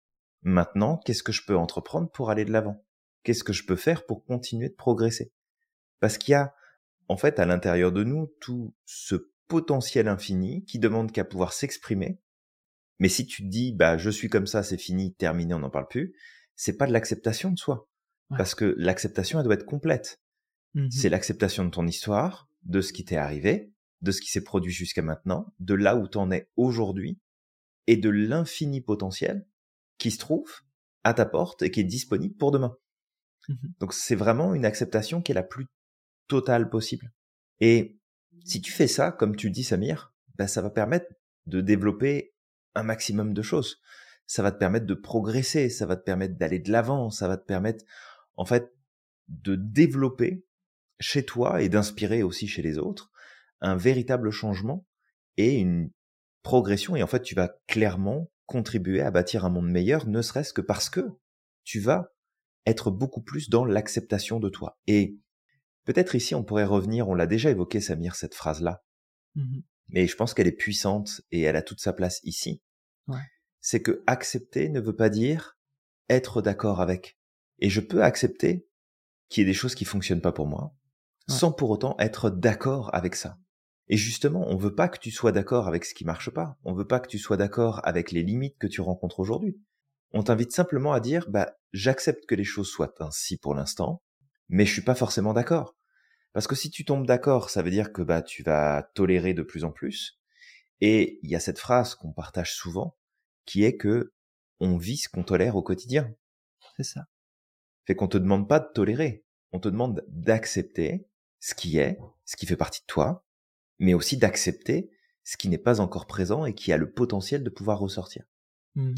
Maintenant, 0.42 0.98
qu'est-ce 0.98 1.22
que 1.22 1.32
je 1.32 1.44
peux 1.46 1.56
entreprendre 1.56 2.10
pour 2.10 2.30
aller 2.30 2.44
de 2.44 2.52
l'avant? 2.52 2.83
Qu'est-ce 3.24 3.42
que 3.44 3.52
je 3.52 3.64
peux 3.64 3.76
faire 3.76 4.06
pour 4.06 4.24
continuer 4.24 4.68
de 4.68 4.74
progresser? 4.74 5.32
Parce 6.00 6.18
qu'il 6.18 6.32
y 6.32 6.36
a, 6.36 6.54
en 7.08 7.16
fait, 7.16 7.38
à 7.38 7.46
l'intérieur 7.46 7.90
de 7.90 8.04
nous, 8.04 8.32
tout 8.40 8.74
ce 8.84 9.30
potentiel 9.48 10.08
infini 10.08 10.64
qui 10.64 10.78
demande 10.78 11.10
qu'à 11.10 11.24
pouvoir 11.24 11.52
s'exprimer. 11.52 12.20
Mais 12.98 13.08
si 13.08 13.26
tu 13.26 13.42
te 13.42 13.48
dis, 13.48 13.72
bah, 13.72 13.98
je 13.98 14.10
suis 14.10 14.28
comme 14.28 14.46
ça, 14.46 14.62
c'est 14.62 14.78
fini, 14.78 15.14
terminé, 15.14 15.54
on 15.54 15.58
n'en 15.58 15.70
parle 15.70 15.88
plus, 15.88 16.14
c'est 16.54 16.76
pas 16.76 16.86
de 16.86 16.92
l'acceptation 16.92 17.50
de 17.50 17.58
soi. 17.58 17.88
Ouais. 18.30 18.38
Parce 18.38 18.54
que 18.54 18.74
l'acceptation, 18.78 19.38
elle 19.38 19.44
doit 19.44 19.54
être 19.54 19.66
complète. 19.66 20.20
Mhm. 20.74 20.90
C'est 20.90 21.08
l'acceptation 21.08 21.64
de 21.64 21.70
ton 21.70 21.86
histoire, 21.86 22.48
de 22.62 22.80
ce 22.80 22.92
qui 22.92 23.04
t'est 23.04 23.16
arrivé, 23.16 23.72
de 24.02 24.12
ce 24.12 24.20
qui 24.20 24.30
s'est 24.30 24.44
produit 24.44 24.72
jusqu'à 24.72 25.02
maintenant, 25.02 25.52
de 25.58 25.74
là 25.74 25.96
où 25.96 26.06
t'en 26.06 26.30
es 26.30 26.48
aujourd'hui, 26.56 27.18
et 27.86 27.96
de 27.96 28.10
l'infini 28.10 28.80
potentiel 28.80 29.46
qui 29.98 30.10
se 30.10 30.18
trouve 30.18 30.50
à 31.04 31.14
ta 31.14 31.26
porte 31.26 31.62
et 31.62 31.70
qui 31.70 31.80
est 31.80 31.84
disponible 31.84 32.34
pour 32.36 32.50
demain. 32.50 32.76
Mhm. 33.48 33.74
Donc 33.80 33.92
c'est 33.92 34.14
vraiment 34.14 34.54
une 34.54 34.64
acceptation 34.64 35.20
qui 35.22 35.32
est 35.32 35.34
la 35.34 35.42
plus 35.42 35.66
totale 36.28 36.70
possible. 36.70 37.12
Et 37.60 37.98
si 38.44 38.60
tu 38.60 38.72
fais 38.72 38.86
ça, 38.86 39.12
comme 39.12 39.36
tu 39.36 39.50
dis 39.50 39.64
Samir, 39.64 40.12
ben 40.36 40.46
ça 40.46 40.62
va 40.62 40.70
permettre 40.70 41.06
de 41.46 41.60
développer 41.60 42.34
un 42.74 42.82
maximum 42.82 43.34
de 43.34 43.42
choses. 43.42 43.80
Ça 44.26 44.42
va 44.42 44.50
te 44.50 44.58
permettre 44.58 44.86
de 44.86 44.94
progresser, 44.94 45.68
ça 45.68 45.86
va 45.86 45.96
te 45.96 46.02
permettre 46.02 46.36
d'aller 46.36 46.58
de 46.58 46.72
l'avant, 46.72 47.10
ça 47.10 47.28
va 47.28 47.36
te 47.36 47.44
permettre 47.44 47.84
en 48.36 48.44
fait 48.44 48.72
de 49.28 49.54
développer 49.54 50.44
chez 51.00 51.24
toi 51.24 51.62
et 51.62 51.68
d'inspirer 51.68 52.22
aussi 52.22 52.48
chez 52.48 52.62
les 52.62 52.78
autres 52.78 53.10
un 53.60 53.76
véritable 53.76 54.30
changement 54.30 54.86
et 55.36 55.58
une 55.58 55.90
progression 56.42 56.94
et 56.96 57.02
en 57.02 57.06
fait 57.06 57.22
tu 57.22 57.34
vas 57.34 57.56
clairement 57.66 58.30
contribuer 58.46 59.00
à 59.00 59.10
bâtir 59.10 59.44
un 59.44 59.50
monde 59.50 59.70
meilleur 59.70 60.06
ne 60.06 60.22
serait-ce 60.22 60.52
que 60.52 60.60
parce 60.60 60.90
que 60.90 61.08
tu 61.64 61.80
vas 61.80 62.13
être 62.66 62.90
beaucoup 62.90 63.20
plus 63.22 63.50
dans 63.50 63.64
l'acceptation 63.64 64.40
de 64.40 64.48
toi. 64.48 64.78
Et 64.86 65.18
peut-être 65.84 66.14
ici 66.14 66.34
on 66.34 66.44
pourrait 66.44 66.64
revenir, 66.64 67.08
on 67.08 67.14
l'a 67.14 67.26
déjà 67.26 67.50
évoqué 67.50 67.80
Samir 67.80 68.14
cette 68.16 68.34
phrase-là, 68.34 68.82
Mhm. 69.34 69.62
mais 69.88 70.06
je 70.06 70.16
pense 70.16 70.32
qu'elle 70.34 70.46
est 70.46 70.52
puissante 70.52 71.20
et 71.30 71.42
elle 71.42 71.56
a 71.56 71.62
toute 71.62 71.80
sa 71.80 71.92
place 71.92 72.20
ici. 72.24 72.62
Ouais. 73.08 73.20
C'est 73.60 73.82
que 73.82 74.02
accepter 74.06 74.68
ne 74.68 74.80
veut 74.80 74.96
pas 74.96 75.08
dire 75.10 75.58
être 76.08 76.42
d'accord 76.42 76.80
avec. 76.80 77.18
Et 77.58 77.70
je 77.70 77.80
peux 77.80 78.02
accepter 78.02 78.66
qu'il 79.28 79.40
y 79.40 79.44
ait 79.44 79.50
des 79.50 79.54
choses 79.54 79.74
qui 79.74 79.84
fonctionnent 79.84 80.20
pas 80.20 80.32
pour 80.32 80.46
moi, 80.46 80.74
Ouais. 81.28 81.34
sans 81.34 81.52
pour 81.52 81.70
autant 81.70 81.96
être 81.98 82.28
d'accord 82.30 82.94
avec 82.94 83.14
ça. 83.14 83.38
Et 83.88 83.96
justement, 83.96 84.46
on 84.48 84.56
veut 84.56 84.74
pas 84.74 84.88
que 84.88 84.98
tu 84.98 85.10
sois 85.10 85.32
d'accord 85.32 85.68
avec 85.68 85.84
ce 85.84 85.92
qui 85.94 86.04
marche 86.04 86.30
pas. 86.30 86.58
On 86.64 86.72
veut 86.74 86.86
pas 86.86 87.00
que 87.00 87.08
tu 87.08 87.18
sois 87.18 87.36
d'accord 87.36 87.80
avec 87.86 88.12
les 88.12 88.22
limites 88.22 88.56
que 88.58 88.66
tu 88.66 88.80
rencontres 88.80 89.20
aujourd'hui. 89.20 89.58
On 90.16 90.22
t'invite 90.22 90.52
simplement 90.52 90.92
à 90.92 91.00
dire, 91.00 91.28
bah, 91.28 91.56
j'accepte 91.72 92.24
que 92.26 92.36
les 92.36 92.44
choses 92.44 92.68
soient 92.68 92.94
ainsi 93.00 93.36
pour 93.36 93.52
l'instant, 93.52 94.00
mais 94.48 94.64
je 94.64 94.72
suis 94.72 94.82
pas 94.82 94.94
forcément 94.94 95.34
d'accord. 95.34 95.76
Parce 96.32 96.46
que 96.46 96.54
si 96.54 96.70
tu 96.70 96.84
tombes 96.84 97.04
d'accord, 97.04 97.50
ça 97.50 97.62
veut 97.62 97.70
dire 97.72 97.92
que 97.92 98.00
bah 98.00 98.22
tu 98.22 98.44
vas 98.44 98.90
tolérer 98.94 99.34
de 99.34 99.42
plus 99.42 99.64
en 99.64 99.72
plus. 99.72 100.20
Et 100.80 101.18
il 101.24 101.30
y 101.30 101.34
a 101.34 101.40
cette 101.40 101.58
phrase 101.58 101.96
qu'on 101.96 102.12
partage 102.12 102.54
souvent, 102.54 102.96
qui 103.44 103.64
est 103.64 103.76
que 103.76 104.12
on 104.60 104.76
vit 104.76 104.98
ce 104.98 105.08
qu'on 105.08 105.24
tolère 105.24 105.56
au 105.56 105.62
quotidien. 105.62 106.14
C'est 106.76 106.84
ça. 106.84 107.06
Fait 107.84 107.96
qu'on 107.96 108.08
te 108.08 108.18
demande 108.18 108.48
pas 108.48 108.60
de 108.60 108.70
tolérer, 108.72 109.24
on 109.50 109.58
te 109.58 109.68
demande 109.68 110.04
d'accepter 110.06 111.08
ce 111.40 111.54
qui 111.54 111.78
est, 111.78 111.98
ce 112.24 112.36
qui 112.36 112.46
fait 112.46 112.56
partie 112.56 112.82
de 112.82 112.86
toi, 112.86 113.24
mais 113.80 113.94
aussi 113.94 114.16
d'accepter 114.16 114.92
ce 115.24 115.36
qui 115.36 115.48
n'est 115.48 115.58
pas 115.58 115.80
encore 115.80 116.06
présent 116.06 116.46
et 116.46 116.54
qui 116.54 116.72
a 116.72 116.76
le 116.76 116.92
potentiel 116.92 117.42
de 117.42 117.50
pouvoir 117.50 117.80
ressortir. 117.80 118.24
Mhm. 118.76 118.94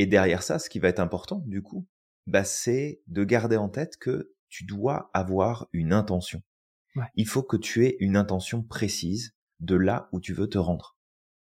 Et 0.00 0.06
derrière 0.06 0.42
ça, 0.42 0.58
ce 0.58 0.70
qui 0.70 0.78
va 0.78 0.88
être 0.88 0.98
important, 0.98 1.42
du 1.44 1.60
coup, 1.60 1.86
bah, 2.26 2.42
c'est 2.42 3.02
de 3.06 3.22
garder 3.22 3.58
en 3.58 3.68
tête 3.68 3.98
que 3.98 4.32
tu 4.48 4.64
dois 4.64 5.10
avoir 5.12 5.68
une 5.74 5.92
intention. 5.92 6.42
Ouais. 6.96 7.04
Il 7.16 7.28
faut 7.28 7.42
que 7.42 7.58
tu 7.58 7.84
aies 7.84 7.98
une 8.00 8.16
intention 8.16 8.62
précise 8.62 9.34
de 9.58 9.74
là 9.74 10.08
où 10.12 10.18
tu 10.18 10.32
veux 10.32 10.48
te 10.48 10.56
rendre. 10.56 10.96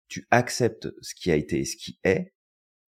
Tu 0.09 0.27
acceptes 0.31 0.89
ce 1.01 1.15
qui 1.15 1.31
a 1.31 1.37
été 1.37 1.61
et 1.61 1.65
ce 1.65 1.79
qui 1.79 1.99
est, 2.05 2.35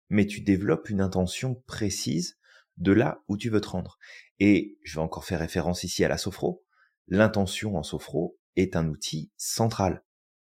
mais 0.10 0.26
tu 0.26 0.42
développes 0.42 0.90
une 0.90 1.00
intention 1.00 1.64
précise 1.66 2.38
de 2.76 2.92
là 2.92 3.24
où 3.30 3.38
tu 3.38 3.50
veux 3.50 3.62
te 3.62 3.70
rendre. 3.70 3.98
Et 4.42 4.78
je 4.84 4.96
vais 4.96 5.02
encore 5.02 5.24
faire 5.24 5.40
référence 5.40 5.86
ici 5.86 6.04
à 6.04 6.10
la 6.10 6.18
sophro. 6.18 6.66
L'intention 7.08 7.78
en 7.78 7.84
sophro 7.84 8.38
est 8.58 8.76
un 8.76 8.90
outil 8.90 9.32
central. 9.38 10.04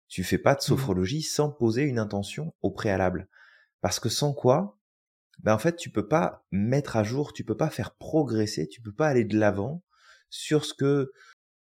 Tu 0.09 0.25
fais 0.25 0.39
pas 0.39 0.55
de 0.55 0.63
sophrologie 0.63 1.21
sans 1.21 1.51
poser 1.51 1.83
une 1.83 1.99
intention 1.99 2.55
au 2.63 2.71
préalable. 2.71 3.29
Parce 3.83 4.01
que 4.01 4.09
sans 4.09 4.33
quoi, 4.33 4.76
ben 5.39 5.55
en 5.55 5.59
fait, 5.59 5.77
tu 5.77 5.91
peux 5.91 6.09
pas 6.09 6.45
mettre 6.51 6.97
à 6.97 7.05
jour, 7.05 7.33
tu 7.33 7.45
peux 7.45 7.57
pas 7.57 7.71
faire 7.71 7.95
progresser, 7.95 8.69
tu 8.69 8.81
peux 8.81 8.93
pas 8.93 9.09
aller 9.09 9.25
de 9.25 9.39
l'avant 9.39 9.83
sur 10.31 10.65
ce 10.65 10.75
que 10.75 11.13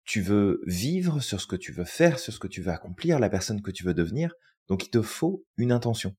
tu 0.04 0.20
veux 0.20 0.62
vivre, 0.66 1.20
sur 1.20 1.40
ce 1.40 1.46
que 1.46 1.56
tu 1.56 1.72
veux 1.72 1.84
faire, 1.84 2.18
sur 2.18 2.32
ce 2.32 2.38
que 2.38 2.48
tu 2.48 2.62
veux 2.62 2.72
accomplir, 2.72 3.18
la 3.18 3.28
personne 3.28 3.62
que 3.62 3.70
tu 3.70 3.84
veux 3.84 3.94
devenir. 3.94 4.32
Donc 4.68 4.84
il 4.84 4.90
te 4.90 5.02
faut 5.02 5.44
une 5.56 5.72
intention. 5.72 6.16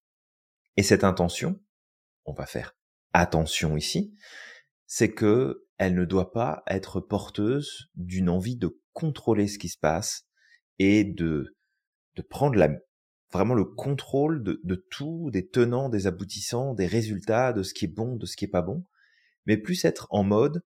Et 0.75 0.83
cette 0.83 1.03
intention, 1.03 1.59
on 2.25 2.33
va 2.33 2.45
faire 2.45 2.75
attention 3.13 3.77
ici, 3.77 4.13
c'est 4.85 5.13
que 5.13 5.65
elle 5.77 5.95
ne 5.95 6.05
doit 6.05 6.31
pas 6.31 6.63
être 6.67 6.99
porteuse 6.99 7.89
d'une 7.95 8.29
envie 8.29 8.57
de 8.57 8.79
contrôler 8.93 9.47
ce 9.47 9.59
qui 9.59 9.69
se 9.69 9.77
passe 9.77 10.23
et 10.79 11.03
de 11.03 11.55
de 12.15 12.21
prendre 12.21 12.55
la 12.55 12.69
vraiment 13.31 13.53
le 13.53 13.65
contrôle 13.65 14.43
de, 14.43 14.75
tout, 14.89 15.29
des 15.31 15.47
tenants, 15.47 15.89
des 15.89 16.07
aboutissants, 16.07 16.73
des 16.73 16.87
résultats, 16.87 17.53
de 17.53 17.63
ce 17.63 17.73
qui 17.73 17.85
est 17.85 17.89
bon, 17.89 18.15
de 18.15 18.25
ce 18.25 18.37
qui 18.37 18.45
est 18.45 18.49
pas 18.49 18.61
bon, 18.61 18.85
mais 19.45 19.57
plus 19.57 19.85
être 19.85 20.07
en 20.09 20.23
mode 20.23 20.63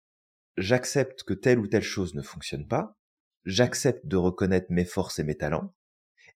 j'accepte 0.57 1.23
que 1.23 1.33
telle 1.33 1.59
ou 1.59 1.67
telle 1.67 1.83
chose 1.83 2.13
ne 2.13 2.21
fonctionne 2.21 2.67
pas, 2.67 2.97
j'accepte 3.45 4.05
de 4.05 4.17
reconnaître 4.17 4.67
mes 4.69 4.85
forces 4.85 5.19
et 5.19 5.23
mes 5.23 5.35
talents, 5.35 5.73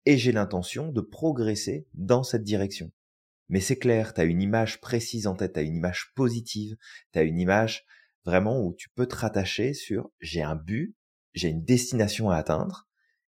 et 0.05 0.17
j'ai 0.17 0.31
l'intention 0.31 0.91
de 0.91 1.01
progresser 1.01 1.87
dans 1.93 2.23
cette 2.23 2.43
direction. 2.43 2.91
Mais 3.49 3.59
c'est 3.59 3.77
clair, 3.77 4.13
tu 4.13 4.21
as 4.21 4.25
une 4.25 4.41
image 4.41 4.81
précise 4.81 5.27
en 5.27 5.35
tête, 5.35 5.53
tu 5.53 5.59
as 5.59 5.63
une 5.63 5.75
image 5.75 6.13
positive, 6.15 6.75
tu 7.13 7.19
as 7.19 7.23
une 7.23 7.39
image 7.39 7.85
vraiment 8.23 8.59
où 8.59 8.73
tu 8.73 8.89
peux 8.89 9.05
te 9.05 9.15
rattacher 9.15 9.73
sur 9.73 10.09
j'ai 10.19 10.41
un 10.41 10.55
but, 10.55 10.95
j'ai 11.33 11.49
une 11.49 11.63
destination 11.63 12.29
à 12.31 12.37
atteindre, 12.37 12.87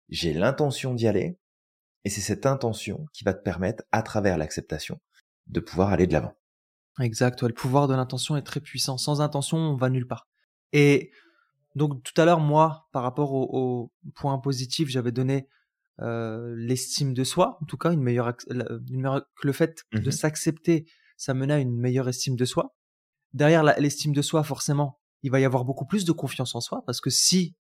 j'ai 0.10 0.34
l'intention 0.34 0.94
d'y 0.94 1.08
aller, 1.08 1.38
et 2.04 2.10
c'est 2.10 2.22
cette 2.22 2.46
intention 2.46 3.06
qui 3.14 3.24
va 3.24 3.34
te 3.34 3.42
permettre, 3.42 3.84
à 3.92 4.02
travers 4.02 4.38
l'acceptation, 4.38 5.00
de 5.48 5.60
pouvoir 5.60 5.90
aller 5.90 6.08
de 6.08 6.14
l'avant. 6.14 6.34
Exact, 7.00 7.44
le 7.44 7.54
pouvoir 7.54 7.88
de 7.88 7.94
l'intention 7.94 8.36
est 8.38 8.42
très 8.42 8.60
puissant. 8.60 8.98
Sans 8.98 9.22
intention, 9.22 9.58
on 9.58 9.76
va 9.76 9.90
nulle 9.90 10.08
part. 10.08 10.28
Et 10.74 11.12
donc 11.76 12.02
tout 12.04 12.20
à 12.20 12.26
l'heure, 12.26 12.40
moi, 12.40 12.88
par 12.92 13.04
rapport 13.04 13.34
au, 13.34 13.92
point 14.16 14.38
positif, 14.40 14.90
j'avais 14.90 15.12
donné 15.12 15.48
euh, 16.02 16.56
l'estime 16.58 17.14
de 17.14 17.24
soi, 17.24 17.58
en 17.62 17.66
tout 17.66 17.78
cas 17.78 17.92
une 17.92 18.02
meilleure, 18.02 18.36
le 18.50 19.52
fait 19.52 19.84
de 19.94 20.10
mmh 20.10 20.12
s'accepter, 20.12 20.86
ça 21.18 21.34
menait 21.34 21.54
à 21.54 21.60
une 21.60 21.76
meilleure 21.76 22.10
estime 22.10 22.36
de 22.36 22.46
soi. 22.46 22.76
Derrière 23.34 23.64
l'estime 23.64 24.14
de 24.14 24.22
soi, 24.22 24.44
forcément, 24.44 25.00
il 25.24 25.32
va 25.32 25.40
y 25.40 25.46
avoir 25.46 25.66
beaucoup 25.66 25.86
plus 25.86 26.06
de 26.06 26.12
confiance 26.12 26.56
en 26.56 26.62
soi, 26.62 26.84
parce 26.86 27.02
que 27.02 27.10
si 27.10 27.56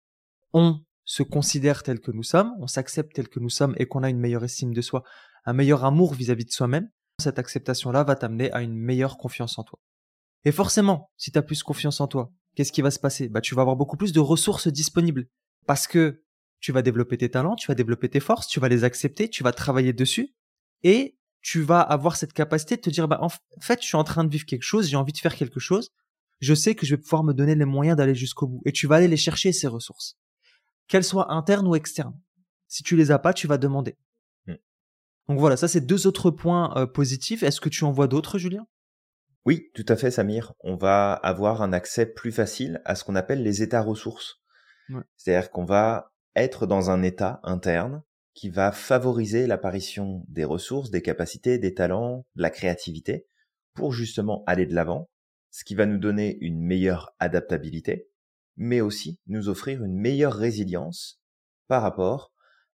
on 0.53 0.81
se 1.07 1.23
considère 1.23 1.83
tel 1.83 2.01
que 2.01 2.11
nous 2.11 2.25
sommes, 2.25 2.53
on 2.59 2.67
s'accepte 2.67 3.15
tel 3.15 3.29
que 3.29 3.41
nous 3.41 3.49
sommes 3.49 3.75
et 3.79 3.87
qu'on 3.87 4.03
a 4.03 4.11
une 4.11 4.19
meilleure 4.19 4.45
estime 4.45 4.75
de 4.75 4.83
soi, 4.83 5.05
un 5.47 5.55
meilleur 5.55 5.85
amour 5.85 6.13
vis-à-vis 6.13 6.45
-vis 6.45 6.49
de 6.49 6.53
soi-même, 6.53 6.91
cette 7.23 7.39
acceptation-là 7.39 8.05
va 8.05 8.17
t'amener 8.17 8.53
à 8.53 8.61
une 8.61 8.77
meilleure 8.77 9.17
confiance 9.17 9.59
en 9.59 9.65
toi. 9.65 9.79
Et 10.45 10.53
forcément, 10.53 11.11
si 11.17 11.33
tu 11.33 11.39
as 11.39 11.43
plus 11.43 11.63
confiance 11.63 12.01
en 12.01 12.09
toi, 12.09 12.33
qu'est-ce 12.55 12.73
qui 12.73 12.83
va 12.83 12.91
se 12.91 12.99
passer? 12.99 13.29
Bah 13.29 13.41
tu 13.41 13.55
vas 13.55 13.63
avoir 13.63 13.77
beaucoup 13.77 13.97
plus 13.97 14.13
de 14.13 14.21
ressources 14.21 14.69
disponibles 14.69 15.29
parce 15.67 15.87
que 15.87 16.23
tu 16.61 16.73
vas 16.73 16.83
développer 16.83 17.17
tes 17.17 17.31
talents, 17.31 17.55
tu 17.55 17.69
vas 17.69 17.75
développer 17.75 18.09
tes 18.09 18.21
forces, 18.21 18.49
tu 18.49 18.61
vas 18.61 18.69
les 18.69 18.85
accepter, 18.85 19.31
tu 19.31 19.43
vas 19.43 19.53
travailler 19.53 19.93
dessus 19.93 20.35
et 20.83 21.17
tu 21.41 21.63
vas 21.63 21.81
avoir 21.81 22.17
cette 22.17 22.33
capacité 22.33 22.77
de 22.77 22.81
te 22.81 22.91
dire 22.91 23.07
bah 23.07 23.19
en 23.23 23.29
fait, 23.61 23.81
je 23.81 23.87
suis 23.87 23.97
en 23.97 24.05
train 24.05 24.25
de 24.25 24.31
vivre 24.31 24.47
quelque 24.47 24.63
chose, 24.63 24.89
j'ai 24.89 24.97
envie 24.97 25.13
de 25.13 25.19
faire 25.19 25.37
quelque 25.37 25.61
chose, 25.61 25.91
je 26.41 26.55
sais 26.55 26.75
que 26.75 26.87
je 26.87 26.97
vais 26.97 27.01
pouvoir 27.01 27.23
me 27.23 27.33
donner 27.33 27.55
les 27.55 27.65
moyens 27.65 27.97
d'aller 27.97 28.15
jusqu'au 28.15 28.49
bout 28.49 28.63
et 28.65 28.73
tu 28.73 28.87
vas 28.87 28.97
aller 28.97 29.09
les 29.09 29.17
chercher 29.17 29.53
ces 29.53 29.69
ressources. 29.69 30.17
Qu'elles 30.89 31.05
soient 31.05 31.33
internes 31.33 31.67
ou 31.67 31.75
externes. 31.75 32.19
Si 32.69 32.83
tu 32.83 32.97
les 32.97 33.11
as 33.11 33.19
pas, 33.19 33.33
tu 33.33 33.47
vas 33.47 33.59
demander. 33.59 33.97
Hmm. 34.47 34.57
Donc 35.29 35.39
voilà, 35.39 35.57
ça 35.57 35.69
c'est 35.69 35.81
deux 35.81 36.07
autres 36.07 36.31
points 36.31 36.77
euh, 36.77 36.87
positifs. 36.87 37.43
Est-ce 37.43 37.61
que 37.61 37.69
tu 37.69 37.85
en 37.85 37.93
vois 37.93 38.09
d'autres, 38.09 38.39
Julien? 38.39 38.67
Oui, 39.45 39.71
tout 39.75 39.85
à 39.89 39.97
fait, 39.97 40.11
Samir. 40.11 40.55
On 40.61 40.77
va 40.77 41.13
avoir 41.13 41.63
un 41.63 41.73
accès 41.73 42.05
plus 42.05 42.33
facile 42.33 42.83
à 42.85 42.97
ce 42.97 43.05
qu'on 43.05 43.15
appelle 43.15 43.43
les 43.43 43.63
états 43.63 43.83
ressources. 43.83 44.43
C'est-à-dire 45.17 45.51
qu'on 45.51 45.65
va 45.65 46.13
être 46.37 46.67
dans 46.67 46.91
un 46.91 47.03
état 47.03 47.41
interne 47.43 48.03
qui 48.35 48.51
va 48.51 48.71
favoriser 48.71 49.47
l'apparition 49.47 50.25
des 50.29 50.45
ressources, 50.45 50.91
des 50.91 51.03
capacités, 51.03 51.59
des 51.59 51.75
talents, 51.75 52.27
de 52.37 52.43
la 52.43 52.51
créativité 52.51 53.27
pour 53.75 53.93
justement 53.93 54.45
aller 54.47 54.67
de 54.67 54.75
l'avant, 54.75 55.09
ce 55.51 55.65
qui 55.65 55.75
va 55.75 55.87
nous 55.87 55.99
donner 55.99 56.37
une 56.41 56.61
meilleure 56.61 57.15
adaptabilité, 57.19 58.11
mais 58.57 58.81
aussi 58.81 59.21
nous 59.27 59.49
offrir 59.49 59.85
une 59.85 59.97
meilleure 59.97 60.35
résilience 60.35 61.21
par 61.69 61.83
rapport 61.83 62.33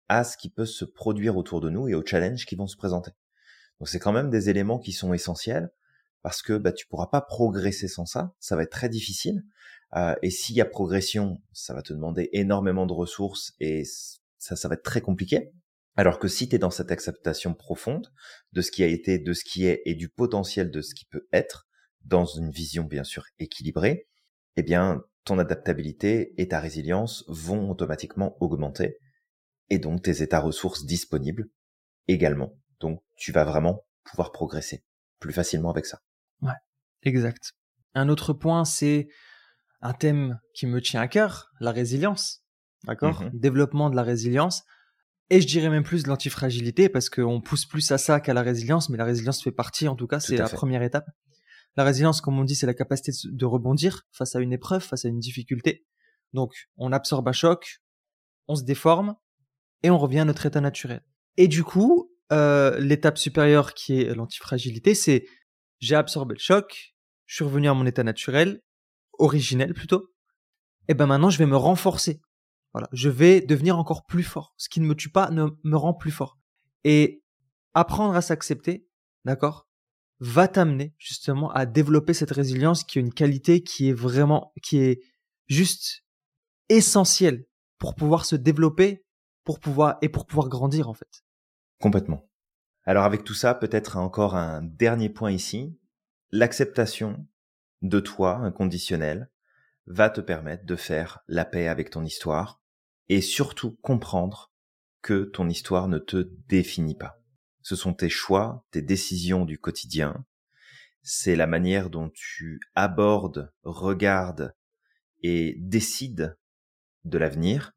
à 0.08 0.24
ce 0.24 0.38
qui 0.38 0.50
peut 0.50 0.66
se 0.66 0.86
produire 0.86 1.38
autour 1.38 1.62
de 1.62 1.70
nous 1.70 1.88
et 1.88 1.94
aux 1.94 2.06
challenges 2.06 2.46
qui 2.46 2.56
vont 2.56 2.68
se 2.68 2.78
présenter. 2.78 3.12
Donc 3.80 3.90
c'est 3.90 4.00
quand 4.00 4.12
même 4.12 4.30
des 4.30 4.50
éléments 4.50 4.80
qui 4.80 4.92
sont 4.92 5.14
essentiels 5.14 5.72
parce 6.22 6.42
que 6.42 6.58
bah, 6.58 6.72
tu 6.72 6.88
pourras 6.88 7.08
pas 7.08 7.22
progresser 7.22 7.88
sans 7.88 8.06
ça, 8.06 8.36
ça 8.40 8.56
va 8.56 8.64
être 8.64 8.72
très 8.72 8.90
difficile. 8.90 9.44
Euh, 9.96 10.16
et 10.22 10.30
s'il 10.30 10.56
y 10.56 10.62
a 10.62 10.66
progression, 10.66 11.42
ça 11.52 11.74
va 11.74 11.82
te 11.82 11.94
demander 11.94 12.30
énormément 12.34 12.86
de 12.86 12.94
ressources 12.94 13.54
et 13.60 13.84
ça, 14.38 14.56
ça 14.56 14.68
va 14.68 14.76
être 14.76 14.84
très 14.84 15.02
compliqué. 15.02 15.52
Alors 15.98 16.20
que 16.20 16.28
si 16.28 16.48
tu 16.48 16.56
es 16.56 16.60
dans 16.60 16.72
cette 16.72 16.92
acceptation 16.92 17.54
profonde 17.54 18.12
de 18.54 18.62
ce 18.62 18.72
qui 18.72 18.84
a 18.84 18.88
été, 18.88 19.20
de 19.20 19.34
ce 19.34 19.44
qui 19.44 19.66
est 19.66 19.82
et 19.86 19.96
du 19.96 20.10
potentiel 20.10 20.72
de 20.72 20.82
ce 20.82 20.96
qui 20.96 21.06
peut 21.06 21.28
être, 21.34 21.68
dans 22.04 22.26
une 22.26 22.50
vision 22.50 22.84
bien 22.84 23.04
sûr 23.04 23.26
équilibrée, 23.40 24.08
eh 24.56 24.64
bien 24.64 25.04
ton 25.24 25.40
adaptabilité 25.40 26.34
et 26.42 26.48
ta 26.48 26.60
résilience 26.60 27.24
vont 27.28 27.70
automatiquement 27.70 28.36
augmenter 28.40 28.98
et 29.70 29.80
donc 29.80 30.02
tes 30.02 30.22
états 30.22 30.40
ressources 30.40 30.86
disponibles 30.86 31.50
également. 32.08 32.58
Donc 32.80 33.02
tu 33.16 33.32
vas 33.32 33.44
vraiment 33.44 33.86
pouvoir 34.04 34.32
progresser 34.32 34.84
plus 35.20 35.34
facilement 35.34 35.70
avec 35.70 35.86
ça. 35.86 36.00
Ouais, 36.42 36.54
exact. 37.04 37.54
Un 37.94 38.10
autre 38.10 38.34
point, 38.34 38.66
c'est 38.66 39.08
un 39.82 39.94
thème 39.94 40.40
qui 40.54 40.66
me 40.66 40.82
tient 40.82 41.02
à 41.02 41.08
cœur, 41.08 41.52
la 41.60 41.72
résilience. 41.72 42.44
D'accord? 42.86 43.24
Mmh 43.24 43.30
Développement 43.34 43.90
de 43.90 43.96
la 43.96 44.04
résilience. 44.04 44.64
Et 45.30 45.40
je 45.40 45.48
dirais 45.48 45.70
même 45.70 45.84
plus 45.84 46.04
de 46.04 46.10
l'antifragilité 46.10 46.90
parce 46.90 47.10
qu'on 47.10 47.40
pousse 47.40 47.66
plus 47.66 47.90
à 47.92 47.98
ça 47.98 48.20
qu'à 48.20 48.34
la 48.34 48.42
résilience, 48.42 48.90
mais 48.90 48.98
la 48.98 49.06
résilience 49.06 49.42
fait 49.42 49.52
partie, 49.52 49.88
en 49.88 49.96
tout 49.96 50.08
cas, 50.08 50.20
c'est 50.20 50.36
la 50.36 50.50
première 50.50 50.82
étape. 50.82 51.06
La 51.78 51.84
résilience, 51.84 52.22
comme 52.22 52.38
on 52.38 52.44
dit, 52.44 52.56
c'est 52.56 52.66
la 52.66 52.74
capacité 52.74 53.12
de 53.24 53.46
rebondir 53.46 54.04
face 54.12 54.36
à 54.36 54.40
une 54.40 54.54
épreuve, 54.54 54.84
face 54.84 55.06
à 55.06 55.08
une 55.08 55.20
difficulté. 55.20 55.86
Donc, 56.34 56.54
on 56.78 56.92
absorbe 56.92 57.28
un 57.28 57.34
choc, 57.34 57.82
on 58.48 58.56
se 58.56 58.64
déforme, 58.64 59.16
et 59.84 59.90
on 59.90 59.98
revient 59.98 60.20
à 60.20 60.26
notre 60.26 60.46
état 60.46 60.62
naturel. 60.62 61.02
Et 61.38 61.48
du 61.48 61.64
coup, 61.64 62.12
euh, 62.32 62.78
l'étape 62.80 63.18
supérieure 63.18 63.74
qui 63.74 64.02
est 64.02 64.14
l'antifragilité, 64.14 64.96
c'est 64.96 65.26
j'ai 65.80 65.96
absorbé 65.96 66.36
le 66.36 66.40
choc, 66.40 66.94
je 67.26 67.36
suis 67.36 67.44
revenu 67.44 67.68
à 67.68 67.74
mon 67.74 67.86
état 67.86 68.04
naturel, 68.04 68.62
originel 69.18 69.74
plutôt, 69.74 70.14
et 70.88 70.94
ben 70.94 71.08
maintenant 71.08 71.30
je 71.30 71.38
vais 71.38 71.46
me 71.46 71.58
renforcer. 71.58 72.22
Voilà, 72.74 72.88
je 72.94 73.10
vais 73.10 73.42
devenir 73.42 73.78
encore 73.78 74.06
plus 74.06 74.24
fort. 74.24 74.54
Ce 74.58 74.70
qui 74.70 74.80
ne 74.80 74.86
me 74.86 74.96
tue 74.96 75.12
pas 75.12 75.30
ne 75.30 75.48
me 75.64 75.78
rend 75.78 75.94
plus 75.94 76.12
fort. 76.12 76.38
Et 76.84 77.24
apprendre 77.74 78.16
à 78.16 78.22
s'accepter, 78.22 78.88
d'accord, 79.26 79.68
va 80.22 80.48
t'amener 80.48 80.94
justement 80.98 81.52
à 81.52 81.66
développer 81.66 82.14
cette 82.14 82.32
résilience 82.32 82.84
qui 82.84 83.00
est 83.00 83.02
une 83.02 83.14
qualité 83.14 83.64
qui 83.64 83.90
est 83.90 83.94
vraiment, 83.94 84.54
qui 84.62 84.78
est 84.78 85.02
juste 85.48 86.04
essentielle 86.70 87.46
pour 87.80 87.96
pouvoir 87.96 88.26
se 88.26 88.36
développer 88.36 89.04
pour 89.44 89.60
pouvoir 89.60 89.98
et 90.04 90.10
pour 90.10 90.28
pouvoir 90.28 90.50
grandir 90.50 90.88
en 90.88 90.94
fait. 90.94 91.24
Complètement. 91.80 92.30
Alors 92.86 93.04
avec 93.04 93.24
tout 93.24 93.34
ça, 93.34 93.56
peut-être 93.56 93.98
encore 93.98 94.36
un 94.36 94.62
dernier 94.62 95.10
point 95.10 95.32
ici. 95.32 95.78
L'acceptation 96.32 97.28
de 97.82 98.00
toi 98.00 98.36
inconditionnelle 98.36 99.30
va 99.88 100.10
te 100.10 100.22
permettre 100.22 100.66
de 100.66 100.76
faire 100.76 101.20
la 101.28 101.46
paix 101.46 101.68
avec 101.68 101.90
ton 101.90 102.04
histoire 102.04 102.62
et 103.10 103.22
surtout 103.22 103.78
comprendre 103.82 104.52
que 105.02 105.24
ton 105.24 105.50
histoire 105.50 105.88
ne 105.88 105.98
te 105.98 106.30
définit 106.48 106.96
pas. 106.96 107.21
Ce 107.64 107.76
sont 107.76 107.94
tes 107.94 108.10
choix, 108.10 108.66
tes 108.72 108.82
décisions 108.82 109.46
du 109.46 109.60
quotidien, 109.60 110.26
c'est 111.04 111.36
la 111.36 111.48
manière 111.48 111.90
dont 111.90 112.12
tu 112.14 112.60
abordes, 112.76 113.52
regardes 113.64 114.56
et 115.24 115.56
décides 115.60 116.38
de 117.06 117.18
l'avenir 117.18 117.74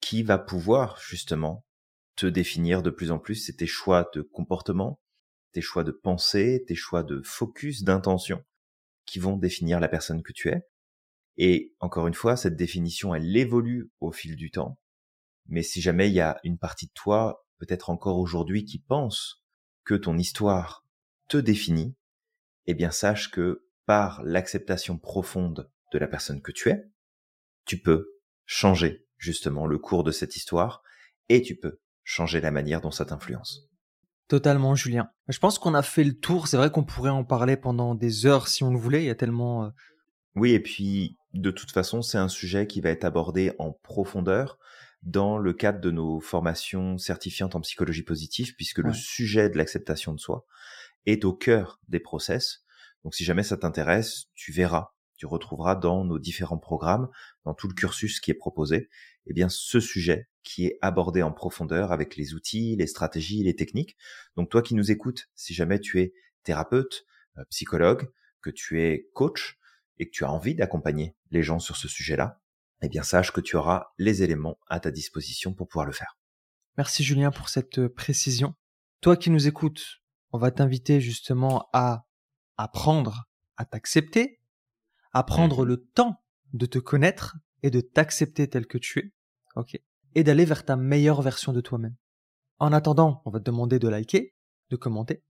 qui 0.00 0.22
va 0.22 0.38
pouvoir 0.38 1.00
justement 1.00 1.64
te 2.16 2.26
définir 2.26 2.82
de 2.82 2.90
plus 2.90 3.10
en 3.10 3.18
plus. 3.18 3.36
C'est 3.36 3.56
tes 3.56 3.66
choix 3.66 4.10
de 4.14 4.22
comportement, 4.22 5.00
tes 5.52 5.60
choix 5.60 5.84
de 5.84 5.92
pensée, 5.92 6.64
tes 6.66 6.74
choix 6.74 7.02
de 7.02 7.22
focus, 7.24 7.82
d'intention 7.82 8.44
qui 9.06 9.18
vont 9.18 9.36
définir 9.36 9.80
la 9.80 9.88
personne 9.88 10.22
que 10.22 10.32
tu 10.32 10.48
es. 10.48 10.62
Et 11.36 11.72
encore 11.78 12.08
une 12.08 12.14
fois, 12.14 12.36
cette 12.36 12.56
définition, 12.56 13.14
elle 13.14 13.36
évolue 13.36 13.90
au 14.00 14.10
fil 14.10 14.36
du 14.36 14.50
temps. 14.50 14.78
Mais 15.46 15.62
si 15.62 15.80
jamais 15.80 16.08
il 16.08 16.14
y 16.14 16.20
a 16.20 16.38
une 16.42 16.58
partie 16.58 16.86
de 16.86 16.92
toi, 16.92 17.46
peut-être 17.58 17.90
encore 17.90 18.18
aujourd'hui, 18.18 18.64
qui 18.64 18.78
pense 18.78 19.42
que 19.84 19.94
ton 19.94 20.18
histoire 20.18 20.84
te 21.28 21.36
définit, 21.36 21.94
eh 22.66 22.74
bien 22.74 22.90
sache 22.90 23.30
que 23.30 23.66
par 23.86 24.22
l'acceptation 24.22 24.98
profonde 24.98 25.70
de 25.92 25.98
la 25.98 26.06
personne 26.06 26.42
que 26.42 26.52
tu 26.52 26.70
es, 26.70 26.90
tu 27.64 27.80
peux 27.80 28.10
changer 28.46 29.06
justement 29.16 29.66
le 29.66 29.78
cours 29.78 30.04
de 30.04 30.10
cette 30.10 30.36
histoire 30.36 30.82
et 31.28 31.42
tu 31.42 31.56
peux 31.56 31.80
changer 32.04 32.40
la 32.40 32.50
manière 32.50 32.80
dont 32.80 32.90
ça 32.90 33.04
t'influence. 33.04 33.68
Totalement, 34.28 34.74
Julien. 34.74 35.10
Je 35.28 35.38
pense 35.38 35.58
qu'on 35.58 35.74
a 35.74 35.82
fait 35.82 36.04
le 36.04 36.18
tour. 36.18 36.48
C'est 36.48 36.58
vrai 36.58 36.70
qu'on 36.70 36.84
pourrait 36.84 37.10
en 37.10 37.24
parler 37.24 37.56
pendant 37.56 37.94
des 37.94 38.26
heures 38.26 38.48
si 38.48 38.62
on 38.62 38.70
le 38.70 38.78
voulait. 38.78 39.02
Il 39.02 39.06
y 39.06 39.10
a 39.10 39.14
tellement. 39.14 39.64
Euh, 39.64 39.70
oui, 40.34 40.52
et 40.52 40.60
puis 40.60 41.16
de 41.32 41.50
toute 41.50 41.70
façon, 41.70 42.02
c'est 42.02 42.18
un 42.18 42.28
sujet 42.28 42.66
qui 42.66 42.80
va 42.80 42.90
être 42.90 43.04
abordé 43.04 43.54
en 43.58 43.72
profondeur 43.72 44.58
dans 45.08 45.38
le 45.38 45.52
cadre 45.52 45.80
de 45.80 45.90
nos 45.90 46.20
formations 46.20 46.98
certifiantes 46.98 47.54
en 47.54 47.60
psychologie 47.60 48.02
positive, 48.02 48.54
puisque 48.56 48.78
le 48.78 48.92
sujet 48.92 49.48
de 49.48 49.56
l'acceptation 49.56 50.12
de 50.12 50.20
soi 50.20 50.46
est 51.06 51.24
au 51.24 51.32
cœur 51.32 51.80
des 51.88 52.00
process. 52.00 52.64
Donc 53.04 53.14
si 53.14 53.24
jamais 53.24 53.42
ça 53.42 53.56
t'intéresse, 53.56 54.26
tu 54.34 54.52
verras 54.52 54.92
tu 55.18 55.26
retrouveras 55.26 55.74
dans 55.74 56.04
nos 56.04 56.18
différents 56.18 56.58
programmes, 56.58 57.08
dans 57.44 57.52
tout 57.52 57.68
le 57.68 57.74
cursus 57.74 58.20
qui 58.20 58.30
est 58.30 58.34
proposé, 58.34 58.88
eh 59.26 59.32
bien 59.34 59.48
ce 59.48 59.80
sujet 59.80 60.28
qui 60.44 60.66
est 60.66 60.78
abordé 60.80 61.22
en 61.22 61.32
profondeur 61.32 61.90
avec 61.90 62.16
les 62.16 62.34
outils, 62.34 62.76
les 62.76 62.86
stratégies, 62.86 63.42
les 63.42 63.56
techniques. 63.56 63.96
Donc 64.36 64.48
toi 64.48 64.62
qui 64.62 64.76
nous 64.76 64.92
écoutes, 64.92 65.28
si 65.34 65.54
jamais 65.54 65.80
tu 65.80 66.00
es 66.00 66.14
thérapeute, 66.44 67.04
euh, 67.36 67.44
psychologue, 67.50 68.10
que 68.40 68.50
tu 68.50 68.80
es 68.80 69.08
coach 69.12 69.58
et 69.98 70.06
que 70.06 70.12
tu 70.12 70.24
as 70.24 70.30
envie 70.30 70.54
d'accompagner 70.54 71.16
les 71.32 71.42
gens 71.42 71.58
sur 71.58 71.76
ce 71.76 71.88
sujet-là, 71.88 72.40
eh 72.82 72.88
bien 72.88 73.02
sache 73.02 73.32
que 73.32 73.40
tu 73.40 73.56
auras 73.56 73.88
les 73.98 74.22
éléments 74.22 74.58
à 74.68 74.80
ta 74.80 74.90
disposition 74.90 75.54
pour 75.54 75.68
pouvoir 75.68 75.86
le 75.86 75.92
faire. 75.92 76.18
Merci 76.76 77.02
Julien 77.02 77.30
pour 77.30 77.48
cette 77.48 77.78
euh, 77.78 77.88
précision. 77.88 78.54
Toi 79.00 79.16
qui 79.16 79.30
nous 79.30 79.48
écoutes, 79.48 80.00
on 80.32 80.38
va 80.38 80.50
t'inviter 80.50 81.00
justement 81.00 81.68
à 81.72 82.06
apprendre 82.56 83.28
à 83.58 83.64
t'accepter, 83.64 84.40
à 85.12 85.24
prendre 85.24 85.64
mmh 85.64 85.68
le 85.68 85.84
temps 85.94 86.22
de 86.52 86.64
te 86.64 86.78
connaître 86.78 87.36
et 87.62 87.70
de 87.70 87.80
t'accepter 87.80 88.48
tel 88.48 88.66
que 88.66 88.78
tu 88.78 89.00
es. 89.00 89.12
Ok. 89.56 89.76
et 90.14 90.22
d'aller 90.22 90.44
vers 90.44 90.64
ta 90.64 90.76
meilleure 90.76 91.20
version 91.20 91.52
de 91.52 91.60
toi-même. 91.60 91.96
En 92.58 92.72
attendant, 92.72 93.22
on 93.24 93.30
va 93.30 93.40
te 93.40 93.44
demander 93.44 93.78
de 93.78 93.88
liker, 93.88 94.34
de 94.70 94.76
commenter, 94.76 95.24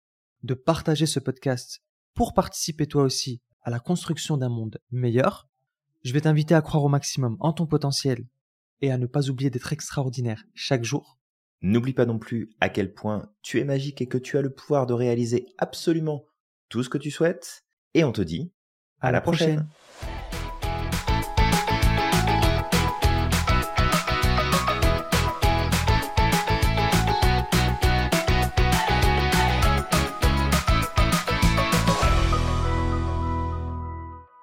de 0.42 0.54
partager 0.54 1.06
ce 1.06 1.20
podcast 1.20 1.80
pour 2.14 2.34
participer 2.34 2.86
toi 2.86 3.04
aussi 3.04 3.40
à 3.62 3.70
la 3.70 3.78
construction 3.78 4.36
d'un 4.36 4.48
monde 4.48 4.78
meilleur. 4.90 5.48
Je 6.06 6.12
vais 6.12 6.20
t'inviter 6.20 6.54
à 6.54 6.62
croire 6.62 6.84
au 6.84 6.88
maximum 6.88 7.36
en 7.40 7.52
ton 7.52 7.66
potentiel 7.66 8.28
et 8.80 8.92
à 8.92 8.96
ne 8.96 9.06
pas 9.06 9.28
oublier 9.28 9.50
d'être 9.50 9.72
extraordinaire 9.72 10.44
chaque 10.54 10.84
jour. 10.84 11.18
N'oublie 11.62 11.94
pas 11.94 12.06
non 12.06 12.20
plus 12.20 12.52
à 12.60 12.68
quel 12.68 12.94
point 12.94 13.28
tu 13.42 13.58
es 13.58 13.64
magique 13.64 14.00
et 14.00 14.06
que 14.06 14.16
tu 14.16 14.38
as 14.38 14.40
le 14.40 14.54
pouvoir 14.54 14.86
de 14.86 14.92
réaliser 14.92 15.46
absolument 15.58 16.24
tout 16.68 16.84
ce 16.84 16.88
que 16.88 16.98
tu 16.98 17.10
souhaites. 17.10 17.64
Et 17.94 18.04
on 18.04 18.12
te 18.12 18.20
dit 18.20 18.52
à, 19.00 19.10
la 19.10 19.20
prochaine. 19.20 19.66